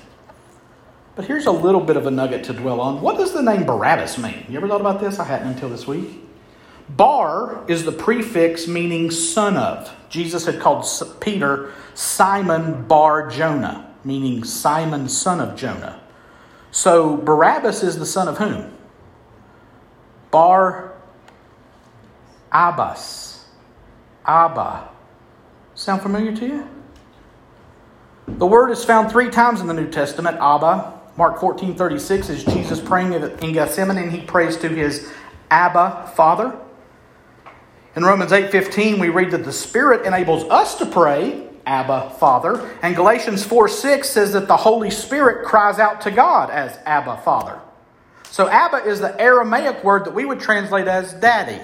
But 1.16 1.26
here's 1.26 1.46
a 1.46 1.52
little 1.52 1.82
bit 1.82 1.96
of 1.96 2.08
a 2.08 2.12
nugget 2.12 2.44
to 2.46 2.54
dwell 2.54 2.82
on. 2.82 3.02
What 3.02 3.18
does 3.18 3.34
the 3.34 3.44
name 3.44 3.66
Barabbas 3.66 4.18
mean? 4.18 4.46
You 4.50 4.58
ever 4.58 4.68
thought 4.68 4.82
about 4.82 5.00
this? 5.00 5.20
I 5.20 5.26
hadn't 5.26 5.50
until 5.50 5.70
this 5.70 5.86
week. 5.86 6.22
Bar 6.90 7.64
is 7.68 7.86
the 7.86 7.92
prefix 7.92 8.68
meaning 8.68 9.12
son 9.12 9.56
of. 9.56 9.96
Jesus 10.10 10.46
had 10.46 10.60
called 10.60 10.86
Peter 11.22 11.72
Simon 11.94 12.84
Bar 12.84 13.30
Jonah, 13.30 13.94
meaning 14.04 14.44
Simon 14.44 15.08
son 15.08 15.40
of 15.40 15.56
Jonah. 15.56 16.02
So 16.72 17.18
Barabbas 17.18 17.84
is 17.84 18.00
the 18.00 18.06
son 18.06 18.28
of 18.28 18.40
whom? 18.40 18.76
Bar 20.32 20.94
Abbas. 22.52 23.46
Abba. 24.26 24.90
Sound 25.76 26.02
familiar 26.02 26.36
to 26.36 26.46
you? 26.46 26.73
The 28.38 28.48
word 28.48 28.72
is 28.72 28.84
found 28.84 29.12
three 29.12 29.30
times 29.30 29.62
in 29.62 29.68
the 29.68 29.74
New 29.74 29.90
Testament, 29.90 30.38
Abba. 30.40 31.00
Mark 31.16 31.40
14 31.40 31.76
36 31.76 32.30
is 32.30 32.44
Jesus 32.44 32.82
praying 32.82 33.14
in 33.14 33.54
Gethsemane 33.54 33.98
and 33.98 34.12
he 34.12 34.22
prays 34.22 34.58
to 34.58 34.70
his 34.70 35.12
Abba 35.52 36.12
Father. 36.16 36.58
In 37.96 38.04
Romans 38.04 38.32
8 38.32 38.52
15, 38.52 38.98
we 38.98 39.10
read 39.10 39.30
that 39.32 39.46
the 39.46 39.52
Spirit 39.52 40.06
enables 40.08 40.44
us 40.46 40.76
to 40.80 40.86
pray, 40.86 41.48
Abba 41.68 42.10
Father. 42.20 42.76
And 42.82 42.96
Galatians 42.96 43.46
4 43.46 43.68
6 43.68 44.10
says 44.10 44.34
that 44.34 44.48
the 44.48 44.58
Holy 44.58 44.90
Spirit 44.90 45.46
cries 45.46 45.78
out 45.78 46.02
to 46.02 46.12
God 46.12 46.50
as 46.50 46.78
Abba 46.86 47.18
Father. 47.18 47.60
So 48.32 48.50
Abba 48.50 48.78
is 48.78 49.00
the 49.00 49.20
Aramaic 49.22 49.84
word 49.84 50.06
that 50.06 50.16
we 50.16 50.26
would 50.26 50.40
translate 50.40 50.88
as 50.88 51.14
daddy. 51.14 51.62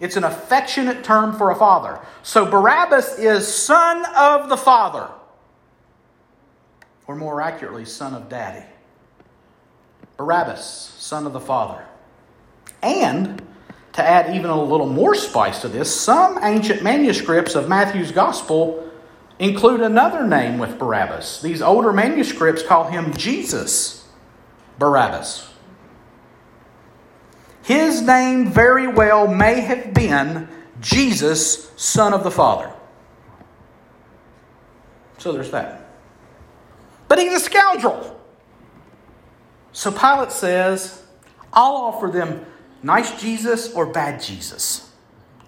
It's 0.00 0.16
an 0.16 0.24
affectionate 0.24 1.04
term 1.04 1.36
for 1.36 1.50
a 1.50 1.54
father. 1.54 2.00
So 2.22 2.46
Barabbas 2.50 3.18
is 3.18 3.46
son 3.46 4.04
of 4.16 4.48
the 4.48 4.56
father, 4.56 5.10
or 7.06 7.16
more 7.16 7.40
accurately, 7.40 7.84
son 7.84 8.14
of 8.14 8.28
daddy. 8.28 8.64
Barabbas, 10.16 10.94
son 10.98 11.26
of 11.26 11.32
the 11.32 11.40
father. 11.40 11.84
And 12.82 13.42
to 13.94 14.02
add 14.02 14.34
even 14.34 14.50
a 14.50 14.62
little 14.62 14.88
more 14.88 15.14
spice 15.14 15.60
to 15.62 15.68
this, 15.68 15.94
some 15.94 16.38
ancient 16.42 16.82
manuscripts 16.82 17.54
of 17.54 17.68
Matthew's 17.68 18.12
gospel 18.12 18.90
include 19.38 19.80
another 19.80 20.26
name 20.26 20.58
with 20.58 20.78
Barabbas. 20.78 21.42
These 21.42 21.62
older 21.62 21.92
manuscripts 21.92 22.62
call 22.62 22.84
him 22.84 23.14
Jesus 23.16 24.06
Barabbas. 24.78 25.48
His 27.62 28.02
name 28.02 28.50
very 28.50 28.86
well 28.86 29.26
may 29.26 29.60
have 29.60 29.94
been 29.94 30.48
Jesus, 30.80 31.70
Son 31.76 32.12
of 32.12 32.22
the 32.22 32.30
Father. 32.30 32.70
So 35.18 35.32
there's 35.32 35.50
that. 35.52 35.83
But 37.08 37.18
he's 37.18 37.32
a 37.32 37.40
scoundrel. 37.40 38.20
So 39.72 39.90
Pilate 39.90 40.32
says, 40.32 41.02
I'll 41.52 41.74
offer 41.74 42.08
them 42.08 42.46
nice 42.82 43.20
Jesus 43.20 43.72
or 43.72 43.86
bad 43.86 44.22
Jesus 44.22 44.90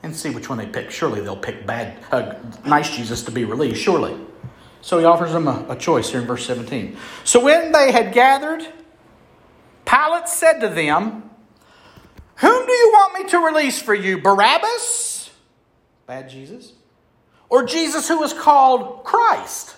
and 0.03 0.15
see 0.15 0.31
which 0.31 0.49
one 0.49 0.59
they 0.59 0.67
pick. 0.67 0.91
Surely 0.91 1.21
they'll 1.21 1.37
pick 1.37 1.67
bad, 1.67 1.99
uh, 2.13 2.35
nice 2.65 2.95
Jesus 2.95 3.23
to 3.23 3.31
be 3.31 3.45
released, 3.45 3.81
surely. 3.81 4.17
So 4.81 4.99
he 4.99 5.05
offers 5.05 5.33
them 5.33 5.49
a, 5.49 5.67
a 5.69 5.77
choice 5.77 6.11
here 6.11 6.21
in 6.21 6.27
verse 6.27 6.47
17. 6.47 6.97
So 7.25 7.45
when 7.45 7.73
they 7.73 7.93
had 7.93 8.13
gathered, 8.13 8.67
Pilate 9.85 10.29
said 10.29 10.61
to 10.61 10.69
them, 10.69 11.31
Whom 12.37 12.67
do 12.67 12.73
you 12.73 12.91
want 12.93 13.15
me 13.15 13.31
to 13.31 13.39
release 13.39 13.81
for 13.81 13.95
you? 13.95 14.19
Barabbas? 14.19 15.31
Bad 16.07 16.29
Jesus? 16.29 16.73
Or 17.49 17.65
Jesus 17.65 18.09
who 18.09 18.23
is 18.23 18.33
called 18.33 19.05
Christ? 19.05 19.76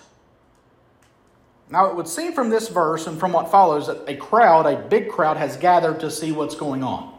Now, 1.71 1.85
it 1.85 1.95
would 1.95 2.07
seem 2.07 2.33
from 2.33 2.49
this 2.49 2.67
verse 2.67 3.05
and 3.05 3.19
from 3.19 3.31
what 3.31 3.51
follows 3.51 3.87
that 3.87 4.03
a 4.07 4.15
crowd, 4.15 4.65
a 4.65 4.75
big 4.75 5.09
crowd, 5.09 5.37
has 5.37 5.55
gathered 5.55 5.99
to 5.99 6.09
see 6.09 6.31
what's 6.31 6.55
going 6.55 6.83
on. 6.83 7.13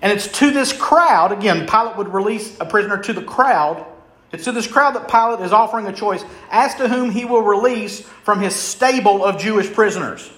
And 0.00 0.12
it's 0.12 0.28
to 0.38 0.50
this 0.52 0.72
crowd, 0.72 1.32
again, 1.32 1.66
Pilate 1.66 1.96
would 1.96 2.12
release 2.12 2.56
a 2.60 2.64
prisoner 2.64 2.98
to 2.98 3.12
the 3.12 3.22
crowd. 3.22 3.84
It's 4.30 4.44
to 4.44 4.52
this 4.52 4.66
crowd 4.66 4.94
that 4.94 5.08
Pilate 5.08 5.44
is 5.44 5.52
offering 5.52 5.86
a 5.86 5.92
choice 5.92 6.22
as 6.50 6.74
to 6.76 6.88
whom 6.88 7.10
he 7.10 7.24
will 7.24 7.42
release 7.42 8.00
from 8.00 8.40
his 8.40 8.54
stable 8.54 9.24
of 9.24 9.40
Jewish 9.40 9.72
prisoners. 9.72 10.30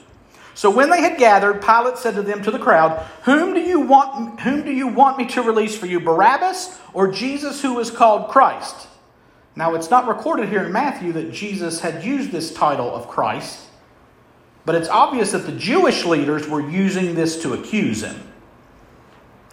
So 0.54 0.70
when 0.70 0.90
they 0.90 1.00
had 1.00 1.18
gathered, 1.18 1.60
Pilate 1.62 1.98
said 1.98 2.14
to 2.14 2.22
them 2.22 2.42
to 2.42 2.50
the 2.50 2.58
crowd, 2.58 3.04
"Whom 3.24 3.54
do 3.54 3.60
you 3.60 3.80
want 3.80 4.40
whom 4.40 4.62
do 4.62 4.72
you 4.72 4.88
want 4.88 5.18
me 5.18 5.26
to 5.26 5.42
release 5.42 5.76
for 5.76 5.86
you, 5.86 6.00
Barabbas 6.00 6.78
or 6.94 7.08
Jesus 7.08 7.62
who 7.62 7.78
is 7.78 7.90
called 7.90 8.28
Christ?" 8.28 8.88
Now 9.58 9.74
it's 9.74 9.90
not 9.90 10.06
recorded 10.06 10.50
here 10.50 10.62
in 10.62 10.70
Matthew 10.70 11.10
that 11.14 11.32
Jesus 11.32 11.80
had 11.80 12.04
used 12.04 12.30
this 12.30 12.54
title 12.54 12.94
of 12.94 13.08
Christ, 13.08 13.58
but 14.64 14.76
it's 14.76 14.88
obvious 14.88 15.32
that 15.32 15.46
the 15.46 15.52
Jewish 15.52 16.04
leaders 16.04 16.46
were 16.46 16.60
using 16.60 17.16
this 17.16 17.42
to 17.42 17.54
accuse 17.54 18.04
him. 18.04 18.22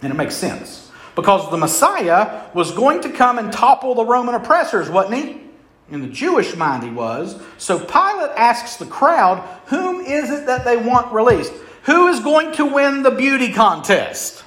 And 0.02 0.12
it 0.12 0.16
makes 0.16 0.36
sense. 0.36 0.92
Because 1.16 1.50
the 1.50 1.56
Messiah 1.56 2.44
was 2.54 2.70
going 2.70 3.00
to 3.00 3.10
come 3.10 3.40
and 3.40 3.52
topple 3.52 3.96
the 3.96 4.04
Roman 4.04 4.36
oppressors, 4.36 4.88
wasn't 4.88 5.24
he? 5.24 5.40
In 5.90 6.02
the 6.02 6.08
Jewish 6.08 6.54
mind, 6.54 6.84
he 6.84 6.90
was. 6.90 7.42
So 7.58 7.76
Pilate 7.76 8.30
asks 8.36 8.76
the 8.76 8.86
crowd, 8.86 9.40
Whom 9.66 10.02
is 10.02 10.30
it 10.30 10.46
that 10.46 10.64
they 10.64 10.76
want 10.76 11.12
released? 11.12 11.52
Who 11.82 12.06
is 12.06 12.20
going 12.20 12.52
to 12.52 12.64
win 12.64 13.02
the 13.02 13.10
beauty 13.10 13.52
contest? 13.52 14.44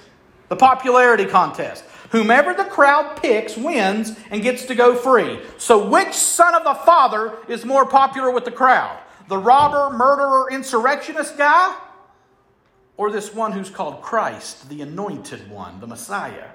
The 0.47 0.55
popularity 0.55 1.25
contest. 1.25 1.83
Whomever 2.11 2.53
the 2.53 2.65
crowd 2.65 3.17
picks 3.21 3.55
wins 3.55 4.17
and 4.31 4.41
gets 4.41 4.65
to 4.65 4.75
go 4.75 4.95
free. 4.95 5.39
So, 5.57 5.87
which 5.87 6.13
son 6.13 6.55
of 6.55 6.63
the 6.63 6.73
father 6.73 7.37
is 7.47 7.65
more 7.65 7.85
popular 7.85 8.31
with 8.31 8.45
the 8.45 8.51
crowd? 8.51 8.99
The 9.27 9.37
robber, 9.37 9.95
murderer, 9.95 10.49
insurrectionist 10.51 11.37
guy? 11.37 11.75
or 12.99 13.09
this 13.09 13.33
one 13.33 13.53
who's 13.53 13.69
called 13.69 14.01
Christ, 14.01 14.67
the 14.67 14.81
anointed 14.81 15.49
one, 15.49 15.79
the 15.79 15.87
Messiah? 15.87 16.49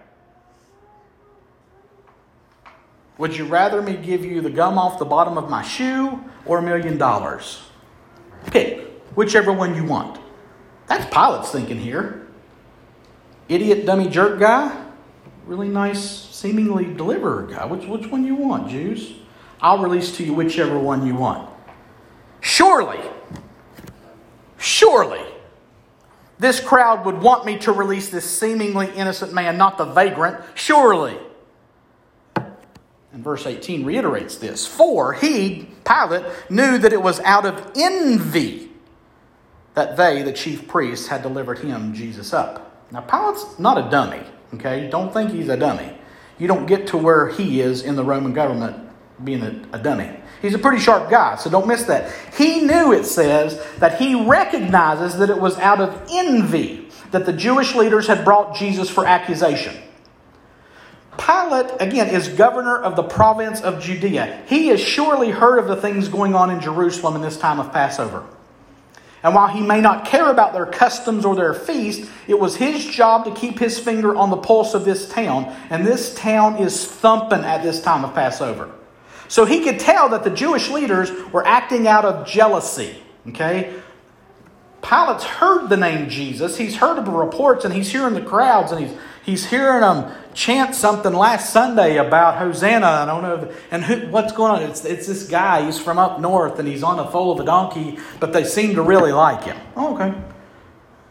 Would 3.17 3.35
you 3.35 3.47
rather 3.47 3.81
me 3.81 3.97
give 3.97 4.27
you 4.27 4.43
the 4.43 4.51
gum 4.51 4.77
off 4.77 4.99
the 4.99 5.07
bottom 5.07 5.39
of 5.39 5.49
my 5.49 5.63
shoe 5.63 6.23
or 6.45 6.59
a 6.59 6.63
million 6.63 6.99
dollars? 6.99 7.63
Pick 8.49 8.81
whichever 9.17 9.55
one 9.55 9.75
you 9.75 9.85
want. 9.85 10.21
That's 10.87 11.07
Pilate's 11.07 11.51
thinking 11.51 11.79
here. 11.79 12.27
Idiot, 13.49 13.87
dummy, 13.87 14.11
jerk 14.11 14.39
guy? 14.39 14.84
Really 15.47 15.69
nice, 15.69 16.01
seemingly 16.01 16.87
deliverer 16.95 17.47
guy. 17.47 17.67
Which, 17.67 17.87
which 17.87 18.07
one 18.07 18.25
you 18.25 18.35
want, 18.35 18.71
Jews? 18.71 19.15
I'll 19.61 19.79
release 19.79 20.17
to 20.17 20.25
you 20.25 20.35
whichever 20.35 20.79
one 20.79 21.07
you 21.07 21.15
want. 21.15 21.51
Surely, 22.41 23.01
surely, 24.59 25.25
this 26.39 26.61
crowd 26.61 27.07
would 27.07 27.21
want 27.21 27.47
me 27.47 27.59
to 27.61 27.73
release 27.73 28.11
this 28.11 28.29
seemingly 28.29 28.91
innocent 28.95 29.33
man, 29.33 29.57
not 29.57 29.79
the 29.79 29.87
vagrant, 29.87 30.43
surely. 30.55 31.17
And 32.37 33.23
verse 33.23 33.47
18 33.47 33.85
reiterates 33.85 34.37
this. 34.37 34.67
For 34.67 35.13
he, 35.13 35.69
Pilate, 35.87 36.25
knew 36.51 36.79
that 36.79 36.93
it 36.93 37.01
was 37.01 37.21
out 37.21 37.47
of 37.47 37.73
envy 37.77 38.71
that 39.75 39.97
they, 39.97 40.23
the 40.23 40.33
chief 40.33 40.67
priests, 40.69 41.09
had 41.09 41.23
delivered 41.23 41.61
him, 41.61 41.95
Jesus, 41.95 42.33
up. 42.33 42.87
Now, 42.91 43.01
Pilate's 43.01 43.59
not 43.59 43.79
a 43.79 43.91
dummy, 43.91 44.23
okay? 44.55 44.89
Don't 44.91 45.13
think 45.13 45.31
he's 45.31 45.49
a 45.49 45.57
dummy. 45.57 45.97
You 46.39 46.49
don't 46.49 46.67
get 46.67 46.89
to 46.89 46.97
where 46.97 47.29
he 47.29 47.61
is 47.61 47.83
in 47.83 47.97
the 47.97 48.05
Roman 48.05 48.33
government 48.33 48.77
being 49.23 49.43
a, 49.43 49.63
a 49.73 49.79
dummy. 49.79 50.11
He's 50.43 50.55
a 50.55 50.59
pretty 50.59 50.79
sharp 50.79 51.11
guy, 51.11 51.37
so 51.37 51.49
don't 51.49 51.67
miss 51.67 51.85
that. 51.85 52.13
He 52.37 52.61
knew, 52.61 52.93
it 52.93 53.05
says, 53.05 53.65
that 53.79 53.99
he 53.99 54.15
recognizes 54.15 55.17
that 55.19 55.31
it 55.31 55.39
was 55.39 55.57
out 55.59 55.81
of 55.81 56.09
envy 56.11 56.89
that 57.13 57.27
the 57.27 57.33
Jewish 57.33 57.75
leaders 57.75 58.09
had 58.09 58.25
brought 58.25 58.57
Jesus 58.57 58.91
for 58.91 59.07
accusation. 59.07 59.77
Pilate, 61.17 61.71
again, 61.81 62.09
is 62.09 62.29
governor 62.29 62.77
of 62.77 62.97
the 62.97 63.05
province 63.05 63.61
of 63.61 63.81
Judea. 63.81 64.43
He 64.49 64.67
has 64.69 64.81
surely 64.81 65.31
heard 65.31 65.59
of 65.59 65.69
the 65.69 65.77
things 65.77 66.09
going 66.09 66.35
on 66.35 66.51
in 66.51 66.61
Jerusalem 66.61 67.15
in 67.15 67.23
this 67.23 67.39
time 67.39 67.61
of 67.61 67.73
Passover. 67.73 68.27
And 69.25 69.35
while 69.35 69.49
he 69.49 69.63
may 69.63 69.81
not 69.81 70.05
care 70.05 70.31
about 70.31 70.53
their 70.53 70.67
customs 70.67 71.25
or 71.25 71.35
their 71.35 71.55
feast, 71.55 72.09
it 72.29 72.39
was 72.39 72.57
his 72.57 72.85
job 72.85 73.25
to 73.25 73.33
keep 73.33 73.59
his 73.59 73.79
finger 73.79 74.15
on 74.15 74.29
the 74.29 74.37
pulse 74.37 74.75
of 74.75 74.85
this 74.85 75.09
town. 75.09 75.47
And 75.71 75.87
this 75.87 76.15
town 76.15 76.59
is 76.59 76.87
thumping 76.87 77.41
at 77.41 77.63
this 77.63 77.81
time 77.81 78.05
of 78.05 78.15
Passover. 78.15 78.71
So 79.29 79.47
he 79.47 79.65
could 79.65 79.81
tell 79.81 80.11
that 80.11 80.25
the 80.25 80.31
Jewish 80.31 80.69
leaders 80.69 81.11
were 81.33 81.45
acting 81.47 81.89
out 81.89 82.05
of 82.05 82.27
jealousy. 82.27 82.99
Okay? 83.29 83.75
Pilate's 84.83 85.25
heard 85.25 85.69
the 85.71 85.79
name 85.79 86.11
Jesus. 86.11 86.59
He's 86.59 86.77
heard 86.77 86.99
of 86.99 87.07
the 87.07 87.11
reports 87.11 87.65
and 87.65 87.73
he's 87.73 87.91
hearing 87.91 88.13
the 88.13 88.21
crowds 88.21 88.73
and 88.73 88.85
he's, 88.87 88.97
he's 89.25 89.47
hearing 89.47 89.81
them 89.81 90.13
chant 90.35 90.75
something 90.75 91.13
last 91.13 91.53
Sunday 91.53 91.97
about 91.97 92.39
Hosanna. 92.39 92.87
I 92.87 93.07
don't 93.07 93.23
know. 93.23 93.53
And 93.71 93.85
who, 93.85 94.09
what's 94.09 94.33
going 94.33 94.53
on? 94.53 94.63
It's, 94.63 94.85
it's 94.85 95.07
this 95.07 95.29
guy. 95.29 95.65
He's 95.65 95.79
from 95.79 95.99
up 95.99 96.21
north 96.21 96.59
and 96.59 96.69
he's 96.69 96.83
on 96.83 96.97
the 96.97 97.05
foal 97.07 97.33
of 97.33 97.41
a 97.41 97.45
donkey, 97.45 97.99
but 98.21 98.33
they 98.33 98.45
seem 98.45 98.75
to 98.75 98.83
really 98.83 99.13
like 99.13 99.45
him. 99.45 99.57
Oh, 99.77 99.95
okay. 99.95 100.17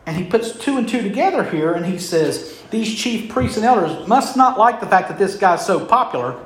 And 0.06 0.18
he 0.18 0.26
puts 0.26 0.52
two 0.58 0.78
and 0.78 0.88
two 0.88 1.02
together 1.02 1.44
here 1.44 1.74
and 1.74 1.86
he 1.86 1.98
says, 1.98 2.62
These 2.72 2.96
chief 2.96 3.30
priests 3.30 3.58
and 3.58 3.66
elders 3.66 4.08
must 4.08 4.36
not 4.36 4.58
like 4.58 4.80
the 4.80 4.88
fact 4.88 5.08
that 5.08 5.18
this 5.18 5.36
guy's 5.36 5.66
so 5.66 5.86
popular 5.86 6.40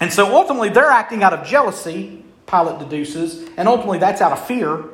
and 0.00 0.10
so 0.10 0.34
ultimately, 0.34 0.70
they're 0.70 0.90
acting 0.90 1.22
out 1.22 1.34
of 1.34 1.46
jealousy, 1.46 2.24
Pilate 2.46 2.78
deduces, 2.78 3.48
and 3.56 3.68
ultimately, 3.68 3.98
that's 3.98 4.22
out 4.22 4.32
of 4.32 4.44
fear. 4.46 4.84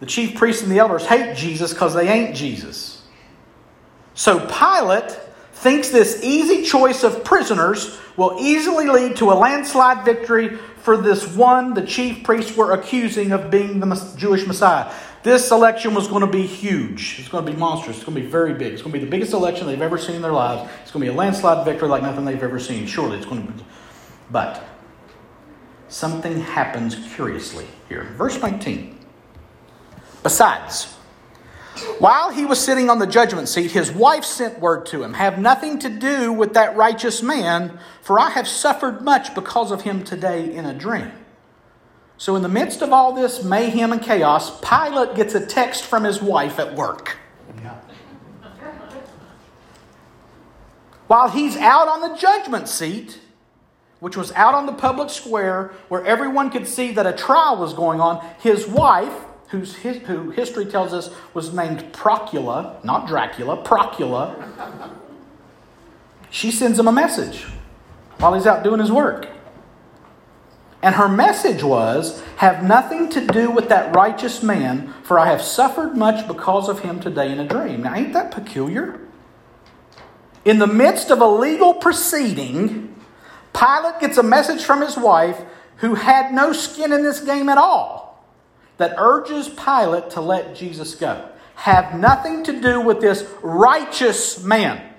The 0.00 0.06
chief 0.06 0.36
priests 0.36 0.62
and 0.62 0.70
the 0.70 0.78
elders 0.78 1.06
hate 1.06 1.36
Jesus 1.36 1.72
because 1.72 1.94
they 1.94 2.06
ain't 2.08 2.36
Jesus. 2.36 2.97
So 4.18 4.40
Pilate 4.48 5.12
thinks 5.52 5.90
this 5.90 6.24
easy 6.24 6.64
choice 6.64 7.04
of 7.04 7.22
prisoners 7.22 8.00
will 8.16 8.36
easily 8.40 8.88
lead 8.88 9.14
to 9.18 9.30
a 9.30 9.34
landslide 9.34 10.04
victory 10.04 10.56
for 10.82 10.96
this 10.96 11.36
one 11.36 11.72
the 11.72 11.86
chief 11.86 12.24
priests 12.24 12.56
were 12.56 12.72
accusing 12.72 13.30
of 13.30 13.48
being 13.48 13.78
the 13.78 14.14
Jewish 14.16 14.44
Messiah. 14.44 14.92
This 15.22 15.52
election 15.52 15.94
was 15.94 16.08
going 16.08 16.22
to 16.22 16.26
be 16.26 16.44
huge. 16.44 17.20
It's 17.20 17.28
going 17.28 17.46
to 17.46 17.52
be 17.52 17.56
monstrous. 17.56 17.98
It's 17.98 18.04
going 18.04 18.16
to 18.16 18.22
be 18.22 18.26
very 18.26 18.54
big. 18.54 18.72
It's 18.72 18.82
going 18.82 18.92
to 18.92 18.98
be 18.98 19.04
the 19.04 19.10
biggest 19.10 19.34
election 19.34 19.68
they've 19.68 19.80
ever 19.80 19.98
seen 19.98 20.16
in 20.16 20.22
their 20.22 20.32
lives. 20.32 20.68
It's 20.82 20.90
going 20.90 21.06
to 21.06 21.12
be 21.12 21.14
a 21.14 21.16
landslide 21.16 21.64
victory 21.64 21.86
like 21.86 22.02
nothing 22.02 22.24
they've 22.24 22.42
ever 22.42 22.58
seen. 22.58 22.86
Surely 22.86 23.18
it's 23.18 23.26
going 23.26 23.46
to 23.46 23.52
be. 23.52 23.64
But 24.32 24.64
something 25.86 26.40
happens 26.40 26.96
curiously 27.14 27.66
here. 27.88 28.02
Verse 28.16 28.42
19. 28.42 28.98
Besides, 30.24 30.97
while 31.98 32.30
he 32.30 32.44
was 32.44 32.58
sitting 32.58 32.90
on 32.90 32.98
the 32.98 33.06
judgment 33.06 33.48
seat, 33.48 33.70
his 33.70 33.90
wife 33.90 34.24
sent 34.24 34.60
word 34.60 34.86
to 34.86 35.02
him 35.02 35.14
Have 35.14 35.38
nothing 35.38 35.78
to 35.80 35.88
do 35.88 36.32
with 36.32 36.54
that 36.54 36.76
righteous 36.76 37.22
man, 37.22 37.78
for 38.02 38.18
I 38.18 38.30
have 38.30 38.48
suffered 38.48 39.02
much 39.02 39.34
because 39.34 39.70
of 39.70 39.82
him 39.82 40.04
today 40.04 40.52
in 40.52 40.64
a 40.64 40.74
dream. 40.74 41.12
So, 42.16 42.34
in 42.34 42.42
the 42.42 42.48
midst 42.48 42.82
of 42.82 42.92
all 42.92 43.12
this 43.12 43.44
mayhem 43.44 43.92
and 43.92 44.02
chaos, 44.02 44.60
Pilate 44.60 45.14
gets 45.14 45.34
a 45.34 45.46
text 45.46 45.84
from 45.84 46.04
his 46.04 46.20
wife 46.20 46.58
at 46.58 46.74
work. 46.74 47.16
while 51.08 51.28
he's 51.28 51.56
out 51.56 51.88
on 51.88 52.00
the 52.02 52.14
judgment 52.16 52.68
seat, 52.68 53.18
which 53.98 54.16
was 54.16 54.30
out 54.32 54.54
on 54.54 54.66
the 54.66 54.72
public 54.72 55.10
square 55.10 55.72
where 55.88 56.04
everyone 56.04 56.50
could 56.50 56.68
see 56.68 56.92
that 56.92 57.06
a 57.06 57.12
trial 57.12 57.56
was 57.56 57.74
going 57.74 58.00
on, 58.00 58.24
his 58.38 58.68
wife, 58.68 59.24
who's 59.48 59.76
his, 59.76 59.98
who 59.98 60.30
history 60.30 60.66
tells 60.66 60.92
us 60.92 61.10
was 61.34 61.52
named 61.52 61.92
Procula, 61.92 62.82
not 62.84 63.06
Dracula, 63.06 63.62
Procula, 63.62 64.92
she 66.30 66.50
sends 66.50 66.78
him 66.78 66.88
a 66.88 66.92
message 66.92 67.44
while 68.18 68.34
he's 68.34 68.46
out 68.46 68.62
doing 68.62 68.80
his 68.80 68.92
work. 68.92 69.28
And 70.82 70.94
her 70.94 71.08
message 71.08 71.62
was 71.62 72.22
Have 72.36 72.62
nothing 72.62 73.08
to 73.10 73.26
do 73.26 73.50
with 73.50 73.68
that 73.68 73.94
righteous 73.96 74.42
man, 74.42 74.94
for 75.02 75.18
I 75.18 75.26
have 75.26 75.42
suffered 75.42 75.96
much 75.96 76.28
because 76.28 76.68
of 76.68 76.80
him 76.80 77.00
today 77.00 77.32
in 77.32 77.40
a 77.40 77.48
dream. 77.48 77.82
Now, 77.82 77.94
ain't 77.94 78.12
that 78.12 78.30
peculiar? 78.30 79.00
In 80.44 80.58
the 80.60 80.66
midst 80.66 81.10
of 81.10 81.20
a 81.20 81.26
legal 81.26 81.74
proceeding, 81.74 82.94
Pilate 83.52 84.00
gets 84.00 84.18
a 84.18 84.22
message 84.22 84.62
from 84.62 84.82
his 84.82 84.96
wife, 84.96 85.40
who 85.78 85.94
had 85.94 86.32
no 86.32 86.52
skin 86.52 86.92
in 86.92 87.02
this 87.02 87.20
game 87.20 87.48
at 87.48 87.58
all, 87.58 88.07
that 88.78 88.94
urges 88.98 89.48
Pilate 89.48 90.10
to 90.10 90.20
let 90.20 90.56
Jesus 90.56 90.94
go. 90.94 91.28
Have 91.56 91.98
nothing 91.98 92.44
to 92.44 92.60
do 92.60 92.80
with 92.80 93.00
this 93.00 93.28
righteous 93.42 94.42
man. 94.42 94.94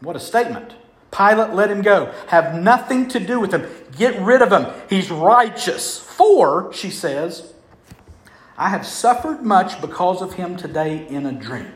What 0.00 0.16
a 0.16 0.20
statement. 0.20 0.74
Pilate 1.10 1.54
let 1.54 1.70
him 1.70 1.82
go. 1.82 2.12
Have 2.28 2.54
nothing 2.54 3.08
to 3.08 3.20
do 3.20 3.38
with 3.40 3.52
him. 3.52 3.66
Get 3.96 4.20
rid 4.20 4.42
of 4.42 4.50
him. 4.50 4.72
He's 4.88 5.10
righteous. 5.10 5.98
For, 5.98 6.72
she 6.72 6.90
says, 6.90 7.52
I 8.58 8.70
have 8.70 8.86
suffered 8.86 9.42
much 9.42 9.80
because 9.80 10.22
of 10.22 10.34
him 10.34 10.56
today 10.56 11.06
in 11.06 11.26
a 11.26 11.32
dream. 11.32 11.72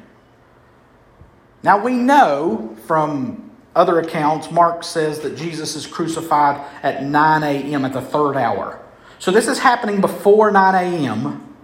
Now 1.63 1.83
we 1.83 1.93
know 1.93 2.77
from 2.87 3.51
other 3.75 4.01
accounts, 4.01 4.51
Mark 4.51 4.83
says 4.83 5.21
that 5.21 5.37
Jesus 5.37 5.77
is 5.77 5.87
crucified 5.87 6.67
at 6.83 7.05
9 7.05 7.43
a.m. 7.43 7.85
at 7.85 7.93
the 7.93 8.01
third 8.01 8.37
hour. 8.37 8.81
So 9.21 9.31
this 9.31 9.49
is 9.49 9.59
happening 9.59 10.01
before 10.01 10.51
9 10.51 10.75
a.m., 10.75 11.55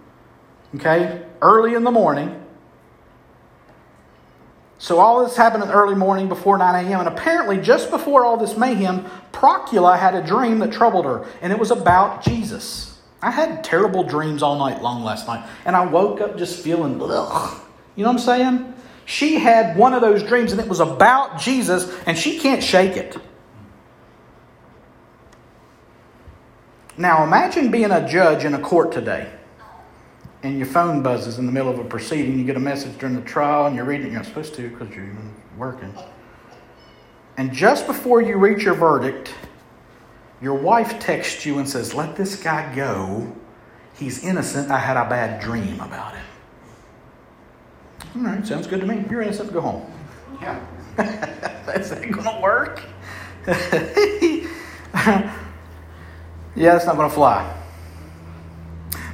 okay, 0.75 1.25
early 1.41 1.75
in 1.75 1.85
the 1.85 1.91
morning. 1.91 2.45
So 4.79 4.99
all 4.99 5.25
this 5.25 5.39
happened 5.39 5.63
in 5.63 5.71
the 5.71 5.75
early 5.75 5.95
morning 5.95 6.29
before 6.29 6.59
9 6.59 6.85
a.m. 6.85 7.01
And 7.01 7.09
apparently, 7.09 7.59
just 7.59 7.91
before 7.91 8.27
all 8.27 8.37
this 8.37 8.59
mayhem, 8.59 9.07
Procula 9.33 9.99
had 9.99 10.15
a 10.15 10.23
dream 10.23 10.59
that 10.59 10.71
troubled 10.71 11.07
her, 11.07 11.25
and 11.41 11.51
it 11.51 11.59
was 11.59 11.71
about 11.71 12.23
Jesus. 12.23 13.01
I 13.23 13.31
had 13.31 13.65
terrible 13.65 14.05
dreams 14.05 14.43
all 14.43 14.59
night 14.59 14.83
long 14.83 15.03
last 15.03 15.27
night, 15.27 15.49
and 15.65 15.75
I 15.75 15.87
woke 15.87 16.21
up 16.21 16.37
just 16.37 16.63
feeling, 16.63 17.01
ugh. 17.03 17.59
You 17.97 18.05
know 18.05 18.11
what 18.11 18.19
I'm 18.21 18.23
saying? 18.23 18.75
She 19.07 19.37
had 19.39 19.79
one 19.79 19.95
of 19.95 20.03
those 20.03 20.23
dreams, 20.23 20.53
and 20.53 20.61
it 20.61 20.69
was 20.69 20.81
about 20.81 21.41
Jesus, 21.41 21.91
and 22.05 22.19
she 22.19 22.39
can't 22.39 22.63
shake 22.63 22.99
it. 22.99 23.17
Now, 26.99 27.25
imagine 27.25 27.71
being 27.71 27.91
a 27.91 28.09
judge 28.09 28.45
in 28.45 28.55
a 28.55 28.59
court 28.59 28.91
today 28.93 29.31
and 30.43 30.57
your 30.57 30.67
phone 30.67 31.03
buzzes 31.03 31.39
in 31.39 31.47
the 31.47 31.53
middle 31.53 31.71
of 31.71 31.79
a 31.79 31.85
proceeding, 31.85 32.39
you 32.39 32.45
get 32.45 32.57
a 32.57 32.61
message 32.61 32.97
during 32.99 33.15
the 33.15 33.23
trial, 33.23 33.67
and 33.67 33.77
you're 33.77 33.85
reading 33.85 34.07
it, 34.07 34.11
you're 34.11 34.21
not 34.21 34.27
supposed 34.27 34.55
to 34.55 34.69
because 34.69 34.95
you're 34.95 35.15
working. 35.59 35.93
And 37.37 37.53
just 37.53 37.87
before 37.87 38.23
you 38.23 38.37
reach 38.37 38.63
your 38.63 38.75
verdict, 38.75 39.35
your 40.41 40.55
wife 40.55 40.99
texts 40.99 41.45
you 41.45 41.59
and 41.59 41.69
says, 41.69 41.95
Let 41.95 42.17
this 42.17 42.43
guy 42.43 42.75
go. 42.75 43.35
He's 43.95 44.25
innocent. 44.25 44.71
I 44.71 44.79
had 44.79 44.97
a 44.97 45.09
bad 45.09 45.43
dream 45.43 45.81
about 45.81 46.15
him. 46.15 46.25
All 48.17 48.23
right, 48.23 48.47
sounds 48.47 48.67
good 48.67 48.81
to 48.81 48.87
me. 48.87 49.05
You're 49.11 49.23
innocent. 49.23 49.53
Go 49.53 49.61
home. 49.61 49.91
Yeah. 50.41 50.65
that's 50.97 51.91
not 51.91 52.01
going 52.03 52.25
to 52.25 52.41
work. 52.43 52.83
yeah, 56.57 56.73
that's 56.73 56.87
not 56.87 56.97
going 56.97 57.09
to 57.09 57.15
fly. 57.15 57.55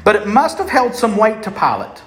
But 0.05 0.17
it 0.17 0.27
must 0.27 0.59
have 0.59 0.71
held 0.71 0.95
some 0.95 1.17
weight 1.17 1.43
to 1.43 1.51
Pilate. 1.51 2.03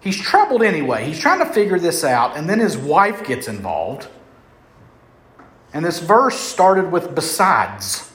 He's 0.00 0.20
troubled 0.20 0.62
anyway. 0.62 1.06
He's 1.06 1.18
trying 1.18 1.38
to 1.38 1.50
figure 1.52 1.78
this 1.78 2.04
out, 2.04 2.36
and 2.36 2.48
then 2.48 2.58
his 2.58 2.76
wife 2.76 3.26
gets 3.26 3.48
involved. 3.48 4.08
And 5.72 5.84
this 5.84 5.98
verse 5.98 6.38
started 6.38 6.92
with 6.92 7.14
besides, 7.14 8.10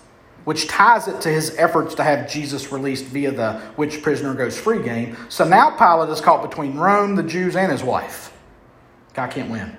which 0.45 0.67
ties 0.67 1.07
it 1.07 1.19
to 1.21 1.29
his 1.29 1.55
efforts 1.57 1.95
to 1.95 2.03
have 2.03 2.29
Jesus 2.29 2.71
released 2.71 3.05
via 3.05 3.31
the 3.31 3.53
which 3.75 4.03
prisoner 4.03 4.35
goes 4.35 4.57
free 4.57 4.83
game. 4.83 5.17
So 5.29 5.47
now 5.47 5.71
Pilate 5.71 6.09
is 6.09 6.21
caught 6.21 6.47
between 6.47 6.77
Rome, 6.77 7.15
the 7.15 7.23
Jews, 7.23 7.55
and 7.55 7.71
his 7.71 7.83
wife. 7.83 8.31
Guy 9.13 9.27
can't 9.27 9.49
win. 9.49 9.75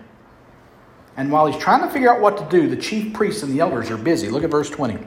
And 1.17 1.31
while 1.31 1.47
he's 1.47 1.61
trying 1.61 1.83
to 1.83 1.91
figure 1.91 2.13
out 2.13 2.21
what 2.21 2.37
to 2.39 2.47
do, 2.51 2.69
the 2.69 2.77
chief 2.77 3.13
priests 3.13 3.43
and 3.43 3.53
the 3.53 3.61
elders 3.61 3.91
are 3.91 3.97
busy. 3.97 4.29
Look 4.29 4.45
at 4.45 4.51
verse 4.51 4.69
20. 4.69 4.99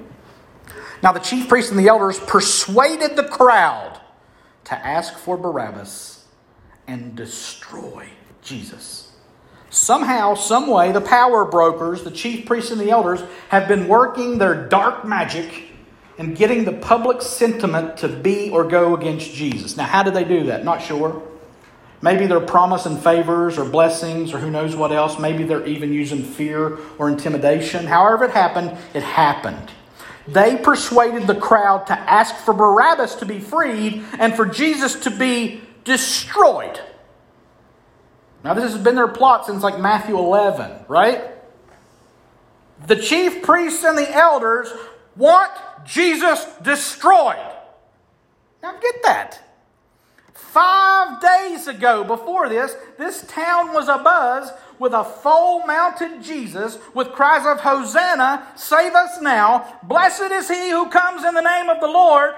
Now 1.04 1.12
the 1.12 1.20
chief 1.20 1.50
priests 1.50 1.70
and 1.70 1.78
the 1.78 1.90
elders 1.90 2.18
persuaded 2.18 3.18
the 3.18 3.26
crowd 3.26 4.00
to 4.66 4.74
ask 4.76 5.18
for 5.18 5.38
Barabbas 5.38 6.26
and 6.88 7.14
destroy 7.16 8.08
Jesus. 8.42 9.12
Somehow, 9.70 10.36
some 10.36 10.68
way, 10.68 10.92
the 10.92 11.02
power 11.02 11.46
brokers, 11.46 12.04
the 12.04 12.12
chief 12.12 12.46
priests 12.46 12.72
and 12.72 12.80
the 12.80 12.92
elders, 12.92 13.22
have 13.50 13.68
been 13.68 13.88
working 13.88 14.38
their 14.38 14.68
dark 14.70 15.04
magic 15.04 15.72
and 16.18 16.38
getting 16.38 16.64
the 16.64 16.72
public 16.72 17.22
sentiment 17.22 17.98
to 17.98 18.08
be 18.08 18.50
or 18.52 18.64
go 18.64 18.96
against 18.96 19.34
Jesus. 19.34 19.76
Now, 19.76 19.86
how 19.86 20.04
did 20.04 20.14
they 20.14 20.24
do 20.24 20.46
that? 20.46 20.64
Not 20.64 20.82
sure. 20.82 21.24
Maybe 22.02 22.28
they're 22.28 22.40
promising 22.40 22.98
favors 22.98 23.58
or 23.58 23.66
blessings 23.66 24.34
or 24.34 24.38
who 24.38 24.52
knows 24.52 24.76
what 24.76 24.92
else. 24.92 25.18
Maybe 25.18 25.44
they're 25.44 25.66
even 25.66 25.92
using 25.92 26.24
fear 26.24 26.78
or 26.98 27.10
intimidation. 27.10 27.88
However, 27.88 28.26
it 28.26 28.32
happened, 28.32 28.78
it 28.94 29.04
happened. 29.04 29.72
They 30.28 30.58
persuaded 30.58 31.28
the 31.28 31.36
crowd 31.36 31.88
to 31.88 31.94
ask 31.94 32.36
for 32.36 32.54
Barabbas 32.54 33.16
to 33.16 33.26
be 33.26 33.40
freed 33.40 34.04
and 34.20 34.36
for 34.36 34.46
Jesus 34.46 34.96
to 35.02 35.12
be 35.12 35.62
destroyed. 35.84 36.80
Now, 38.44 38.54
this 38.54 38.72
has 38.72 38.82
been 38.82 38.96
their 38.96 39.08
plot 39.08 39.46
since 39.46 39.64
like 39.64 39.80
Matthew 39.80 40.18
11, 40.18 40.86
right? 40.88 41.32
The 42.88 42.96
chief 42.96 43.42
priests 43.42 43.84
and 43.84 43.98
the 43.98 44.14
elders 44.14 44.72
want 45.16 45.52
Jesus 45.86 46.46
destroyed. 46.62 47.54
Now, 48.62 48.74
get 48.80 48.96
that. 49.04 49.43
Five 50.54 51.20
days 51.20 51.68
ago, 51.68 52.04
before 52.04 52.48
this, 52.48 52.76
this 53.00 53.26
town 53.26 53.74
was 53.74 53.88
abuzz 53.88 54.56
with 54.78 54.94
a 54.94 55.04
full 55.04 55.66
mounted 55.66 56.22
Jesus 56.22 56.78
with 56.94 57.12
cries 57.12 57.44
of 57.48 57.62
Hosanna, 57.62 58.48
save 58.56 58.94
us 58.94 59.20
now, 59.20 59.80
blessed 59.82 60.32
is 60.32 60.48
he 60.48 60.70
who 60.70 60.92
comes 60.92 61.26
in 61.26 61.34
the 61.34 61.42
name 61.42 61.70
of 61.70 61.82
the 61.82 61.88
Lord. 61.88 62.36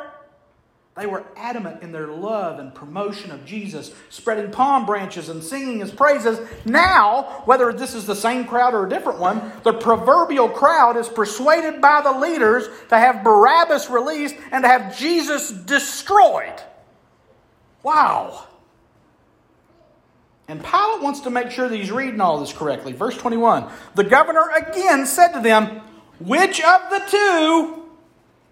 They 0.96 1.08
were 1.08 1.26
adamant 1.36 1.84
in 1.84 1.92
their 1.92 2.08
love 2.08 2.58
and 2.58 2.74
promotion 2.74 3.32
of 3.32 3.44
Jesus, 3.44 3.94
spreading 4.10 4.50
palm 4.50 4.86
branches 4.86 5.28
and 5.28 5.44
singing 5.44 5.80
his 5.80 5.92
praises. 5.92 6.40
Now, 6.64 7.44
whether 7.44 7.74
this 7.74 7.94
is 7.94 8.06
the 8.06 8.16
same 8.16 8.46
crowd 8.46 8.74
or 8.74 8.86
a 8.86 8.90
different 8.90 9.20
one, 9.20 9.52
the 9.64 9.74
proverbial 9.74 10.48
crowd 10.48 10.96
is 10.96 11.10
persuaded 11.10 11.82
by 11.82 12.00
the 12.00 12.18
leaders 12.18 12.70
to 12.88 12.98
have 12.98 13.26
Barabbas 13.26 13.90
released 13.90 14.36
and 14.54 14.64
to 14.64 14.70
have 14.70 14.98
Jesus 14.98 15.52
destroyed. 15.52 16.62
Wow. 17.86 18.48
And 20.48 20.60
Pilate 20.64 21.04
wants 21.04 21.20
to 21.22 21.30
make 21.30 21.52
sure 21.52 21.70
that 21.70 21.76
he's 21.76 21.92
reading 21.92 22.20
all 22.20 22.40
this 22.40 22.52
correctly. 22.52 22.94
Verse 22.94 23.16
21 23.16 23.70
The 23.94 24.04
governor 24.04 24.50
again 24.58 25.06
said 25.06 25.34
to 25.34 25.40
them, 25.40 25.82
Which 26.20 26.64
of 26.64 26.90
the 26.90 27.04
two 27.08 27.86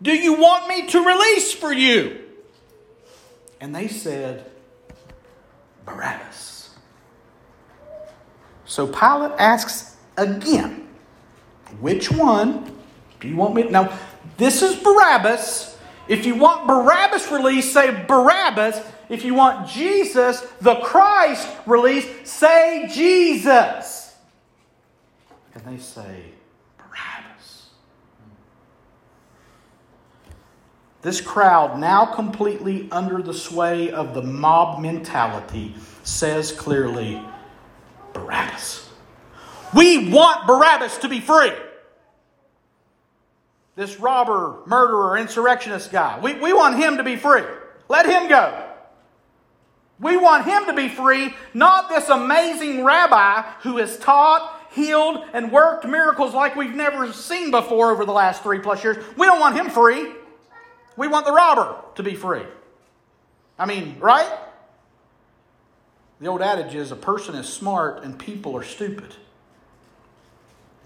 do 0.03 0.15
you 0.15 0.33
want 0.33 0.67
me 0.67 0.85
to 0.85 1.03
release 1.03 1.51
for 1.51 1.73
you? 1.73 2.19
And 3.59 3.75
they 3.75 3.87
said, 3.87 4.45
Barabbas. 5.83 6.75
So 8.65 8.85
Pilate 8.85 9.31
asks 9.39 9.97
again, 10.15 10.87
Which 11.79 12.11
one 12.11 12.71
do 13.19 13.27
you 13.27 13.35
want 13.35 13.55
me? 13.55 13.63
Now, 13.63 13.97
this 14.37 14.61
is 14.61 14.75
Barabbas. 14.75 15.72
If 16.07 16.25
you 16.25 16.35
want 16.35 16.67
Barabbas 16.67 17.31
released, 17.31 17.73
say 17.73 18.03
Barabbas. 18.05 18.79
If 19.09 19.23
you 19.23 19.33
want 19.33 19.69
Jesus, 19.69 20.41
the 20.59 20.75
Christ, 20.75 21.47
released, 21.65 22.27
say 22.27 22.89
Jesus. 22.93 24.15
And 25.53 25.63
they 25.65 25.77
say 25.77 26.25
Barabbas. 26.77 27.69
This 31.01 31.21
crowd, 31.21 31.79
now 31.79 32.05
completely 32.05 32.87
under 32.91 33.21
the 33.21 33.33
sway 33.33 33.91
of 33.91 34.13
the 34.13 34.21
mob 34.21 34.81
mentality, 34.81 35.75
says 36.03 36.51
clearly 36.51 37.21
Barabbas. 38.13 38.89
We 39.73 40.09
want 40.11 40.47
Barabbas 40.47 40.97
to 40.99 41.09
be 41.09 41.19
free. 41.19 41.51
This 43.75 43.99
robber, 43.99 44.57
murderer, 44.65 45.17
insurrectionist 45.17 45.91
guy, 45.91 46.19
we, 46.19 46.35
we 46.35 46.53
want 46.53 46.77
him 46.77 46.97
to 46.97 47.03
be 47.03 47.15
free. 47.15 47.43
Let 47.89 48.05
him 48.05 48.29
go. 48.29 48.69
We 49.99 50.17
want 50.17 50.45
him 50.45 50.65
to 50.65 50.73
be 50.73 50.89
free, 50.89 51.33
not 51.53 51.89
this 51.89 52.09
amazing 52.09 52.83
rabbi 52.83 53.41
who 53.61 53.77
has 53.77 53.97
taught, 53.97 54.61
healed 54.71 55.23
and 55.33 55.51
worked 55.51 55.85
miracles 55.85 56.33
like 56.33 56.55
we've 56.55 56.75
never 56.75 57.13
seen 57.13 57.51
before 57.51 57.91
over 57.91 58.05
the 58.05 58.11
last 58.11 58.43
three 58.43 58.59
plus 58.59 58.83
years. 58.83 58.97
We 59.17 59.25
don't 59.27 59.39
want 59.39 59.55
him 59.55 59.69
free. 59.69 60.11
We 60.97 61.07
want 61.07 61.25
the 61.25 61.31
robber 61.31 61.75
to 61.95 62.03
be 62.03 62.15
free. 62.15 62.43
I 63.57 63.65
mean, 63.65 63.97
right? 63.99 64.31
The 66.19 66.27
old 66.27 66.41
adage 66.41 66.75
is 66.75 66.91
a 66.91 66.95
person 66.95 67.35
is 67.35 67.47
smart 67.47 68.03
and 68.03 68.17
people 68.17 68.55
are 68.57 68.63
stupid. 68.63 69.15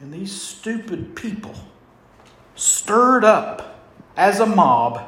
And 0.02 0.14
these 0.14 0.32
stupid 0.32 1.16
people, 1.16 1.56
stirred 2.58 3.24
up 3.24 3.80
as 4.18 4.40
a 4.40 4.46
mob, 4.46 5.08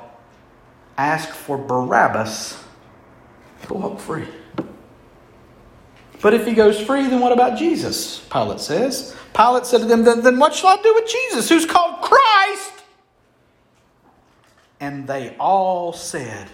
ask 0.97 1.29
for 1.29 1.57
Barabbas 1.57 2.63
to 3.63 3.73
walk 3.73 3.99
free. 3.99 4.27
But 6.21 6.33
if 6.33 6.45
he 6.45 6.53
goes 6.53 6.79
free, 6.79 7.07
then 7.07 7.19
what 7.19 7.31
about 7.31 7.57
Jesus? 7.57 8.19
Pilate 8.29 8.59
says. 8.59 9.15
Pilate 9.33 9.65
said 9.65 9.79
to 9.79 9.85
them, 9.85 10.03
Then, 10.03 10.21
then 10.21 10.37
what 10.37 10.53
shall 10.53 10.77
I 10.77 10.81
do 10.81 10.93
with 10.93 11.09
Jesus, 11.09 11.49
who's 11.49 11.65
called 11.65 12.01
Christ? 12.01 12.73
And 14.79 15.07
they 15.07 15.35
all 15.39 15.91
said, 15.91 16.47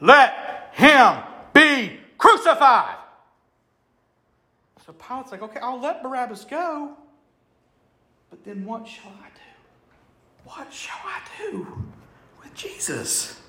Let 0.00 0.70
him 0.72 1.22
be 1.52 1.98
crucified. 2.18 2.96
So 4.84 4.92
Pilate's 4.92 5.32
like, 5.32 5.42
Okay, 5.42 5.60
I'll 5.60 5.80
let 5.80 6.02
Barabbas 6.02 6.44
go. 6.44 6.96
But 8.30 8.44
then 8.44 8.64
what 8.64 8.86
shall 8.86 9.12
I? 9.24 9.33
What 10.44 10.72
shall 10.72 11.00
I 11.04 11.20
do 11.38 11.66
with 12.42 12.54
Jesus, 12.54 13.40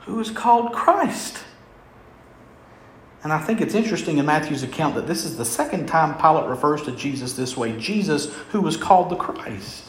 who 0.00 0.20
is 0.20 0.30
called 0.30 0.72
Christ? 0.72 1.38
And 3.24 3.32
I 3.32 3.40
think 3.40 3.60
it's 3.60 3.74
interesting 3.74 4.18
in 4.18 4.26
Matthew's 4.26 4.62
account 4.62 4.94
that 4.94 5.06
this 5.06 5.24
is 5.24 5.36
the 5.36 5.44
second 5.44 5.86
time 5.86 6.16
Pilate 6.20 6.48
refers 6.48 6.82
to 6.82 6.92
Jesus 6.92 7.32
this 7.32 7.56
way 7.56 7.76
Jesus, 7.78 8.32
who 8.50 8.60
was 8.60 8.76
called 8.76 9.10
the 9.10 9.16
Christ. 9.16 9.84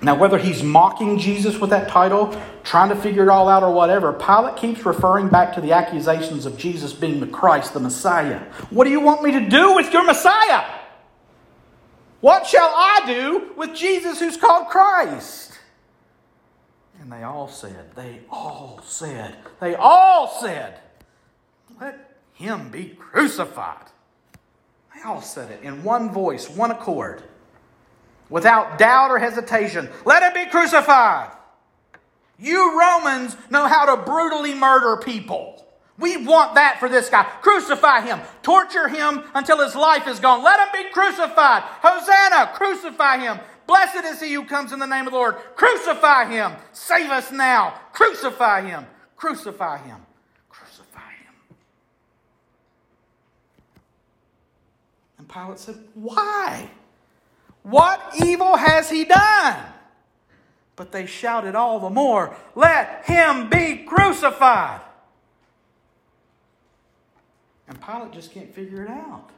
Now, 0.00 0.14
whether 0.14 0.38
he's 0.38 0.62
mocking 0.62 1.18
Jesus 1.18 1.58
with 1.58 1.70
that 1.70 1.88
title, 1.88 2.40
trying 2.62 2.90
to 2.90 2.94
figure 2.94 3.24
it 3.24 3.28
all 3.28 3.48
out, 3.48 3.64
or 3.64 3.72
whatever, 3.72 4.12
Pilate 4.12 4.56
keeps 4.56 4.86
referring 4.86 5.28
back 5.28 5.54
to 5.54 5.60
the 5.60 5.72
accusations 5.72 6.46
of 6.46 6.56
Jesus 6.56 6.92
being 6.92 7.18
the 7.18 7.26
Christ, 7.26 7.74
the 7.74 7.80
Messiah. 7.80 8.38
What 8.70 8.84
do 8.84 8.90
you 8.90 9.00
want 9.00 9.24
me 9.24 9.32
to 9.32 9.48
do 9.48 9.74
with 9.74 9.92
your 9.92 10.04
Messiah? 10.04 10.64
What 12.20 12.46
shall 12.46 12.72
I 12.74 13.02
do 13.06 13.52
with 13.56 13.74
Jesus 13.74 14.18
who's 14.18 14.36
called 14.36 14.68
Christ? 14.68 15.58
And 17.00 17.12
they 17.12 17.22
all 17.22 17.48
said, 17.48 17.94
they 17.94 18.20
all 18.28 18.80
said, 18.84 19.36
they 19.60 19.76
all 19.76 20.26
said, 20.26 20.80
let 21.80 22.16
him 22.34 22.70
be 22.70 22.96
crucified. 22.98 23.86
They 24.94 25.02
all 25.02 25.22
said 25.22 25.52
it 25.52 25.62
in 25.62 25.84
one 25.84 26.12
voice, 26.12 26.50
one 26.50 26.72
accord, 26.72 27.22
without 28.28 28.78
doubt 28.78 29.12
or 29.12 29.18
hesitation. 29.18 29.88
Let 30.04 30.24
him 30.24 30.44
be 30.44 30.50
crucified. 30.50 31.30
You 32.36 32.78
Romans 32.78 33.36
know 33.48 33.66
how 33.68 33.94
to 33.94 34.02
brutally 34.02 34.54
murder 34.54 35.00
people. 35.00 35.67
We 35.98 36.16
want 36.24 36.54
that 36.54 36.78
for 36.78 36.88
this 36.88 37.10
guy. 37.10 37.24
Crucify 37.42 38.02
him. 38.02 38.20
Torture 38.42 38.88
him 38.88 39.24
until 39.34 39.58
his 39.64 39.74
life 39.74 40.06
is 40.06 40.20
gone. 40.20 40.44
Let 40.44 40.60
him 40.60 40.84
be 40.84 40.90
crucified. 40.90 41.62
Hosanna, 41.82 42.52
crucify 42.54 43.18
him. 43.18 43.40
Blessed 43.66 44.04
is 44.04 44.20
he 44.20 44.32
who 44.32 44.44
comes 44.44 44.72
in 44.72 44.78
the 44.78 44.86
name 44.86 45.06
of 45.06 45.12
the 45.12 45.18
Lord. 45.18 45.34
Crucify 45.56 46.26
him. 46.26 46.52
Save 46.72 47.10
us 47.10 47.32
now. 47.32 47.74
Crucify 47.92 48.62
him. 48.62 48.86
Crucify 49.16 49.78
him. 49.78 49.98
Crucify 50.48 51.00
him. 51.00 51.34
And 55.18 55.28
Pilate 55.28 55.58
said, 55.58 55.78
Why? 55.94 56.70
What 57.64 58.00
evil 58.24 58.56
has 58.56 58.88
he 58.88 59.04
done? 59.04 59.56
But 60.76 60.92
they 60.92 61.06
shouted 61.06 61.56
all 61.56 61.80
the 61.80 61.90
more, 61.90 62.36
Let 62.54 63.04
him 63.04 63.50
be 63.50 63.84
crucified. 63.84 64.80
And 67.68 67.77
Pilate 67.88 68.12
just 68.12 68.32
can't 68.32 68.54
figure 68.54 68.84
it 68.84 68.90
out. 68.90 69.30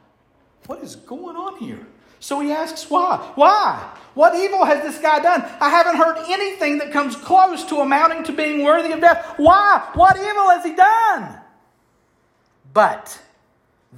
What 0.65 0.83
is 0.83 0.97
going 0.97 1.37
on 1.37 1.57
here? 1.57 1.87
So 2.19 2.41
he 2.41 2.51
asks, 2.51 2.89
Why? 2.89 3.31
Why? 3.35 3.97
What 4.13 4.35
evil 4.35 4.65
has 4.65 4.83
this 4.83 5.01
guy 5.01 5.19
done? 5.19 5.41
I 5.61 5.69
haven't 5.69 5.95
heard 5.95 6.17
anything 6.27 6.77
that 6.79 6.91
comes 6.91 7.15
close 7.15 7.63
to 7.65 7.77
amounting 7.77 8.25
to 8.25 8.33
being 8.33 8.63
worthy 8.63 8.91
of 8.91 8.99
death. 8.99 9.35
Why? 9.37 9.89
What 9.93 10.17
evil 10.17 10.49
has 10.49 10.65
he 10.65 10.75
done? 10.75 11.39
But 12.73 13.21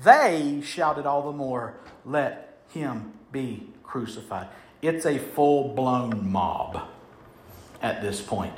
they 0.03 0.61
shouted 0.63 1.07
all 1.07 1.23
the 1.23 1.35
more, 1.35 1.75
let 2.05 2.59
him 2.69 3.13
be 3.31 3.67
crucified. 3.83 4.47
It's 4.83 5.07
a 5.07 5.17
full 5.17 5.73
blown 5.73 6.31
mob 6.31 6.87
at 7.81 8.03
this 8.03 8.21
point. 8.21 8.57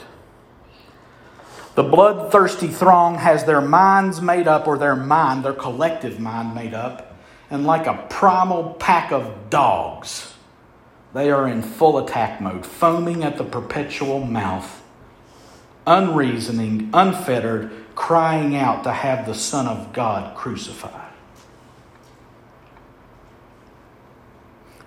The 1.76 1.84
bloodthirsty 1.84 2.70
throng 2.70 3.16
has 3.16 3.44
their 3.44 3.62
minds 3.62 4.22
made 4.22 4.48
up, 4.48 4.66
or 4.66 4.78
their 4.78 4.96
mind, 4.96 5.44
their 5.44 5.54
collective 5.54 6.20
mind 6.22 6.56
made 6.56 6.74
up, 6.74 7.14
and 7.52 7.66
like 7.66 7.86
a 7.86 8.06
primal 8.10 8.76
pack 8.76 9.12
of 9.12 9.50
dogs, 9.50 10.34
they 11.14 11.30
are 11.30 11.48
in 11.48 11.62
full 11.62 11.98
attack 11.98 12.40
mode, 12.40 12.66
foaming 12.66 13.24
at 13.26 13.38
the 13.38 13.44
perpetual 13.44 14.22
mouth, 14.26 14.84
unreasoning, 15.86 16.90
unfettered, 16.94 17.72
crying 17.94 18.56
out 18.56 18.84
to 18.86 18.92
have 18.92 19.26
the 19.26 19.36
Son 19.36 19.68
of 19.68 19.92
God 19.92 20.36
crucified. 20.36 21.12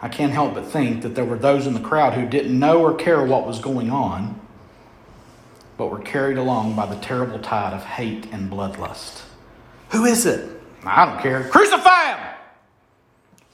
I 0.00 0.08
can't 0.08 0.32
help 0.32 0.54
but 0.54 0.64
think 0.64 1.02
that 1.02 1.14
there 1.14 1.24
were 1.24 1.38
those 1.38 1.66
in 1.66 1.74
the 1.74 1.80
crowd 1.80 2.14
who 2.14 2.26
didn't 2.26 2.58
know 2.58 2.80
or 2.80 2.94
care 2.94 3.24
what 3.24 3.46
was 3.46 3.58
going 3.58 3.90
on, 3.90 4.40
but 5.78 5.90
were 5.90 6.00
carried 6.00 6.36
along 6.36 6.74
by 6.74 6.84
the 6.84 6.96
terrible 6.96 7.38
tide 7.38 7.72
of 7.72 7.84
hate 7.84 8.26
and 8.32 8.50
bloodlust. 8.50 9.22
Who 9.90 10.04
is 10.04 10.26
it? 10.26 10.60
I 10.84 11.06
don't 11.06 11.22
care. 11.22 11.48
Crucify 11.48 12.16
him! 12.16 12.34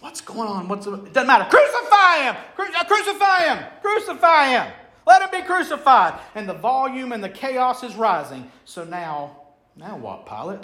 What's 0.00 0.20
going 0.20 0.48
on? 0.48 0.66
What's 0.66 0.87
it 0.87 1.12
doesn't 1.12 1.26
matter. 1.26 1.44
Crucify 1.48 2.22
him! 2.22 2.37
Cru- 2.56 2.74
uh, 2.74 2.84
crucify 2.84 3.54
him! 3.54 3.64
Crucify 3.82 4.48
him! 4.48 4.72
Let 5.06 5.22
him 5.22 5.28
be 5.30 5.46
crucified. 5.46 6.18
And 6.34 6.48
the 6.48 6.54
volume 6.54 7.12
and 7.12 7.22
the 7.22 7.28
chaos 7.28 7.82
is 7.82 7.94
rising. 7.94 8.50
So 8.64 8.84
now, 8.84 9.37
now 9.76 9.96
what, 9.96 10.26
Pilate? 10.26 10.60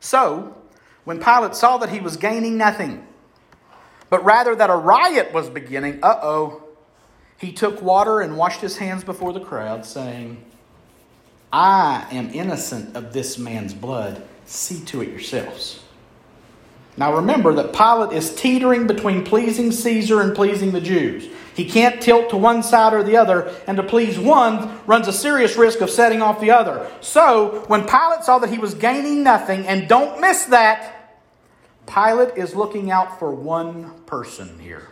So, 0.00 0.56
when 1.04 1.20
Pilate 1.20 1.54
saw 1.54 1.78
that 1.78 1.90
he 1.90 2.00
was 2.00 2.16
gaining 2.16 2.56
nothing, 2.56 3.06
but 4.10 4.24
rather 4.24 4.54
that 4.56 4.68
a 4.68 4.76
riot 4.76 5.32
was 5.32 5.48
beginning. 5.48 6.00
Uh 6.02 6.18
oh. 6.22 6.65
He 7.38 7.52
took 7.52 7.82
water 7.82 8.20
and 8.20 8.36
washed 8.36 8.60
his 8.60 8.78
hands 8.78 9.04
before 9.04 9.32
the 9.32 9.40
crowd, 9.40 9.84
saying, 9.84 10.42
I 11.52 12.06
am 12.10 12.30
innocent 12.32 12.96
of 12.96 13.12
this 13.12 13.38
man's 13.38 13.74
blood. 13.74 14.22
See 14.46 14.84
to 14.86 15.02
it 15.02 15.08
yourselves. 15.08 15.82
Now 16.96 17.14
remember 17.14 17.52
that 17.54 17.74
Pilate 17.74 18.16
is 18.16 18.34
teetering 18.34 18.86
between 18.86 19.24
pleasing 19.24 19.70
Caesar 19.70 20.22
and 20.22 20.34
pleasing 20.34 20.72
the 20.72 20.80
Jews. 20.80 21.28
He 21.54 21.68
can't 21.68 22.00
tilt 22.00 22.30
to 22.30 22.36
one 22.36 22.62
side 22.62 22.94
or 22.94 23.02
the 23.02 23.16
other, 23.16 23.54
and 23.66 23.76
to 23.76 23.82
please 23.82 24.18
one 24.18 24.78
runs 24.86 25.08
a 25.08 25.12
serious 25.12 25.56
risk 25.56 25.80
of 25.80 25.90
setting 25.90 26.22
off 26.22 26.40
the 26.40 26.50
other. 26.50 26.90
So, 27.00 27.64
when 27.66 27.82
Pilate 27.82 28.24
saw 28.24 28.38
that 28.38 28.50
he 28.50 28.58
was 28.58 28.74
gaining 28.74 29.22
nothing, 29.22 29.66
and 29.66 29.88
don't 29.88 30.20
miss 30.20 30.44
that, 30.46 31.18
Pilate 31.86 32.36
is 32.36 32.54
looking 32.54 32.90
out 32.90 33.18
for 33.18 33.30
one 33.30 33.92
person 34.04 34.58
here, 34.58 34.88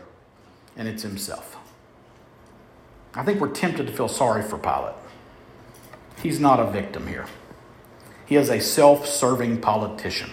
and 0.76 0.88
it's 0.88 1.02
himself. 1.02 1.53
I 3.16 3.22
think 3.22 3.40
we're 3.40 3.50
tempted 3.50 3.86
to 3.86 3.92
feel 3.92 4.08
sorry 4.08 4.42
for 4.42 4.58
Pilate. 4.58 4.94
He's 6.22 6.40
not 6.40 6.58
a 6.58 6.70
victim 6.70 7.06
here, 7.06 7.26
he 8.26 8.36
is 8.36 8.50
a 8.50 8.60
self 8.60 9.06
serving 9.06 9.60
politician. 9.60 10.30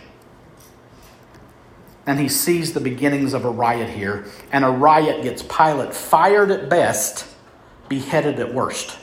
And 2.07 2.19
he 2.19 2.29
sees 2.29 2.73
the 2.73 2.79
beginnings 2.79 3.33
of 3.33 3.45
a 3.45 3.49
riot 3.49 3.89
here, 3.89 4.25
and 4.51 4.65
a 4.65 4.69
riot 4.69 5.21
gets 5.21 5.43
Pilate 5.43 5.93
fired 5.93 6.49
at 6.49 6.67
best, 6.67 7.27
beheaded 7.89 8.39
at 8.39 8.53
worst. 8.53 8.97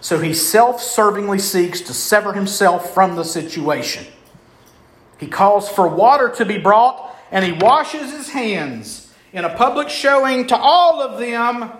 So 0.00 0.18
he 0.18 0.34
self 0.34 0.80
servingly 0.80 1.40
seeks 1.40 1.80
to 1.82 1.94
sever 1.94 2.32
himself 2.32 2.92
from 2.92 3.14
the 3.14 3.24
situation. 3.24 4.06
He 5.18 5.26
calls 5.26 5.68
for 5.68 5.88
water 5.88 6.28
to 6.30 6.44
be 6.44 6.58
brought, 6.58 7.16
and 7.30 7.44
he 7.44 7.52
washes 7.52 8.12
his 8.12 8.30
hands 8.30 9.12
in 9.32 9.44
a 9.44 9.56
public 9.56 9.88
showing 9.88 10.46
to 10.48 10.56
all 10.56 11.00
of 11.00 11.18
them 11.18 11.70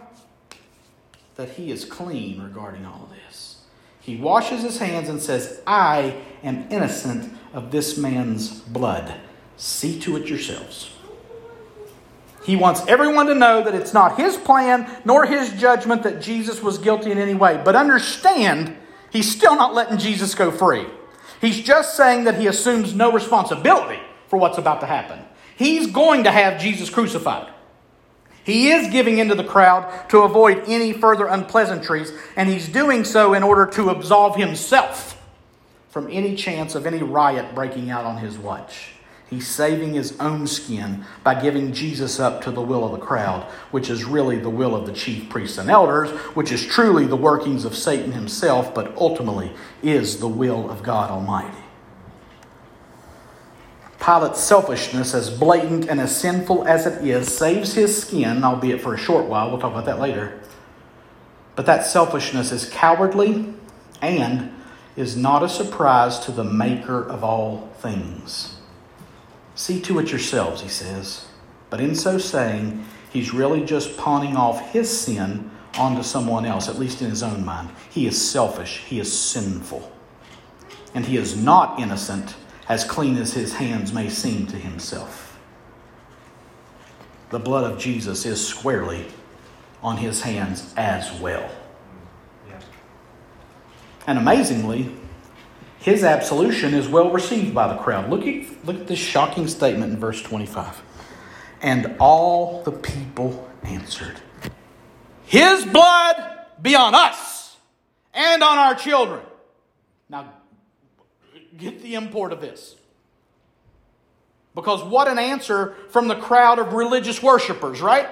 that 1.36 1.50
he 1.50 1.70
is 1.70 1.84
clean 1.84 2.42
regarding 2.42 2.84
all 2.84 3.08
this. 3.24 3.62
He 4.00 4.16
washes 4.16 4.62
his 4.62 4.78
hands 4.78 5.08
and 5.08 5.20
says, 5.20 5.60
I 5.66 6.16
am 6.42 6.66
innocent 6.70 7.36
of 7.52 7.70
this 7.70 7.98
man's 7.98 8.60
blood. 8.60 9.14
See 9.56 9.98
to 10.00 10.16
it 10.16 10.28
yourselves. 10.28 10.90
He 12.44 12.54
wants 12.54 12.86
everyone 12.86 13.26
to 13.26 13.34
know 13.34 13.64
that 13.64 13.74
it's 13.74 13.92
not 13.92 14.16
his 14.18 14.36
plan 14.36 14.88
nor 15.04 15.26
his 15.26 15.52
judgment 15.60 16.04
that 16.04 16.22
Jesus 16.22 16.62
was 16.62 16.78
guilty 16.78 17.10
in 17.10 17.18
any 17.18 17.34
way. 17.34 17.60
But 17.64 17.74
understand, 17.74 18.76
he's 19.10 19.34
still 19.34 19.56
not 19.56 19.74
letting 19.74 19.98
Jesus 19.98 20.34
go 20.34 20.52
free. 20.52 20.86
He's 21.40 21.60
just 21.60 21.96
saying 21.96 22.24
that 22.24 22.38
he 22.38 22.46
assumes 22.46 22.94
no 22.94 23.10
responsibility 23.10 24.00
for 24.28 24.38
what's 24.38 24.58
about 24.58 24.80
to 24.80 24.86
happen. 24.86 25.18
He's 25.56 25.88
going 25.88 26.24
to 26.24 26.30
have 26.30 26.60
Jesus 26.60 26.88
crucified. 26.88 27.52
He 28.46 28.70
is 28.70 28.86
giving 28.92 29.18
into 29.18 29.34
the 29.34 29.42
crowd 29.42 30.08
to 30.10 30.20
avoid 30.20 30.62
any 30.68 30.92
further 30.92 31.26
unpleasantries, 31.26 32.12
and 32.36 32.48
he's 32.48 32.68
doing 32.68 33.02
so 33.04 33.34
in 33.34 33.42
order 33.42 33.66
to 33.72 33.90
absolve 33.90 34.36
himself 34.36 35.20
from 35.88 36.08
any 36.12 36.36
chance 36.36 36.76
of 36.76 36.86
any 36.86 37.02
riot 37.02 37.56
breaking 37.56 37.90
out 37.90 38.04
on 38.04 38.18
his 38.18 38.38
watch. 38.38 38.92
He's 39.28 39.48
saving 39.48 39.94
his 39.94 40.16
own 40.20 40.46
skin 40.46 41.04
by 41.24 41.42
giving 41.42 41.72
Jesus 41.72 42.20
up 42.20 42.40
to 42.42 42.52
the 42.52 42.62
will 42.62 42.84
of 42.84 42.92
the 42.92 43.04
crowd, 43.04 43.42
which 43.72 43.90
is 43.90 44.04
really 44.04 44.38
the 44.38 44.48
will 44.48 44.76
of 44.76 44.86
the 44.86 44.92
chief 44.92 45.28
priests 45.28 45.58
and 45.58 45.68
elders, 45.68 46.10
which 46.36 46.52
is 46.52 46.64
truly 46.64 47.04
the 47.04 47.16
workings 47.16 47.64
of 47.64 47.74
Satan 47.74 48.12
himself, 48.12 48.72
but 48.72 48.96
ultimately 48.96 49.50
is 49.82 50.20
the 50.20 50.28
will 50.28 50.70
of 50.70 50.84
God 50.84 51.10
Almighty. 51.10 51.65
Pilate's 54.06 54.38
selfishness, 54.38 55.14
as 55.14 55.30
blatant 55.30 55.88
and 55.88 56.00
as 56.00 56.16
sinful 56.16 56.64
as 56.68 56.86
it 56.86 57.04
is, 57.04 57.26
saves 57.36 57.74
his 57.74 58.02
skin, 58.02 58.44
albeit 58.44 58.80
for 58.80 58.94
a 58.94 58.96
short 58.96 59.26
while. 59.26 59.50
We'll 59.50 59.58
talk 59.58 59.72
about 59.72 59.86
that 59.86 59.98
later. 59.98 60.40
But 61.56 61.66
that 61.66 61.84
selfishness 61.84 62.52
is 62.52 62.70
cowardly 62.70 63.52
and 64.00 64.54
is 64.94 65.16
not 65.16 65.42
a 65.42 65.48
surprise 65.48 66.20
to 66.20 66.30
the 66.30 66.44
maker 66.44 67.02
of 67.02 67.24
all 67.24 67.68
things. 67.80 68.60
See 69.56 69.80
to 69.80 69.98
it 69.98 70.10
yourselves, 70.10 70.60
he 70.60 70.68
says. 70.68 71.26
But 71.68 71.80
in 71.80 71.96
so 71.96 72.16
saying, 72.16 72.84
he's 73.10 73.34
really 73.34 73.64
just 73.64 73.96
pawning 73.96 74.36
off 74.36 74.70
his 74.70 74.88
sin 74.88 75.50
onto 75.76 76.04
someone 76.04 76.46
else, 76.46 76.68
at 76.68 76.78
least 76.78 77.02
in 77.02 77.10
his 77.10 77.24
own 77.24 77.44
mind. 77.44 77.70
He 77.90 78.06
is 78.06 78.30
selfish, 78.30 78.84
he 78.86 79.00
is 79.00 79.12
sinful. 79.12 79.90
And 80.94 81.04
he 81.04 81.16
is 81.16 81.36
not 81.36 81.80
innocent 81.80 82.36
as 82.68 82.84
clean 82.84 83.16
as 83.16 83.32
his 83.34 83.54
hands 83.54 83.92
may 83.92 84.08
seem 84.08 84.46
to 84.48 84.56
himself. 84.56 85.38
The 87.30 87.38
blood 87.38 87.70
of 87.70 87.78
Jesus 87.78 88.24
is 88.24 88.44
squarely 88.44 89.06
on 89.82 89.96
his 89.96 90.22
hands 90.22 90.72
as 90.76 91.12
well. 91.20 91.50
And 94.06 94.18
amazingly, 94.18 94.94
his 95.78 96.04
absolution 96.04 96.74
is 96.74 96.88
well 96.88 97.10
received 97.10 97.54
by 97.54 97.68
the 97.68 97.76
crowd. 97.76 98.08
Look 98.08 98.26
at, 98.26 98.64
look 98.64 98.76
at 98.76 98.86
this 98.86 98.98
shocking 98.98 99.48
statement 99.48 99.92
in 99.92 99.98
verse 99.98 100.22
25. 100.22 100.80
And 101.60 101.96
all 101.98 102.62
the 102.62 102.72
people 102.72 103.48
answered, 103.64 104.20
His 105.24 105.64
blood 105.64 106.46
be 106.60 106.74
on 106.74 106.94
us 106.94 107.56
and 108.14 108.42
on 108.42 108.58
our 108.58 108.74
children. 108.74 109.22
Get 111.56 111.82
the 111.82 111.94
import 111.94 112.32
of 112.32 112.40
this. 112.40 112.76
Because 114.54 114.82
what 114.82 115.06
an 115.08 115.18
answer 115.18 115.74
from 115.90 116.08
the 116.08 116.16
crowd 116.16 116.58
of 116.58 116.72
religious 116.72 117.22
worshipers, 117.22 117.80
right? 117.80 118.08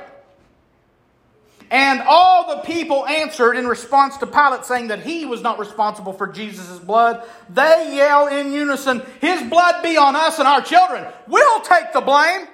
And 1.71 2.03
all 2.07 2.55
the 2.55 2.63
people 2.63 3.07
answered 3.07 3.57
in 3.57 3.67
response 3.67 4.19
to 4.19 4.27
Pilate 4.27 4.65
saying 4.65 4.89
that 4.89 5.01
he 5.01 5.25
was 5.25 5.43
not 5.43 5.59
responsible 5.59 6.13
for 6.13 6.27
Jesus' 6.27 6.79
blood. 6.79 7.27
They 7.49 7.97
yell 7.97 8.29
in 8.29 8.53
unison, 8.53 9.03
His 9.21 9.43
blood 9.49 9.83
be 9.83 9.97
on 9.97 10.15
us 10.15 10.39
and 10.39 10.47
our 10.47 10.61
children. 10.61 11.07
We'll 11.27 11.61
take 11.63 11.93
the 11.93 12.03
blame. 12.03 12.47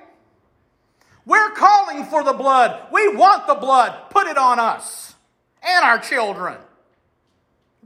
We're 1.27 1.51
calling 1.51 2.05
for 2.05 2.25
the 2.25 2.33
blood. 2.33 2.87
We 2.93 3.15
want 3.15 3.47
the 3.47 3.55
blood. 3.55 4.11
Put 4.11 4.27
it 4.27 4.39
on 4.39 4.59
us 4.59 5.15
and 5.63 5.85
our 5.85 5.99
children. 5.99 6.57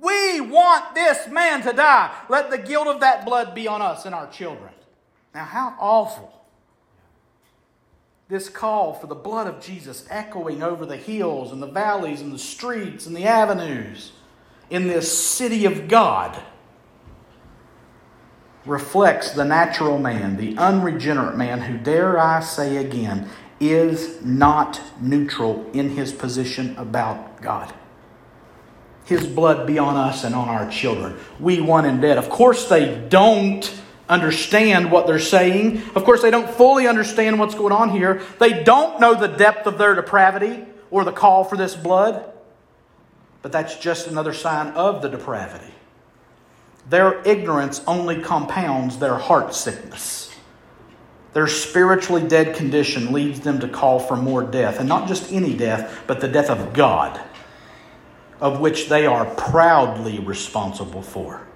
We 0.01 0.41
want 0.41 0.95
this 0.95 1.29
man 1.29 1.63
to 1.63 1.73
die. 1.73 2.15
Let 2.29 2.51
the 2.51 2.59
guilt 2.59 2.89
of 2.89 3.01
that 3.01 3.25
blood 3.25 3.55
be 3.55 3.69
on 3.69 3.81
us 3.81 4.05
and 4.05 4.15
our 4.15 4.29
children. 4.29 4.71
Now, 5.35 5.45
how 5.45 5.77
awful. 5.79 6.33
This 8.29 8.49
call 8.49 8.95
for 8.95 9.07
the 9.07 9.15
blood 9.15 9.47
of 9.47 9.61
Jesus 9.61 10.07
echoing 10.11 10.63
over 10.63 10.87
the 10.87 10.97
hills 10.97 11.53
and 11.53 11.63
the 11.63 11.67
valleys 11.67 12.21
and 12.21 12.33
the 12.33 12.39
streets 12.39 13.07
and 13.07 13.15
the 13.15 13.27
avenues 13.27 14.13
in 14.71 14.89
this 14.89 15.17
city 15.17 15.67
of 15.67 15.89
God 15.89 16.43
reflects 18.65 19.33
the 19.33 19.45
natural 19.45 19.99
man, 19.99 20.37
the 20.37 20.57
unregenerate 20.57 21.37
man 21.37 21.61
who, 21.61 21.77
dare 21.77 22.19
I 22.19 22.41
say 22.41 22.79
again, 22.79 23.29
is 23.61 24.23
not 24.25 24.81
neutral 25.01 25.71
in 25.73 25.91
his 25.91 26.13
position 26.13 26.75
about 26.77 27.43
God. 27.43 27.75
His 29.05 29.27
blood 29.27 29.67
be 29.67 29.79
on 29.79 29.97
us 29.97 30.25
and 30.25 30.35
on 30.35 30.49
our 30.49 30.71
children. 30.71 31.17
We 31.39 31.61
one 31.61 31.85
and 31.85 32.01
dead. 32.01 32.17
Of 32.17 32.31
course, 32.31 32.69
they 32.69 33.07
don't 33.09 33.71
understand 34.09 34.91
what 34.91 35.07
they're 35.07 35.19
saying. 35.19 35.83
Of 35.95 36.05
course, 36.05 36.23
they 36.23 36.31
don't 36.31 36.49
fully 36.49 36.87
understand 36.87 37.39
what's 37.39 37.55
going 37.55 37.73
on 37.73 37.91
here. 37.91 38.23
They 38.39 38.63
don't 38.63 39.01
know 39.01 39.15
the 39.15 39.29
depth 39.29 39.67
of 39.67 39.79
their 39.79 39.95
depravity 39.95 40.65
or 40.91 41.05
the 41.05 41.13
call 41.13 41.45
for 41.45 41.57
this 41.57 41.75
blood. 41.75 42.31
But 43.43 43.53
that's 43.53 43.77
just 43.79 44.07
another 44.07 44.33
sign 44.33 44.69
of 44.69 45.03
the 45.03 45.09
depravity. 45.09 45.73
Their 46.89 47.21
ignorance 47.23 47.83
only 47.87 48.21
compounds 48.23 48.99
their 48.99 49.17
heart 49.17 49.55
sickness. 49.55 50.35
Their 51.35 51.47
spiritually 51.47 52.27
dead 52.27 52.57
condition 52.57 53.13
leads 53.13 53.41
them 53.41 53.61
to 53.61 53.69
call 53.69 53.99
for 53.99 54.17
more 54.17 54.45
death, 54.45 54.79
and 54.79 54.89
not 54.89 55.09
just 55.09 55.33
any 55.33 55.55
death, 55.55 56.05
but 56.07 56.21
the 56.21 56.29
death 56.29 56.49
of 56.49 56.73
God, 56.73 57.21
of 58.41 58.61
which 58.61 58.89
they 58.89 59.07
are 59.07 59.25
proudly 59.35 60.19
responsible 60.19 61.03
for 61.03 61.47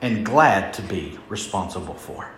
and 0.00 0.26
glad 0.26 0.72
to 0.74 0.82
be 0.82 1.18
responsible 1.28 1.94
for. 1.94 2.28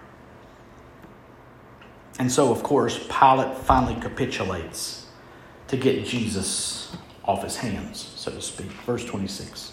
And 2.18 2.30
so, 2.30 2.52
of 2.52 2.62
course, 2.62 2.98
Pilate 3.08 3.56
finally 3.56 4.00
capitulates 4.00 5.06
to 5.68 5.76
get 5.76 6.04
Jesus 6.04 6.96
off 7.24 7.42
his 7.42 7.56
hands, 7.56 8.12
so 8.16 8.30
to 8.30 8.40
speak. 8.40 8.70
Verse 8.86 9.04
26. 9.04 9.72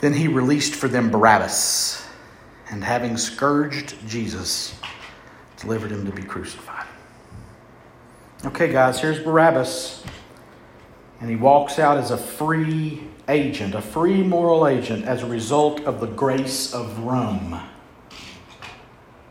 Then 0.00 0.12
he 0.12 0.28
released 0.28 0.74
for 0.74 0.88
them 0.88 1.10
Barabbas, 1.10 2.06
and 2.70 2.84
having 2.84 3.16
scourged 3.16 3.94
Jesus, 4.06 4.74
delivered 5.56 5.92
him 5.92 6.04
to 6.04 6.12
be 6.12 6.22
crucified. 6.22 6.86
Okay, 8.44 8.70
guys, 8.70 9.00
here's 9.00 9.20
Barabbas. 9.20 10.04
And 11.20 11.30
he 11.30 11.36
walks 11.36 11.78
out 11.78 11.96
as 11.96 12.10
a 12.10 12.16
free 12.16 13.02
agent, 13.28 13.74
a 13.74 13.80
free 13.80 14.22
moral 14.22 14.66
agent, 14.66 15.04
as 15.06 15.22
a 15.22 15.26
result 15.26 15.80
of 15.84 16.00
the 16.00 16.06
grace 16.06 16.74
of 16.74 16.98
Rome. 17.00 17.60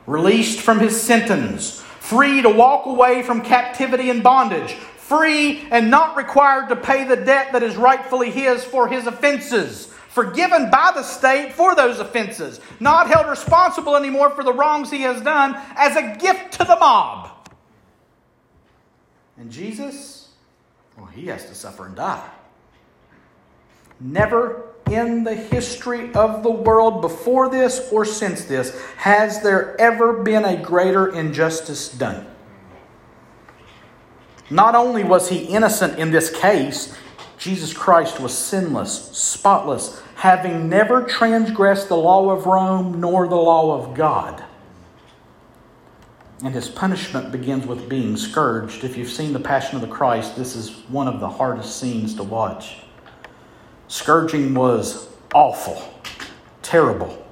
Released 0.06 0.60
from 0.60 0.80
his 0.80 1.00
sentence, 1.00 1.82
free 2.00 2.42
to 2.42 2.50
walk 2.50 2.86
away 2.86 3.24
from 3.24 3.42
captivity 3.42 4.10
and 4.10 4.24
bondage, 4.24 4.74
free 4.74 5.66
and 5.72 5.92
not 5.92 6.18
required 6.18 6.70
to 6.70 6.76
pay 6.76 7.06
the 7.06 7.16
debt 7.16 7.52
that 7.54 7.64
is 7.64 7.76
rightfully 7.76 8.32
his 8.32 8.64
for 8.64 8.88
his 8.88 9.06
offenses, 9.06 9.88
forgiven 10.10 10.70
by 10.70 10.92
the 10.94 11.04
state 11.04 11.54
for 11.54 11.76
those 11.76 12.00
offenses, 12.00 12.60
not 12.80 13.08
held 13.08 13.28
responsible 13.28 13.96
anymore 13.96 14.30
for 14.32 14.44
the 14.44 14.54
wrongs 14.54 14.90
he 14.90 15.02
has 15.02 15.22
done 15.22 15.56
as 15.76 15.96
a 15.96 16.18
gift 16.18 16.54
to 16.54 16.64
the 16.64 16.76
mob. 16.76 17.30
And 19.38 19.52
Jesus, 19.52 20.23
well, 20.98 21.08
he 21.08 21.28
has 21.28 21.46
to 21.48 21.56
suffer 21.56 21.86
and 21.86 21.96
die. 21.96 22.30
Never 24.00 24.74
in 24.90 25.24
the 25.24 25.36
history 25.36 26.14
of 26.14 26.44
the 26.44 26.52
world 26.52 27.02
before 27.02 27.50
this 27.50 27.90
or 27.92 28.06
since 28.06 28.46
this 28.46 28.80
has 28.98 29.42
there 29.42 29.80
ever 29.80 30.22
been 30.24 30.46
a 30.46 30.62
greater 30.62 31.14
injustice 31.14 31.90
done. 31.90 32.28
Not 34.50 34.76
only 34.76 35.04
was 35.04 35.30
he 35.30 35.46
innocent 35.46 35.98
in 35.98 36.12
this 36.12 36.30
case, 36.30 36.96
Jesus 37.38 37.74
Christ 37.74 38.20
was 38.20 38.38
sinless, 38.38 39.10
spotless, 39.18 40.02
having 40.16 40.70
never 40.70 41.04
transgressed 41.04 41.90
the 41.90 41.98
law 41.98 42.30
of 42.30 42.46
Rome 42.46 43.00
nor 43.00 43.28
the 43.28 43.36
law 43.36 43.82
of 43.82 43.96
God. 43.96 44.44
And 46.44 46.54
his 46.54 46.68
punishment 46.68 47.32
begins 47.32 47.66
with 47.66 47.88
being 47.88 48.18
scourged. 48.18 48.84
If 48.84 48.98
you've 48.98 49.10
seen 49.10 49.32
The 49.32 49.40
Passion 49.40 49.78
of 49.78 49.82
the 49.82 49.88
Christ, 49.88 50.36
this 50.36 50.58
is 50.58 50.72
one 50.90 51.08
of 51.08 51.22
the 51.22 51.30
hardest 51.30 51.80
scenes 51.80 52.16
to 52.16 52.24
watch. 52.24 52.80
Scourging 53.88 54.54
was 54.54 55.08
awful, 55.34 55.94
terrible. 56.62 57.26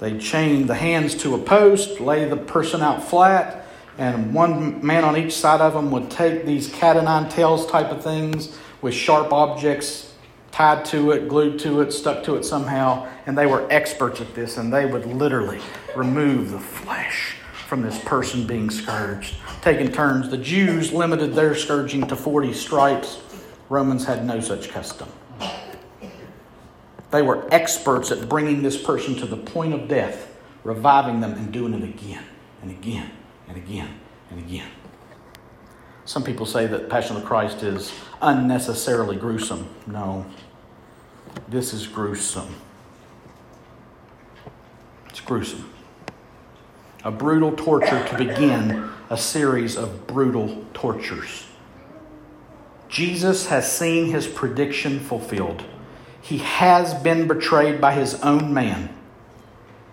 They'd 0.00 0.20
chain 0.20 0.66
the 0.66 0.74
hands 0.74 1.14
to 1.18 1.36
a 1.36 1.38
post, 1.38 2.00
lay 2.00 2.24
the 2.24 2.36
person 2.36 2.82
out 2.82 3.04
flat, 3.04 3.64
and 3.98 4.34
one 4.34 4.84
man 4.84 5.04
on 5.04 5.16
each 5.16 5.32
side 5.32 5.60
of 5.60 5.74
them 5.74 5.92
would 5.92 6.10
take 6.10 6.44
these 6.44 6.68
cat 6.68 6.96
o' 6.96 7.02
nine 7.02 7.28
tails 7.28 7.70
type 7.70 7.92
of 7.92 8.02
things 8.02 8.58
with 8.82 8.94
sharp 8.94 9.32
objects 9.32 10.12
tied 10.50 10.84
to 10.86 11.12
it, 11.12 11.28
glued 11.28 11.60
to 11.60 11.82
it, 11.82 11.92
stuck 11.92 12.24
to 12.24 12.34
it 12.34 12.44
somehow, 12.44 13.08
and 13.26 13.38
they 13.38 13.46
were 13.46 13.64
experts 13.70 14.20
at 14.20 14.34
this, 14.34 14.56
and 14.56 14.72
they 14.72 14.86
would 14.86 15.06
literally 15.06 15.60
remove 15.94 16.50
the 16.50 16.58
flesh 16.58 17.36
from 17.74 17.82
this 17.82 17.98
person 18.04 18.46
being 18.46 18.70
scourged, 18.70 19.34
taking 19.60 19.90
turns. 19.90 20.30
The 20.30 20.38
Jews 20.38 20.92
limited 20.92 21.34
their 21.34 21.56
scourging 21.56 22.06
to 22.06 22.14
40 22.14 22.52
stripes. 22.52 23.18
Romans 23.68 24.04
had 24.04 24.24
no 24.24 24.38
such 24.38 24.68
custom. 24.68 25.08
They 27.10 27.20
were 27.20 27.52
experts 27.52 28.12
at 28.12 28.28
bringing 28.28 28.62
this 28.62 28.80
person 28.80 29.16
to 29.16 29.26
the 29.26 29.36
point 29.36 29.74
of 29.74 29.88
death 29.88 30.32
reviving 30.62 31.18
them 31.18 31.32
and 31.32 31.52
doing 31.52 31.74
it 31.74 31.82
again 31.82 32.22
and 32.62 32.70
again 32.70 33.10
and 33.48 33.56
again 33.56 33.98
and 34.30 34.38
again. 34.38 34.70
Some 36.04 36.22
people 36.22 36.46
say 36.46 36.68
that 36.68 36.88
Passion 36.88 37.16
of 37.16 37.24
Christ 37.24 37.64
is 37.64 37.92
unnecessarily 38.22 39.16
gruesome. 39.16 39.68
No, 39.88 40.26
this 41.48 41.74
is 41.74 41.88
gruesome. 41.88 42.54
It's 45.08 45.20
gruesome. 45.20 45.73
A 47.04 47.10
brutal 47.10 47.52
torture 47.52 48.02
to 48.02 48.16
begin 48.16 48.88
a 49.10 49.18
series 49.18 49.76
of 49.76 50.06
brutal 50.06 50.64
tortures. 50.72 51.46
Jesus 52.88 53.48
has 53.48 53.70
seen 53.70 54.06
his 54.06 54.26
prediction 54.26 55.00
fulfilled. 55.00 55.64
He 56.22 56.38
has 56.38 56.94
been 56.94 57.28
betrayed 57.28 57.78
by 57.78 57.92
his 57.92 58.14
own 58.22 58.54
man. 58.54 58.88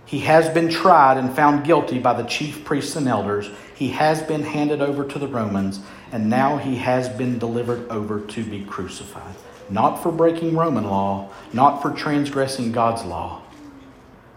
He 0.05 0.19
has 0.19 0.47
been 0.47 0.69
tried 0.69 1.17
and 1.17 1.35
found 1.35 1.65
guilty 1.65 1.99
by 1.99 2.13
the 2.13 2.27
chief 2.29 2.63
priests 2.63 2.95
and 2.95 3.09
elders. 3.09 3.49
He 3.75 3.89
has 3.89 4.21
been 4.21 4.43
handed 4.43 4.81
over 4.81 5.03
to 5.03 5.19
the 5.19 5.27
Romans, 5.27 5.81
and 6.13 6.29
now 6.29 6.55
he 6.59 6.77
has 6.77 7.09
been 7.09 7.37
delivered 7.37 7.89
over 7.89 8.21
to 8.21 8.43
be 8.45 8.63
crucified. 8.63 9.35
Not 9.69 10.01
for 10.01 10.13
breaking 10.13 10.55
Roman 10.55 10.85
law, 10.85 11.29
not 11.51 11.81
for 11.81 11.91
transgressing 11.91 12.71
God's 12.71 13.03
law. 13.03 13.41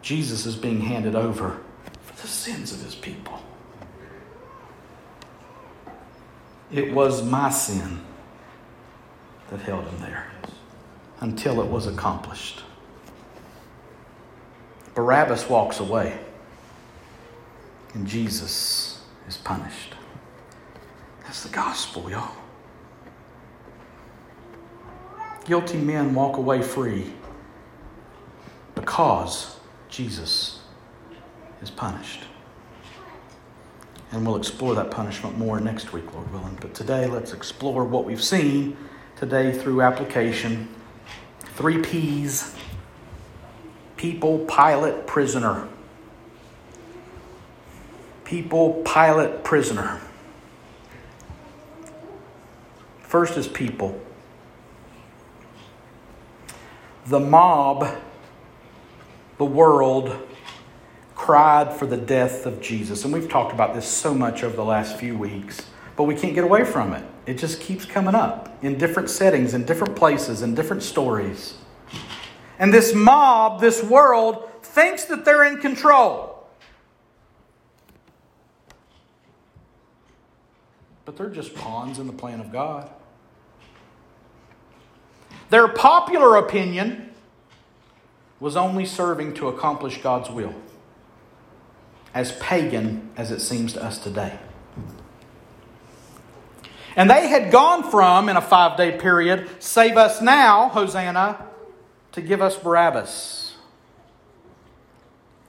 Jesus 0.02 0.44
is 0.44 0.56
being 0.56 0.80
handed 0.80 1.14
over 1.14 1.60
the 2.24 2.30
sins 2.30 2.72
of 2.72 2.80
his 2.80 2.94
people. 2.94 3.38
It 6.72 6.94
was 6.94 7.22
my 7.22 7.50
sin 7.50 8.00
that 9.50 9.60
held 9.60 9.84
him 9.84 10.00
there 10.00 10.30
until 11.20 11.60
it 11.60 11.66
was 11.66 11.86
accomplished. 11.86 12.62
Barabbas 14.94 15.50
walks 15.50 15.80
away, 15.80 16.18
and 17.92 18.06
Jesus 18.06 19.02
is 19.28 19.36
punished. 19.36 19.92
That's 21.24 21.42
the 21.42 21.50
gospel, 21.50 22.10
y'all. 22.10 22.34
Guilty 25.44 25.76
men 25.76 26.14
walk 26.14 26.38
away 26.38 26.62
free 26.62 27.12
because 28.74 29.58
Jesus 29.90 30.53
is 31.64 31.70
punished. 31.70 32.20
And 34.12 34.24
we'll 34.24 34.36
explore 34.36 34.74
that 34.74 34.90
punishment 34.90 35.36
more 35.38 35.58
next 35.58 35.92
week, 35.92 36.12
Lord 36.12 36.30
willing. 36.32 36.56
But 36.60 36.74
today, 36.74 37.06
let's 37.06 37.32
explore 37.32 37.84
what 37.84 38.04
we've 38.04 38.22
seen 38.22 38.76
today 39.16 39.50
through 39.50 39.80
application. 39.80 40.68
Three 41.40 41.80
P's 41.80 42.54
people, 43.96 44.40
Pilate, 44.40 45.06
prisoner. 45.06 45.66
People, 48.24 48.82
Pilate, 48.84 49.42
prisoner. 49.42 50.00
First 53.00 53.38
is 53.38 53.48
people. 53.48 53.98
The 57.06 57.20
mob, 57.20 57.96
the 59.38 59.44
world, 59.44 60.16
cried 61.14 61.72
for 61.72 61.86
the 61.86 61.96
death 61.96 62.46
of 62.46 62.60
Jesus. 62.60 63.04
And 63.04 63.12
we've 63.12 63.28
talked 63.28 63.52
about 63.52 63.74
this 63.74 63.86
so 63.86 64.14
much 64.14 64.42
over 64.42 64.54
the 64.54 64.64
last 64.64 64.96
few 64.96 65.16
weeks, 65.16 65.66
but 65.96 66.04
we 66.04 66.14
can't 66.14 66.34
get 66.34 66.44
away 66.44 66.64
from 66.64 66.92
it. 66.92 67.04
It 67.26 67.38
just 67.38 67.60
keeps 67.60 67.84
coming 67.84 68.14
up 68.14 68.56
in 68.62 68.78
different 68.78 69.10
settings, 69.10 69.54
in 69.54 69.64
different 69.64 69.96
places, 69.96 70.42
in 70.42 70.54
different 70.54 70.82
stories. 70.82 71.54
And 72.58 72.72
this 72.72 72.94
mob, 72.94 73.60
this 73.60 73.82
world, 73.82 74.48
thinks 74.62 75.04
that 75.06 75.24
they're 75.24 75.44
in 75.44 75.58
control. 75.58 76.46
But 81.04 81.16
they're 81.16 81.30
just 81.30 81.54
pawns 81.54 81.98
in 81.98 82.06
the 82.06 82.12
plan 82.12 82.40
of 82.40 82.50
God. 82.50 82.90
Their 85.50 85.68
popular 85.68 86.36
opinion 86.36 87.10
was 88.40 88.56
only 88.56 88.84
serving 88.84 89.34
to 89.34 89.48
accomplish 89.48 90.02
God's 90.02 90.30
will, 90.30 90.54
as 92.14 92.32
pagan 92.32 93.10
as 93.16 93.30
it 93.30 93.40
seems 93.40 93.72
to 93.74 93.84
us 93.84 93.98
today. 93.98 94.38
And 96.96 97.10
they 97.10 97.26
had 97.26 97.50
gone 97.50 97.90
from, 97.90 98.28
in 98.28 98.36
a 98.36 98.40
five 98.40 98.76
day 98.76 98.96
period, 98.96 99.50
save 99.58 99.96
us 99.96 100.22
now, 100.22 100.68
Hosanna, 100.68 101.44
to 102.12 102.22
give 102.22 102.40
us 102.40 102.56
Barabbas. 102.56 103.56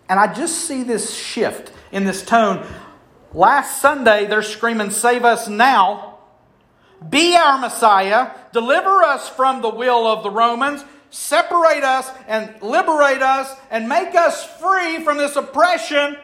And 0.09 0.19
I 0.19 0.33
just 0.33 0.65
see 0.65 0.83
this 0.83 1.13
shift 1.15 1.71
in 1.91 2.03
this 2.03 2.23
tone. 2.23 2.65
Last 3.33 3.81
Sunday, 3.81 4.25
they're 4.25 4.41
screaming, 4.41 4.89
Save 4.91 5.23
us 5.23 5.47
now. 5.47 6.17
Be 7.07 7.35
our 7.35 7.59
Messiah. 7.59 8.31
Deliver 8.53 9.03
us 9.03 9.29
from 9.29 9.61
the 9.61 9.69
will 9.69 10.07
of 10.07 10.23
the 10.23 10.29
Romans. 10.31 10.83
Separate 11.09 11.83
us 11.83 12.09
and 12.27 12.53
liberate 12.61 13.21
us 13.21 13.53
and 13.69 13.87
make 13.87 14.15
us 14.15 14.43
free 14.59 15.03
from 15.03 15.17
this 15.17 15.35
oppression. 15.35 16.17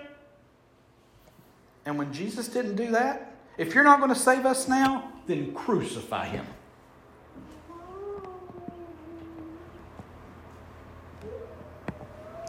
And 1.86 1.98
when 1.98 2.14
Jesus 2.14 2.48
didn't 2.48 2.76
do 2.76 2.92
that, 2.92 3.36
if 3.58 3.74
you're 3.74 3.84
not 3.84 4.00
going 4.00 4.14
to 4.14 4.20
save 4.20 4.46
us 4.46 4.68
now, 4.68 5.12
then 5.28 5.54
crucify 5.54 6.26
him. 6.28 6.46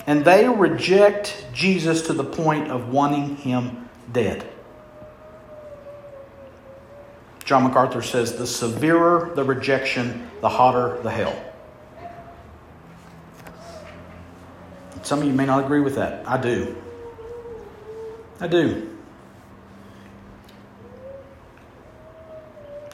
And 0.06 0.24
they 0.24 0.48
reject 0.48 1.46
Jesus 1.52 2.02
to 2.08 2.12
the 2.12 2.24
point 2.24 2.70
of 2.70 2.88
wanting 2.88 3.36
him 3.36 3.88
dead. 4.10 4.48
John 7.44 7.64
MacArthur 7.64 8.02
says 8.02 8.36
the 8.36 8.46
severer 8.46 9.32
the 9.34 9.44
rejection, 9.44 10.30
the 10.40 10.48
hotter 10.48 11.00
the 11.02 11.10
hell. 11.10 11.52
Some 15.02 15.20
of 15.20 15.24
you 15.24 15.32
may 15.32 15.46
not 15.46 15.64
agree 15.64 15.80
with 15.80 15.96
that. 15.96 16.26
I 16.28 16.40
do. 16.40 16.76
I 18.40 18.46
do. 18.46 18.91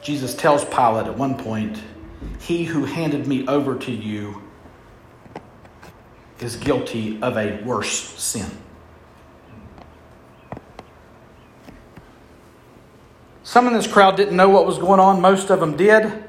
Jesus 0.01 0.35
tells 0.35 0.65
Pilate 0.65 1.07
at 1.07 1.17
one 1.17 1.37
point, 1.37 1.81
He 2.39 2.63
who 2.63 2.85
handed 2.85 3.27
me 3.27 3.47
over 3.47 3.77
to 3.77 3.91
you 3.91 4.41
is 6.39 6.55
guilty 6.55 7.21
of 7.21 7.37
a 7.37 7.61
worse 7.63 7.91
sin. 8.19 8.49
Some 13.43 13.65
in 13.67 13.73
this 13.73 13.87
crowd 13.87 14.15
didn't 14.15 14.37
know 14.37 14.49
what 14.49 14.65
was 14.67 14.77
going 14.77 14.99
on, 14.99 15.21
most 15.21 15.49
of 15.49 15.59
them 15.59 15.75
did. 15.75 16.23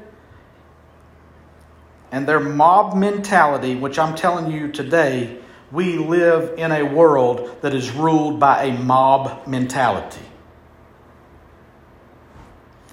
And 2.11 2.27
their 2.27 2.39
mob 2.39 2.95
mentality, 2.95 3.75
which 3.75 3.99
I'm 3.99 4.15
telling 4.15 4.51
you 4.51 4.71
today, 4.71 5.37
we 5.71 5.97
live 5.97 6.57
in 6.57 6.71
a 6.71 6.83
world 6.83 7.61
that 7.61 7.73
is 7.73 7.91
ruled 7.91 8.39
by 8.39 8.63
a 8.63 8.73
mob 8.73 9.47
mentality. 9.47 10.30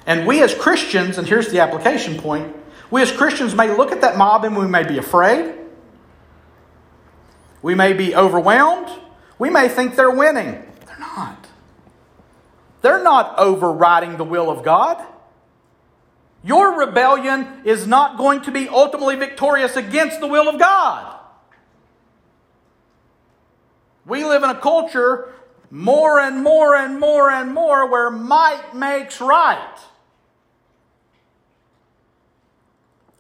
And 0.09 0.27
we 0.27 0.43
as 0.43 0.55
Christians, 0.55 1.19
and 1.19 1.29
here's 1.29 1.51
the 1.51 1.61
application 1.61 2.19
point 2.19 2.57
we 2.91 3.03
as 3.03 3.13
Christians 3.13 3.55
may 3.55 3.77
look 3.77 3.93
at 3.93 4.01
that 4.01 4.17
mob 4.17 4.43
and 4.47 4.57
we 4.57 4.67
may 4.67 4.83
be 4.83 4.97
afraid. 4.97 5.55
We 7.61 7.75
may 7.75 7.93
be 7.93 8.17
overwhelmed. 8.17 8.89
We 9.39 9.51
may 9.51 9.69
think 9.69 9.97
they're 9.97 10.11
winning. 10.11 10.65
They're 10.87 10.99
not. 10.99 11.47
They're 12.81 13.03
not 13.03 13.39
overriding 13.39 14.17
the 14.17 14.25
will 14.25 14.51
of 14.51 14.65
God. 14.65 15.05
Your 16.43 16.79
rebellion 16.79 17.61
is 17.65 17.87
not 17.87 18.17
going 18.17 18.41
to 18.43 18.51
be 18.51 18.67
ultimately 18.67 19.17
victorious 19.17 19.77
against 19.77 20.21
the 20.21 20.27
will 20.27 20.49
of 20.49 20.59
God. 20.59 21.21
We 24.07 24.25
live 24.25 24.43
in 24.43 24.49
a 24.49 24.59
culture 24.59 25.35
more 25.71 26.19
and 26.19 26.43
more 26.43 26.75
and 26.75 26.99
more 26.99 27.31
and 27.31 27.53
more 27.53 27.87
where 27.91 28.11
might 28.11 28.75
makes 28.75 29.21
right. 29.21 29.77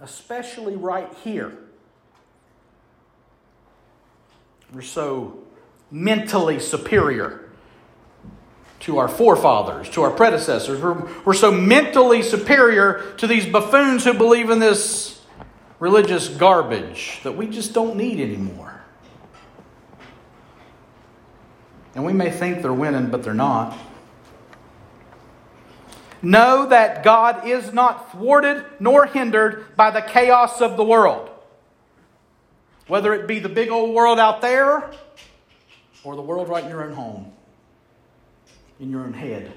Especially 0.01 0.77
right 0.77 1.13
here. 1.25 1.57
We're 4.73 4.83
so 4.83 5.39
mentally 5.91 6.61
superior 6.61 7.49
to 8.81 8.99
our 8.99 9.09
forefathers, 9.09 9.89
to 9.91 10.03
our 10.03 10.11
predecessors. 10.11 10.81
We're, 10.81 11.09
we're 11.25 11.35
so 11.35 11.51
mentally 11.51 12.23
superior 12.23 13.15
to 13.17 13.27
these 13.27 13.47
buffoons 13.47 14.05
who 14.05 14.15
believe 14.15 14.51
in 14.51 14.59
this 14.59 15.21
religious 15.81 16.29
garbage 16.29 17.21
that 17.23 17.33
we 17.33 17.47
just 17.49 17.73
don't 17.73 17.97
need 17.97 18.21
anymore. 18.21 18.81
And 21.95 22.05
we 22.05 22.13
may 22.13 22.31
think 22.31 22.63
they're 22.63 22.73
winning, 22.73 23.11
but 23.11 23.25
they're 23.25 23.35
not. 23.35 23.77
Know 26.21 26.66
that 26.66 27.03
God 27.03 27.47
is 27.47 27.73
not 27.73 28.12
thwarted 28.12 28.64
nor 28.81 29.07
hindered 29.07 29.77
by 29.77 29.91
the 29.91 30.03
chaos 30.03 30.61
of 30.61 30.77
the 30.77 30.85
world. 30.85 31.31
Whether 32.87 33.12
it 33.14 33.27
be 33.27 33.39
the 33.39 33.49
big 33.49 33.71
old 33.71 33.95
world 33.95 34.19
out 34.19 34.41
there 34.41 34.91
or 36.03 36.16
the 36.16 36.23
world 36.23 36.49
right 36.49 36.64
in 36.64 36.71
your 36.71 36.83
own 36.83 36.93
home, 36.93 37.33
in 38.81 38.91
your 38.91 39.03
own 39.03 39.12
head. 39.12 39.53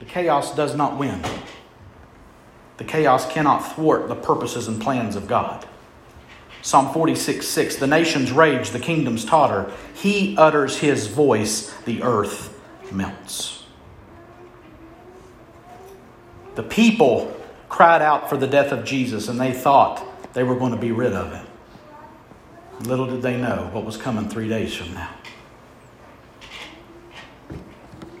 The 0.00 0.04
chaos 0.04 0.54
does 0.54 0.74
not 0.74 0.98
win. 0.98 1.22
The 2.78 2.84
chaos 2.84 3.30
cannot 3.30 3.58
thwart 3.74 4.08
the 4.08 4.14
purposes 4.14 4.66
and 4.66 4.80
plans 4.80 5.14
of 5.14 5.28
God. 5.28 5.66
Psalm 6.62 6.92
46 6.92 7.46
6 7.46 7.76
The 7.76 7.86
nations 7.86 8.32
rage, 8.32 8.70
the 8.70 8.80
kingdoms 8.80 9.24
totter. 9.24 9.70
He 9.94 10.36
utters 10.36 10.78
his 10.78 11.06
voice, 11.06 11.72
the 11.84 12.02
earth 12.02 12.58
melts. 12.90 13.59
The 16.54 16.62
people 16.62 17.36
cried 17.68 18.02
out 18.02 18.28
for 18.28 18.36
the 18.36 18.46
death 18.46 18.72
of 18.72 18.84
Jesus 18.84 19.28
and 19.28 19.40
they 19.40 19.52
thought 19.52 20.04
they 20.34 20.42
were 20.42 20.56
going 20.56 20.72
to 20.72 20.78
be 20.78 20.92
rid 20.92 21.12
of 21.12 21.32
him. 21.32 21.46
Little 22.80 23.06
did 23.06 23.22
they 23.22 23.36
know 23.36 23.68
what 23.72 23.84
was 23.84 23.96
coming 23.96 24.28
three 24.28 24.48
days 24.48 24.74
from 24.74 24.94
now. 24.94 25.10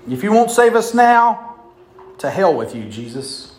If 0.08 0.22
you 0.22 0.32
won't 0.32 0.50
save 0.50 0.74
us 0.74 0.92
now, 0.92 1.50
to 2.18 2.30
hell 2.30 2.54
with 2.54 2.74
you, 2.74 2.84
Jesus. 2.84 3.56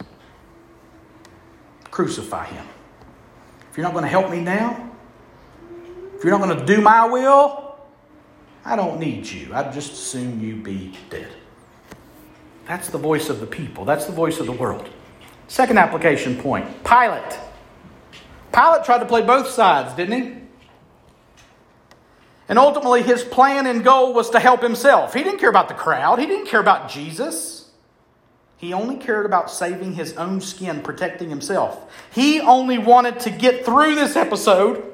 Crucify 1.89 2.45
him. 2.45 2.65
If 3.71 3.77
you're 3.77 3.83
not 3.83 3.93
going 3.93 4.03
to 4.03 4.09
help 4.09 4.29
me 4.29 4.39
now, 4.39 4.91
if 6.15 6.23
you're 6.23 6.37
not 6.37 6.45
going 6.45 6.59
to 6.59 6.65
do 6.65 6.81
my 6.81 7.07
will, 7.07 7.75
I 8.63 8.75
don't 8.75 8.99
need 8.99 9.25
you. 9.25 9.53
I'd 9.53 9.73
just 9.73 9.93
assume 9.93 10.39
you 10.39 10.55
be 10.55 10.95
dead. 11.09 11.31
That's 12.67 12.89
the 12.89 12.97
voice 12.97 13.29
of 13.29 13.39
the 13.39 13.47
people. 13.47 13.85
That's 13.85 14.05
the 14.05 14.11
voice 14.11 14.39
of 14.39 14.45
the 14.45 14.51
world. 14.51 14.89
Second 15.47 15.77
application 15.77 16.37
point 16.37 16.65
Pilate. 16.83 17.37
Pilate 18.53 18.83
tried 18.83 18.99
to 18.99 19.05
play 19.05 19.21
both 19.21 19.47
sides, 19.47 19.93
didn't 19.93 20.21
he? 20.21 20.41
And 22.49 22.59
ultimately, 22.59 23.01
his 23.01 23.23
plan 23.23 23.65
and 23.65 23.83
goal 23.83 24.13
was 24.13 24.29
to 24.31 24.39
help 24.39 24.61
himself. 24.61 25.13
He 25.13 25.23
didn't 25.23 25.39
care 25.39 25.49
about 25.49 25.69
the 25.69 25.73
crowd, 25.73 26.19
he 26.19 26.25
didn't 26.25 26.47
care 26.47 26.59
about 26.59 26.89
Jesus. 26.89 27.69
He 28.57 28.73
only 28.73 28.97
cared 28.97 29.25
about 29.25 29.49
saving 29.49 29.93
his 29.95 30.13
own 30.17 30.39
skin, 30.39 30.81
protecting 30.81 31.31
himself. 31.31 31.91
He 32.13 32.39
only 32.39 32.77
wanted 32.77 33.19
to 33.21 33.31
get 33.31 33.65
through 33.65 33.95
this 33.95 34.15
episode 34.15 34.93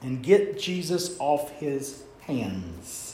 and 0.00 0.22
get 0.22 0.58
Jesus 0.58 1.14
off 1.18 1.50
his 1.50 2.02
hands. 2.20 3.13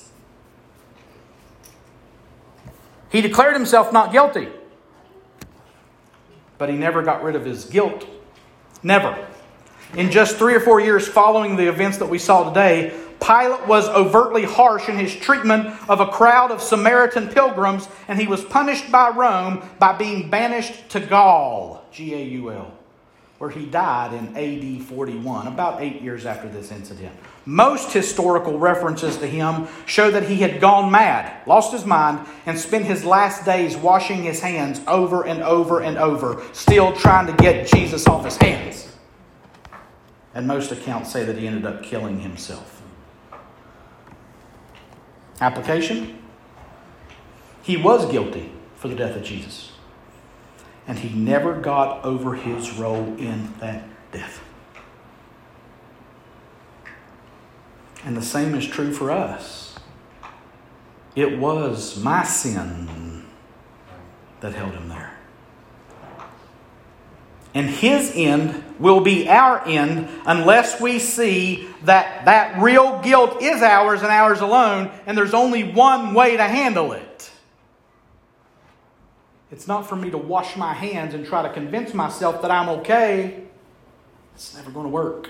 He 3.11 3.21
declared 3.21 3.55
himself 3.55 3.93
not 3.93 4.13
guilty, 4.13 4.49
but 6.59 6.69
he 6.69 6.77
never 6.77 7.03
got 7.03 7.23
rid 7.23 7.37
of 7.37 7.45
his 7.45 7.65
guilt. 7.65 8.07
Never. 8.83 9.27
In 9.97 10.11
just 10.11 10.37
three 10.37 10.55
or 10.55 10.61
four 10.61 10.81
years 10.81 11.09
following 11.09 11.57
the 11.57 11.69
events 11.69 11.99
that 11.99 12.07
we 12.07 12.19
saw 12.19 12.49
today, 12.49 12.97
Pilate 13.21 13.67
was 13.67 13.89
overtly 13.89 14.45
harsh 14.45 14.89
in 14.89 14.97
his 14.97 15.15
treatment 15.15 15.67
of 15.91 16.01
a 16.01 16.07
crowd 16.07 16.51
of 16.51 16.63
Samaritan 16.63 17.29
pilgrims, 17.29 17.89
and 18.09 18.19
he 18.19 18.27
was 18.27 18.43
punished 18.45 18.91
by 18.91 19.11
Rome 19.11 19.69
by 19.79 19.97
being 19.97 20.31
banished 20.31 20.89
to 20.91 21.01
Gaul, 21.01 21.85
G 21.93 22.15
A 22.15 22.23
U 22.23 22.51
L, 22.53 22.73
where 23.39 23.51
he 23.51 23.67
died 23.67 24.15
in 24.15 24.37
AD 24.37 24.87
41, 24.87 25.49
about 25.49 25.83
eight 25.83 26.01
years 26.01 26.25
after 26.25 26.49
this 26.49 26.71
incident. 26.71 27.15
Most 27.47 27.93
historical 27.93 28.59
references 28.59 29.17
to 29.19 29.27
him 29.27 29.67
show 29.87 30.11
that 30.11 30.25
he 30.25 30.37
had 30.37 30.61
gone 30.61 30.91
mad, 30.91 31.47
lost 31.47 31.73
his 31.73 31.87
mind, 31.87 32.27
and 32.47 32.59
spent 32.59 32.85
his 32.85 33.05
last 33.05 33.45
days 33.45 33.77
washing 33.77 34.23
his 34.23 34.41
hands 34.41 34.81
over 34.87 35.27
and 35.27 35.43
over 35.43 35.81
and 35.81 35.97
over, 35.97 36.43
still 36.53 36.93
trying 36.93 37.27
to 37.27 37.33
get 37.43 37.67
Jesus 37.67 38.07
off 38.07 38.25
his 38.25 38.37
hands. 38.37 38.95
And 40.35 40.47
most 40.47 40.71
accounts 40.71 41.11
say 41.11 41.25
that 41.25 41.37
he 41.37 41.47
ended 41.47 41.67
up 41.67 41.83
killing 41.83 42.21
himself. 42.21 42.83
Application? 45.41 46.19
He 47.63 47.77
was 47.77 48.11
guilty 48.11 48.53
for 48.77 48.89
the 48.89 48.95
death 48.95 49.17
of 49.17 49.23
Jesus. 49.23 49.73
And 50.87 50.99
he 50.99 51.09
never 51.19 51.55
got 51.55 52.05
over 52.05 52.35
his 52.35 52.73
role 52.73 53.17
in 53.17 53.55
that 53.61 53.85
death. 54.13 54.43
And 58.05 58.17
the 58.17 58.23
same 58.23 58.55
is 58.55 58.67
true 58.67 58.93
for 58.93 59.11
us. 59.11 59.75
It 61.15 61.39
was 61.39 62.03
my 62.03 62.25
sin 62.25 63.27
that 64.41 64.55
held 64.55 64.73
him 64.73 64.89
there. 64.89 65.17
And 67.53 67.69
his 67.69 68.13
end 68.15 68.63
will 68.79 69.01
be 69.01 69.29
our 69.29 69.67
end 69.67 70.09
unless 70.25 70.81
we 70.81 71.01
see 71.01 71.69
that 71.83 72.25
that 72.27 72.63
real 72.63 73.01
guilt 73.03 73.43
is 73.43 73.61
ours 73.61 74.03
and 74.03 74.11
ours 74.11 74.41
alone, 74.41 74.93
and 75.05 75.19
there's 75.19 75.35
only 75.35 75.65
one 75.65 76.15
way 76.15 76.37
to 76.37 76.45
handle 76.45 76.93
it. 76.93 77.31
It's 79.51 79.67
not 79.67 79.89
for 79.89 79.97
me 79.97 80.11
to 80.11 80.19
wash 80.19 80.57
my 80.57 80.73
hands 80.73 81.13
and 81.13 81.27
try 81.27 81.43
to 81.43 81.53
convince 81.53 81.93
myself 81.93 82.41
that 82.43 82.53
I'm 82.53 82.69
okay. 82.69 83.43
It's 84.37 84.55
never 84.55 84.71
going 84.71 84.87
to 84.87 84.91
work. 84.91 85.29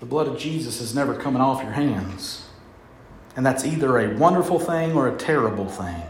The 0.00 0.06
blood 0.06 0.28
of 0.28 0.38
Jesus 0.38 0.80
is 0.80 0.94
never 0.94 1.14
coming 1.14 1.40
off 1.40 1.62
your 1.62 1.72
hands. 1.72 2.46
And 3.34 3.44
that's 3.44 3.64
either 3.64 3.98
a 3.98 4.16
wonderful 4.16 4.58
thing 4.58 4.92
or 4.92 5.08
a 5.08 5.16
terrible 5.16 5.68
thing. 5.68 6.02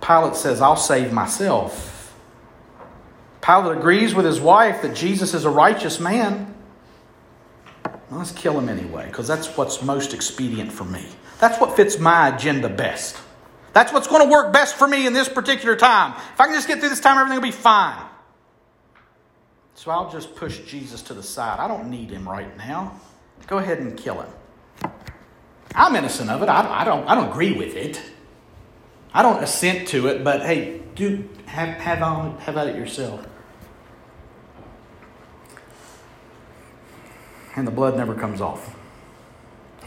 Pilate 0.00 0.36
says, 0.36 0.60
I'll 0.60 0.76
save 0.76 1.12
myself. 1.12 2.14
Pilate 3.42 3.78
agrees 3.78 4.14
with 4.14 4.26
his 4.26 4.40
wife 4.40 4.82
that 4.82 4.94
Jesus 4.94 5.34
is 5.34 5.44
a 5.44 5.50
righteous 5.50 6.00
man. 6.00 6.54
Let's 8.10 8.32
kill 8.32 8.58
him 8.58 8.68
anyway, 8.68 9.06
because 9.06 9.28
that's 9.28 9.56
what's 9.56 9.82
most 9.82 10.14
expedient 10.14 10.72
for 10.72 10.84
me. 10.84 11.06
That's 11.38 11.60
what 11.60 11.76
fits 11.76 11.98
my 11.98 12.34
agenda 12.34 12.68
best. 12.68 13.16
That's 13.72 13.92
what's 13.92 14.08
going 14.08 14.26
to 14.26 14.30
work 14.30 14.52
best 14.52 14.74
for 14.74 14.88
me 14.88 15.06
in 15.06 15.12
this 15.12 15.28
particular 15.28 15.76
time. 15.76 16.14
If 16.34 16.40
I 16.40 16.46
can 16.46 16.54
just 16.54 16.66
get 16.66 16.80
through 16.80 16.88
this 16.88 17.00
time, 17.00 17.18
everything 17.18 17.36
will 17.36 17.48
be 17.48 17.52
fine. 17.52 18.04
So 19.80 19.90
I'll 19.90 20.10
just 20.10 20.36
push 20.36 20.58
Jesus 20.66 21.00
to 21.04 21.14
the 21.14 21.22
side. 21.22 21.58
I 21.58 21.66
don't 21.66 21.88
need 21.88 22.10
him 22.10 22.28
right 22.28 22.54
now. 22.58 23.00
Go 23.46 23.56
ahead 23.56 23.78
and 23.78 23.96
kill 23.96 24.20
him. 24.20 24.92
I'm 25.74 25.96
innocent 25.96 26.28
of 26.28 26.42
it. 26.42 26.50
I, 26.50 26.82
I 26.82 26.84
don't, 26.84 27.08
I 27.08 27.14
don't 27.14 27.30
agree 27.30 27.52
with 27.52 27.74
it. 27.74 27.98
I 29.14 29.22
don't 29.22 29.42
assent 29.42 29.88
to 29.88 30.08
it, 30.08 30.22
but 30.22 30.42
hey, 30.42 30.82
do 30.96 31.26
have, 31.46 31.78
have, 31.78 32.02
on, 32.02 32.36
have 32.40 32.58
at 32.58 32.66
it 32.66 32.76
yourself. 32.76 33.26
and 37.56 37.66
the 37.66 37.72
blood 37.72 37.96
never 37.96 38.14
comes 38.14 38.42
off. 38.42 38.76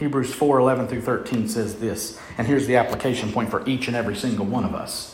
Hebrews 0.00 0.34
4 0.34 0.58
11 0.58 0.88
through 0.88 1.02
13 1.02 1.46
says 1.46 1.76
this, 1.76 2.18
and 2.36 2.48
here's 2.48 2.66
the 2.66 2.74
application 2.74 3.30
point 3.30 3.48
for 3.48 3.64
each 3.64 3.86
and 3.86 3.96
every 3.96 4.16
single 4.16 4.44
one 4.44 4.64
of 4.64 4.74
us. 4.74 5.13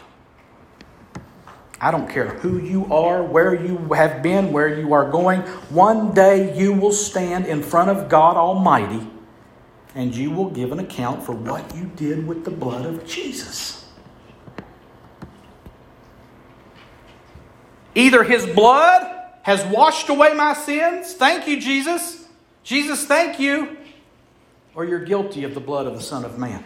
I 1.83 1.89
don't 1.89 2.07
care 2.07 2.27
who 2.27 2.59
you 2.59 2.85
are, 2.93 3.23
where 3.23 3.55
you 3.55 3.75
have 3.93 4.21
been, 4.21 4.51
where 4.51 4.79
you 4.79 4.93
are 4.93 5.09
going. 5.09 5.41
One 5.71 6.13
day 6.13 6.55
you 6.55 6.73
will 6.73 6.91
stand 6.91 7.47
in 7.47 7.63
front 7.63 7.89
of 7.89 8.07
God 8.07 8.37
Almighty 8.37 9.07
and 9.95 10.15
you 10.15 10.29
will 10.29 10.51
give 10.51 10.71
an 10.71 10.77
account 10.77 11.23
for 11.23 11.31
what 11.33 11.75
you 11.75 11.85
did 11.95 12.27
with 12.27 12.45
the 12.45 12.51
blood 12.51 12.85
of 12.85 13.07
Jesus. 13.07 13.89
Either 17.95 18.23
his 18.23 18.45
blood 18.45 19.31
has 19.41 19.65
washed 19.65 20.07
away 20.09 20.35
my 20.35 20.53
sins. 20.53 21.13
Thank 21.13 21.47
you, 21.47 21.59
Jesus. 21.59 22.27
Jesus, 22.63 23.07
thank 23.07 23.39
you. 23.39 23.75
Or 24.75 24.85
you're 24.85 25.03
guilty 25.03 25.43
of 25.43 25.55
the 25.55 25.59
blood 25.59 25.87
of 25.87 25.95
the 25.95 26.03
Son 26.03 26.23
of 26.23 26.37
Man. 26.37 26.63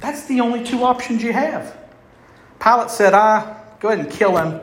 That's 0.00 0.24
the 0.24 0.40
only 0.40 0.64
two 0.64 0.84
options 0.84 1.22
you 1.22 1.34
have. 1.34 1.76
Pilate 2.58 2.90
said, 2.90 3.12
I 3.12 3.61
Go 3.82 3.88
ahead 3.88 3.98
and 3.98 4.14
kill 4.14 4.36
him. 4.36 4.60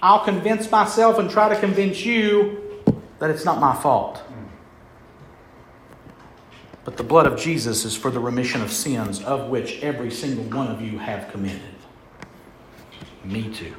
I'll 0.00 0.24
convince 0.24 0.70
myself 0.70 1.18
and 1.18 1.28
try 1.28 1.48
to 1.48 1.58
convince 1.58 2.04
you 2.04 2.80
that 3.18 3.28
it's 3.28 3.44
not 3.44 3.58
my 3.58 3.74
fault. 3.74 4.22
But 6.84 6.96
the 6.96 7.02
blood 7.02 7.26
of 7.26 7.36
Jesus 7.36 7.84
is 7.84 7.96
for 7.96 8.12
the 8.12 8.20
remission 8.20 8.62
of 8.62 8.70
sins, 8.70 9.20
of 9.24 9.50
which 9.50 9.82
every 9.82 10.12
single 10.12 10.44
one 10.44 10.68
of 10.68 10.80
you 10.80 10.96
have 10.98 11.28
committed. 11.32 11.60
Me 13.24 13.52
too. 13.52 13.74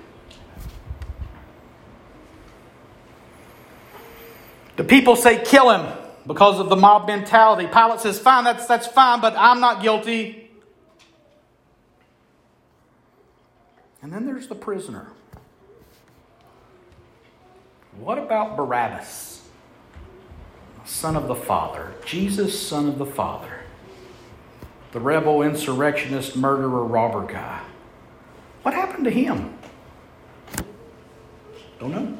The 4.75 4.83
people 4.83 5.15
say, 5.15 5.41
kill 5.45 5.69
him 5.69 5.97
because 6.27 6.59
of 6.59 6.67
the 6.67 6.75
mob 6.75 7.07
mentality. 7.07 7.67
Pilate 7.67 8.01
says, 8.01 8.19
fine, 8.19 8.43
that's, 8.43 8.65
that's 8.65 8.87
fine, 8.87 9.21
but 9.21 9.33
I'm 9.37 9.61
not 9.61 9.81
guilty. 9.81 10.42
And 14.03 14.11
then 14.11 14.25
there's 14.25 14.47
the 14.47 14.55
prisoner. 14.55 15.07
What 17.97 18.17
about 18.17 18.57
Barabbas? 18.57 19.41
Son 20.85 21.15
of 21.15 21.27
the 21.27 21.35
Father. 21.35 21.93
Jesus, 22.05 22.67
son 22.67 22.89
of 22.89 22.97
the 22.97 23.05
Father. 23.05 23.61
The 24.91 24.99
rebel, 24.99 25.41
insurrectionist, 25.41 26.35
murderer, 26.35 26.83
robber 26.83 27.25
guy. 27.25 27.61
What 28.63 28.73
happened 28.73 29.05
to 29.05 29.11
him? 29.11 29.57
Don't 31.79 31.91
know. 31.91 32.17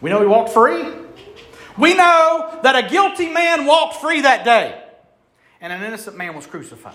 We 0.00 0.08
know 0.08 0.20
he 0.20 0.26
walked 0.26 0.50
free. 0.50 0.84
We 1.78 1.94
know 1.94 2.58
that 2.62 2.82
a 2.82 2.88
guilty 2.88 3.28
man 3.28 3.66
walked 3.66 3.96
free 3.96 4.22
that 4.22 4.44
day, 4.44 4.82
and 5.60 5.72
an 5.72 5.82
innocent 5.82 6.16
man 6.16 6.34
was 6.34 6.46
crucified. 6.46 6.94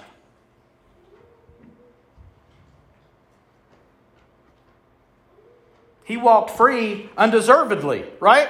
He 6.06 6.18
walked 6.18 6.51
free 6.51 7.10
undeservedly, 7.18 8.06
right? 8.20 8.47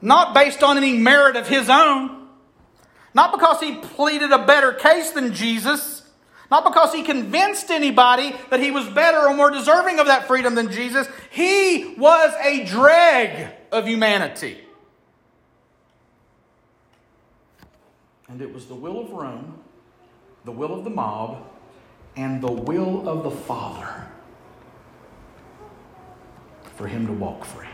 Not 0.00 0.32
based 0.32 0.62
on 0.62 0.76
any 0.76 0.96
merit 0.96 1.34
of 1.36 1.48
his 1.48 1.68
own. 1.68 2.28
Not 3.12 3.32
because 3.32 3.60
he 3.60 3.74
pleaded 3.74 4.30
a 4.30 4.46
better 4.46 4.72
case 4.72 5.10
than 5.10 5.34
Jesus. 5.34 6.08
Not 6.52 6.64
because 6.64 6.94
he 6.94 7.02
convinced 7.02 7.70
anybody 7.70 8.34
that 8.50 8.60
he 8.60 8.70
was 8.70 8.88
better 8.90 9.18
or 9.18 9.34
more 9.34 9.50
deserving 9.50 9.98
of 9.98 10.06
that 10.06 10.28
freedom 10.28 10.54
than 10.54 10.70
Jesus. 10.70 11.08
He 11.30 11.94
was 11.98 12.32
a 12.40 12.64
dreg 12.64 13.52
of 13.72 13.88
humanity. 13.88 14.60
And 18.28 18.40
it 18.40 18.54
was 18.54 18.66
the 18.66 18.74
will 18.76 19.00
of 19.00 19.10
Rome, 19.10 19.58
the 20.44 20.52
will 20.52 20.72
of 20.72 20.84
the 20.84 20.90
mob, 20.90 21.44
and 22.14 22.40
the 22.40 22.52
will 22.52 23.08
of 23.08 23.24
the 23.24 23.30
Father 23.32 24.11
for 26.82 26.88
him 26.88 27.06
to 27.06 27.12
walk 27.12 27.44
free. 27.44 27.68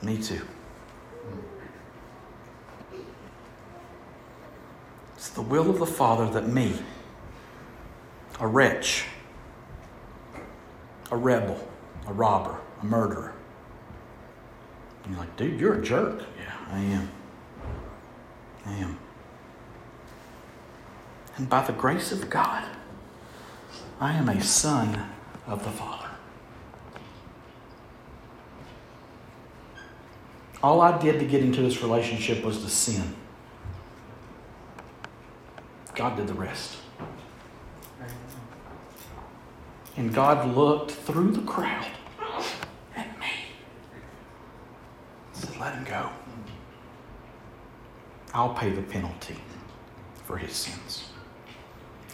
Me 0.00 0.16
too. 0.16 0.46
It's 5.16 5.30
the 5.30 5.42
will 5.42 5.68
of 5.68 5.80
the 5.80 5.86
Father 5.86 6.30
that 6.30 6.46
me, 6.46 6.72
a 8.38 8.46
wretch, 8.46 9.06
a 11.10 11.16
rebel, 11.16 11.68
a 12.06 12.12
robber, 12.12 12.60
a 12.80 12.86
murderer, 12.86 13.34
you're 15.08 15.18
like, 15.18 15.36
dude, 15.36 15.58
you're 15.58 15.80
a 15.80 15.82
jerk. 15.82 16.22
Yeah, 16.38 16.54
I 16.70 16.78
am. 16.78 17.10
I 18.66 18.72
am. 18.74 18.98
And 21.38 21.48
by 21.48 21.64
the 21.64 21.72
grace 21.72 22.12
of 22.12 22.30
God, 22.30 22.62
I 24.00 24.14
am 24.14 24.30
a 24.30 24.42
son 24.42 24.98
of 25.46 25.62
the 25.62 25.70
Father. 25.70 26.08
All 30.62 30.80
I 30.80 30.98
did 30.98 31.20
to 31.20 31.26
get 31.26 31.42
into 31.42 31.60
this 31.60 31.82
relationship 31.82 32.42
was 32.42 32.62
to 32.62 32.70
sin. 32.70 33.14
God 35.94 36.16
did 36.16 36.28
the 36.28 36.34
rest. 36.34 36.78
And 39.98 40.14
God 40.14 40.56
looked 40.56 40.92
through 40.92 41.32
the 41.32 41.42
crowd 41.42 41.86
at 42.96 43.20
me. 43.20 43.26
and 45.26 45.34
Said, 45.34 45.60
let 45.60 45.74
him 45.74 45.84
go. 45.84 46.08
I'll 48.32 48.54
pay 48.54 48.70
the 48.70 48.82
penalty 48.82 49.36
for 50.24 50.38
his 50.38 50.52
sins. 50.52 51.10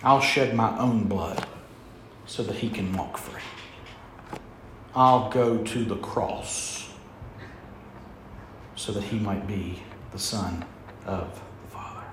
I'll 0.03 0.21
shed 0.21 0.53
my 0.55 0.77
own 0.79 1.05
blood 1.05 1.47
so 2.27 2.43
that 2.43 2.57
he 2.57 2.69
can 2.69 2.93
walk 2.93 3.17
free. 3.19 3.41
I'll 4.95 5.31
go 5.31 5.59
to 5.59 5.85
the 5.85 5.97
cross 5.97 6.89
so 8.75 8.93
that 8.93 9.05
he 9.05 9.19
might 9.19 9.47
be 9.47 9.83
the 10.13 10.19
Son 10.19 10.65
of 11.07 11.41
the 11.65 11.71
Father. 11.71 12.05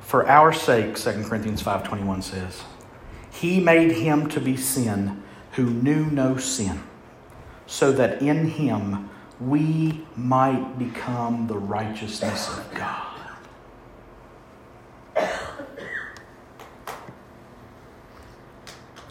For 0.00 0.28
our 0.28 0.52
sake, 0.52 0.96
2 0.96 1.24
Corinthians 1.24 1.62
5.21 1.62 2.22
says, 2.22 2.62
He 3.30 3.60
made 3.60 3.92
him 3.92 4.28
to 4.30 4.40
be 4.40 4.56
sin 4.56 5.22
who 5.52 5.70
knew 5.70 6.06
no 6.06 6.36
sin, 6.36 6.82
so 7.66 7.92
that 7.92 8.22
in 8.22 8.48
him 8.48 9.10
we 9.40 10.04
might 10.16 10.78
become 10.78 11.46
the 11.46 11.58
righteousness 11.58 12.48
of 12.48 12.74
God. 12.74 13.11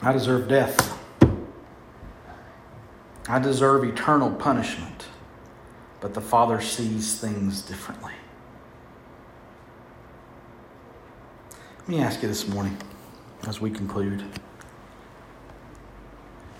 I 0.04 0.12
deserve 0.12 0.47
death. 0.47 0.97
I 3.30 3.38
deserve 3.38 3.84
eternal 3.84 4.32
punishment. 4.32 5.06
But 5.99 6.16
the 6.16 6.22
Father 6.22 6.60
sees 6.60 7.20
things 7.20 7.62
differently. 7.62 8.14
Let 11.80 11.88
me 11.88 11.99
ask 11.99 12.24
you 12.24 12.28
this 12.28 12.47
morning 12.47 12.78
as 13.47 13.62
we 13.62 13.70
conclude 13.70 14.24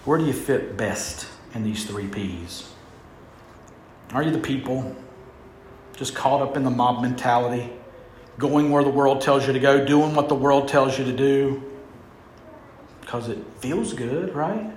where 0.06 0.20
do 0.20 0.26
you 0.26 0.34
fit 0.34 0.78
best 0.78 1.28
in 1.56 1.64
these 1.64 1.86
three 1.86 2.08
P's? 2.08 2.72
Are 4.14 4.22
you 4.22 4.32
the 4.32 4.40
people 4.40 4.96
just 5.96 6.14
caught 6.14 6.42
up 6.42 6.58
in 6.58 6.64
the 6.64 6.70
mob 6.70 7.02
mentality, 7.02 7.72
going 8.38 8.72
where 8.72 8.84
the 8.84 8.90
world 8.90 9.22
tells 9.22 9.48
you 9.48 9.54
to 9.54 9.60
go, 9.60 9.86
doing 9.86 10.14
what 10.14 10.28
the 10.28 10.36
world 10.36 10.68
tells 10.68 10.98
you 11.00 11.06
to 11.06 11.14
do? 11.16 11.71
Because 13.12 13.28
it 13.28 13.40
feels 13.60 13.92
good, 13.92 14.34
right? 14.34 14.72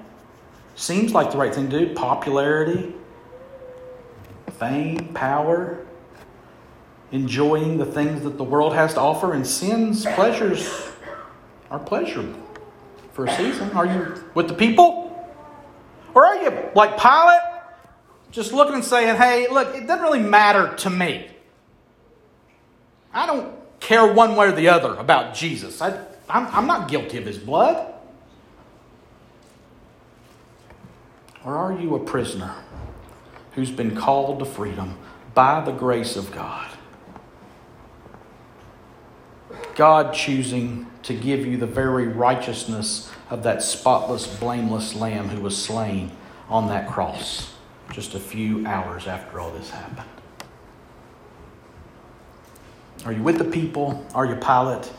Seems 0.74 1.14
like 1.14 1.30
the 1.30 1.39
right 1.39 1.55
thing 1.55 1.70
to 1.70 1.87
do. 1.87 1.95
Popularity, 1.95 2.93
fame, 4.59 5.14
power, 5.14 5.87
enjoying 7.12 7.78
the 7.78 7.87
things 7.87 8.24
that 8.24 8.37
the 8.37 8.43
world 8.43 8.74
has 8.74 8.95
to 8.95 9.01
offer, 9.01 9.35
and 9.35 9.47
sin's 9.47 10.05
pleasures 10.05 10.68
are 11.70 11.78
pleasurable 11.78 12.43
for 13.12 13.26
a 13.26 13.37
season. 13.37 13.70
Are 13.70 13.87
you 13.87 14.24
with 14.35 14.49
the 14.49 14.55
people? 14.55 15.32
Or 16.12 16.26
are 16.26 16.43
you 16.43 16.70
like 16.74 16.99
Pilate, 16.99 17.41
just 18.32 18.53
looking 18.53 18.74
and 18.74 18.85
saying, 18.85 19.14
hey, 19.14 19.47
look, 19.49 19.76
it 19.76 19.87
doesn't 19.87 20.03
really 20.03 20.18
matter 20.18 20.74
to 20.78 20.91
me. 20.91 21.28
I 23.12 23.26
don't 23.26 23.55
care 23.78 24.12
one 24.12 24.35
way 24.35 24.49
or 24.49 24.53
the 24.53 24.70
other 24.70 24.93
about 24.97 25.37
Jesus. 25.37 25.80
I, 25.80 26.05
I'm, 26.28 26.49
I'm 26.49 26.66
not 26.66 26.89
guilty 26.89 27.18
of 27.18 27.26
his 27.26 27.39
blood. 27.39 27.93
Or 31.45 31.57
are 31.57 31.72
you 31.72 31.95
a 31.95 32.01
prisoner 32.01 32.55
who's 33.53 33.70
been 33.70 33.95
called 33.95 34.38
to 34.38 34.45
freedom 34.45 34.99
by 35.34 35.61
the 35.61 35.72
grace 35.72 36.16
of 36.16 36.32
God? 36.32 36.70
God 39.74 40.14
choosing 40.14 40.86
to 41.03 41.14
give 41.14 41.45
you 41.45 41.57
the 41.57 41.66
very 41.66 42.07
righteousness 42.07 43.11
of 43.28 43.42
that 43.42 43.62
spotless, 43.62 44.26
blameless 44.38 44.95
lamb 44.95 45.28
who 45.28 45.40
was 45.40 45.61
slain 45.61 46.12
on 46.49 46.68
that 46.68 46.88
cross 46.88 47.55
just 47.92 48.14
a 48.14 48.20
few 48.20 48.66
hours 48.66 49.07
after 49.07 49.38
all 49.38 49.51
this 49.51 49.70
happened. 49.70 50.09
Are 53.05 53.12
you 53.12 53.22
with 53.22 53.36
the 53.36 53.45
people? 53.45 54.07
Are 54.14 54.24
you 54.24 54.36
Pilate? 54.36 54.90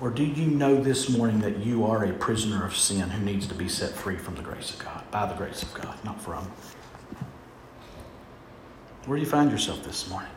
Or 0.00 0.10
do 0.10 0.24
you 0.24 0.46
know 0.46 0.80
this 0.80 1.08
morning 1.08 1.40
that 1.40 1.58
you 1.58 1.84
are 1.84 2.04
a 2.04 2.12
prisoner 2.12 2.64
of 2.64 2.76
sin 2.76 3.10
who 3.10 3.24
needs 3.24 3.48
to 3.48 3.54
be 3.54 3.68
set 3.68 3.90
free 3.90 4.16
from 4.16 4.36
the 4.36 4.42
grace 4.42 4.70
of 4.70 4.78
God, 4.78 5.02
by 5.10 5.26
the 5.26 5.34
grace 5.34 5.62
of 5.62 5.74
God, 5.74 5.96
not 6.04 6.20
from? 6.20 6.48
Where 9.06 9.16
do 9.16 9.24
you 9.24 9.28
find 9.28 9.50
yourself 9.50 9.82
this 9.82 10.08
morning? 10.08 10.30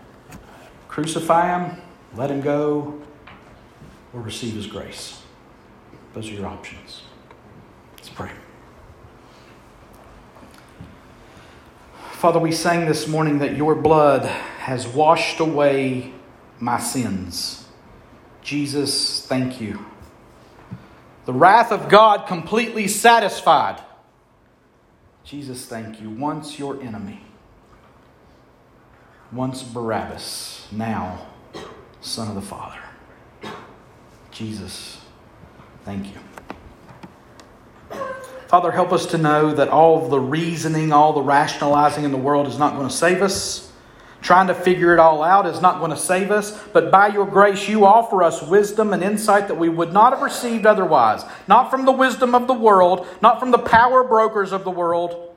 Crucify 0.88 1.60
him, 1.60 1.82
let 2.16 2.32
him 2.32 2.42
go, 2.42 3.00
or 4.14 4.22
receive 4.22 4.56
his 4.56 4.66
grace. 4.66 5.22
Those 6.14 6.28
are 6.30 6.34
your 6.34 6.48
options. 6.48 7.04
Let's 7.98 8.10
pray. 8.10 8.32
Father, 12.14 12.40
we 12.40 12.52
sang 12.52 12.88
this 12.88 13.08
morning 13.08 13.40
that 13.40 13.56
your 13.56 13.76
blood 13.76 14.26
has 14.26 14.88
washed 14.88 15.40
away 15.40 16.14
my 16.60 16.80
sins. 16.80 17.61
Jesus, 18.42 19.26
thank 19.26 19.62
you. 19.62 19.86
The 21.26 21.34
wrath 21.34 21.72
of 21.72 21.90
God 21.90 22.28
completely 22.28 22.88
satisfied. 22.88 23.82
Jesus, 25.24 25.66
thank 25.66 26.02
you. 26.02 26.10
Once 26.10 26.58
your 26.58 26.82
enemy, 26.82 27.22
once 29.32 29.64
Barabbas, 29.64 30.68
now 30.72 31.28
Son 32.02 32.28
of 32.28 32.36
the 32.36 32.42
Father. 32.42 32.80
Jesus, 34.32 35.00
thank 35.86 36.08
you. 36.08 36.20
Father, 38.48 38.72
help 38.72 38.92
us 38.92 39.06
to 39.06 39.18
know 39.18 39.54
that 39.54 39.70
all 39.70 40.10
the 40.10 40.20
reasoning, 40.20 40.92
all 40.92 41.14
the 41.14 41.22
rationalizing 41.22 42.04
in 42.04 42.12
the 42.12 42.18
world 42.18 42.48
is 42.48 42.58
not 42.58 42.76
going 42.76 42.88
to 42.88 42.94
save 42.94 43.22
us. 43.22 43.71
Trying 44.22 44.48
to 44.48 44.54
figure 44.54 44.94
it 44.94 45.00
all 45.00 45.24
out 45.24 45.48
is 45.48 45.62
not 45.62 45.80
going 45.80 45.90
to 45.92 45.98
save 45.98 46.30
us, 46.30 46.58
but 46.74 46.92
by 46.92 47.08
your 47.08 47.26
grace, 47.26 47.68
you 47.68 47.86
offer 47.86 48.22
us 48.22 48.42
wisdom 48.44 48.94
and 48.94 49.04
insight 49.04 49.48
that 49.48 49.56
we 49.56 49.68
would 49.68 49.92
not 49.92 50.14
have 50.14 50.22
received 50.22 50.68
otherwise. 50.68 51.26
Not 51.48 51.72
from 51.72 51.86
the 51.86 51.92
wisdom 51.92 52.36
of 52.36 52.46
the 52.46 52.54
world, 52.54 53.08
not 53.22 53.40
from 53.40 53.50
the 53.50 53.58
power 53.58 54.04
brokers 54.04 54.52
of 54.52 54.64
the 54.64 54.72
world, 54.72 55.36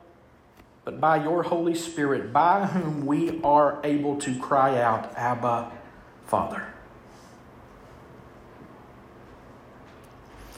but 0.83 1.01
by 1.01 1.23
your 1.23 1.41
Holy 1.41 1.73
Spirit, 1.73 2.31
by 2.31 2.67
whom 2.67 3.07
we 3.07 3.41
are 3.41 3.79
able 3.83 4.17
to 4.17 4.37
cry 4.37 4.79
out, 4.79 5.11
Abba, 5.17 5.71
Father. 6.27 6.67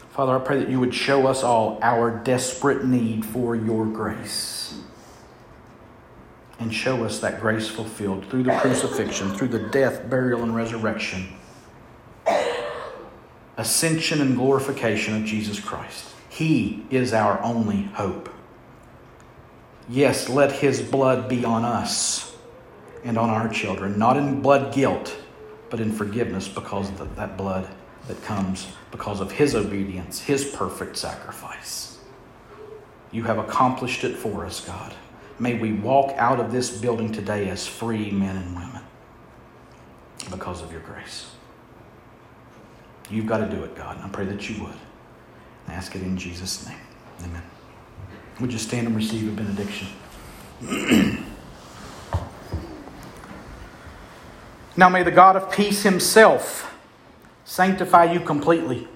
Father, 0.09 0.35
I 0.35 0.39
pray 0.39 0.59
that 0.59 0.67
you 0.67 0.81
would 0.81 0.93
show 0.93 1.27
us 1.27 1.43
all 1.43 1.79
our 1.81 2.11
desperate 2.11 2.83
need 2.83 3.23
for 3.23 3.55
your 3.55 3.85
grace. 3.85 4.66
And 6.59 6.73
show 6.73 7.03
us 7.03 7.19
that 7.19 7.39
grace 7.39 7.67
fulfilled 7.67 8.25
through 8.29 8.43
the 8.43 8.57
crucifixion, 8.57 9.31
through 9.33 9.49
the 9.49 9.69
death, 9.69 10.09
burial, 10.09 10.41
and 10.41 10.55
resurrection, 10.55 11.27
ascension, 13.57 14.21
and 14.21 14.35
glorification 14.35 15.15
of 15.15 15.25
Jesus 15.25 15.59
Christ. 15.59 16.13
He 16.29 16.83
is 16.89 17.13
our 17.13 17.41
only 17.43 17.83
hope. 17.83 18.29
Yes, 19.89 20.29
let 20.29 20.51
his 20.51 20.81
blood 20.81 21.29
be 21.29 21.45
on 21.45 21.63
us 21.63 22.35
and 23.03 23.17
on 23.17 23.29
our 23.29 23.47
children, 23.49 23.97
not 23.97 24.17
in 24.17 24.41
blood 24.41 24.73
guilt, 24.73 25.15
but 25.69 25.79
in 25.79 25.91
forgiveness 25.91 26.47
because 26.47 26.89
of 26.99 27.15
that 27.15 27.37
blood 27.37 27.67
that 28.07 28.21
comes 28.23 28.67
because 28.91 29.19
of 29.19 29.31
his 29.31 29.55
obedience, 29.55 30.19
his 30.19 30.45
perfect 30.45 30.97
sacrifice. 30.97 31.99
You 33.11 33.23
have 33.23 33.37
accomplished 33.37 34.03
it 34.03 34.15
for 34.15 34.45
us, 34.45 34.65
God. 34.65 34.93
May 35.39 35.55
we 35.55 35.73
walk 35.73 36.15
out 36.17 36.39
of 36.39 36.51
this 36.51 36.69
building 36.69 37.11
today 37.11 37.49
as 37.49 37.67
free 37.67 38.09
men 38.11 38.35
and 38.37 38.55
women 38.55 38.81
because 40.31 40.61
of 40.61 40.71
your 40.71 40.81
grace. 40.81 41.31
You've 43.09 43.27
got 43.27 43.37
to 43.37 43.49
do 43.49 43.63
it, 43.63 43.75
God, 43.75 43.97
and 43.97 44.05
I 44.05 44.09
pray 44.09 44.25
that 44.25 44.49
you 44.49 44.63
would. 44.63 44.73
I 45.67 45.73
ask 45.73 45.95
it 45.95 46.01
in 46.01 46.17
Jesus' 46.17 46.67
name. 46.67 46.77
Amen. 47.23 47.43
Would 48.39 48.51
you 48.51 48.59
stand 48.59 48.87
and 48.87 48.95
receive 48.95 49.27
a 49.27 49.31
benediction? 49.31 49.87
now 54.77 54.89
may 54.89 55.03
the 55.03 55.11
God 55.11 55.35
of 55.35 55.51
peace 55.51 55.83
himself 55.83 56.75
sanctify 57.45 58.11
you 58.11 58.19
completely, 58.19 58.87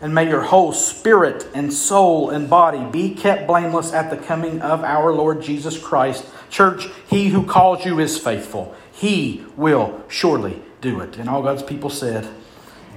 and 0.00 0.14
may 0.14 0.28
your 0.28 0.42
whole 0.42 0.72
spirit 0.72 1.46
and 1.54 1.72
soul 1.72 2.30
and 2.30 2.48
body 2.48 2.84
be 2.90 3.14
kept 3.14 3.46
blameless 3.46 3.92
at 3.92 4.10
the 4.10 4.16
coming 4.16 4.62
of 4.62 4.84
our 4.84 5.12
Lord 5.12 5.42
Jesus 5.42 5.78
Christ. 5.78 6.24
Church, 6.50 6.86
he 7.08 7.28
who 7.28 7.44
calls 7.44 7.84
you 7.84 7.98
is 7.98 8.16
faithful. 8.16 8.74
He 8.92 9.44
will 9.56 10.04
surely 10.08 10.62
do 10.80 11.00
it. 11.00 11.16
And 11.16 11.28
all 11.28 11.42
God's 11.42 11.62
people 11.62 11.90
said, 11.90 12.28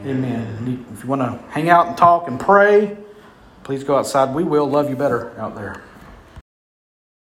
Amen. 0.02 0.58
Amen. 0.58 0.86
If 0.94 1.04
you 1.04 1.10
want 1.10 1.22
to 1.22 1.48
hang 1.50 1.70
out 1.70 1.88
and 1.88 1.98
talk 1.98 2.28
and 2.28 2.40
pray, 2.40 2.98
please 3.64 3.84
go 3.84 3.98
outside. 3.98 4.34
We 4.34 4.44
will 4.44 4.68
love 4.68 4.90
you 4.90 4.96
better 4.96 5.40
out 5.40 5.56
there. 5.56 5.82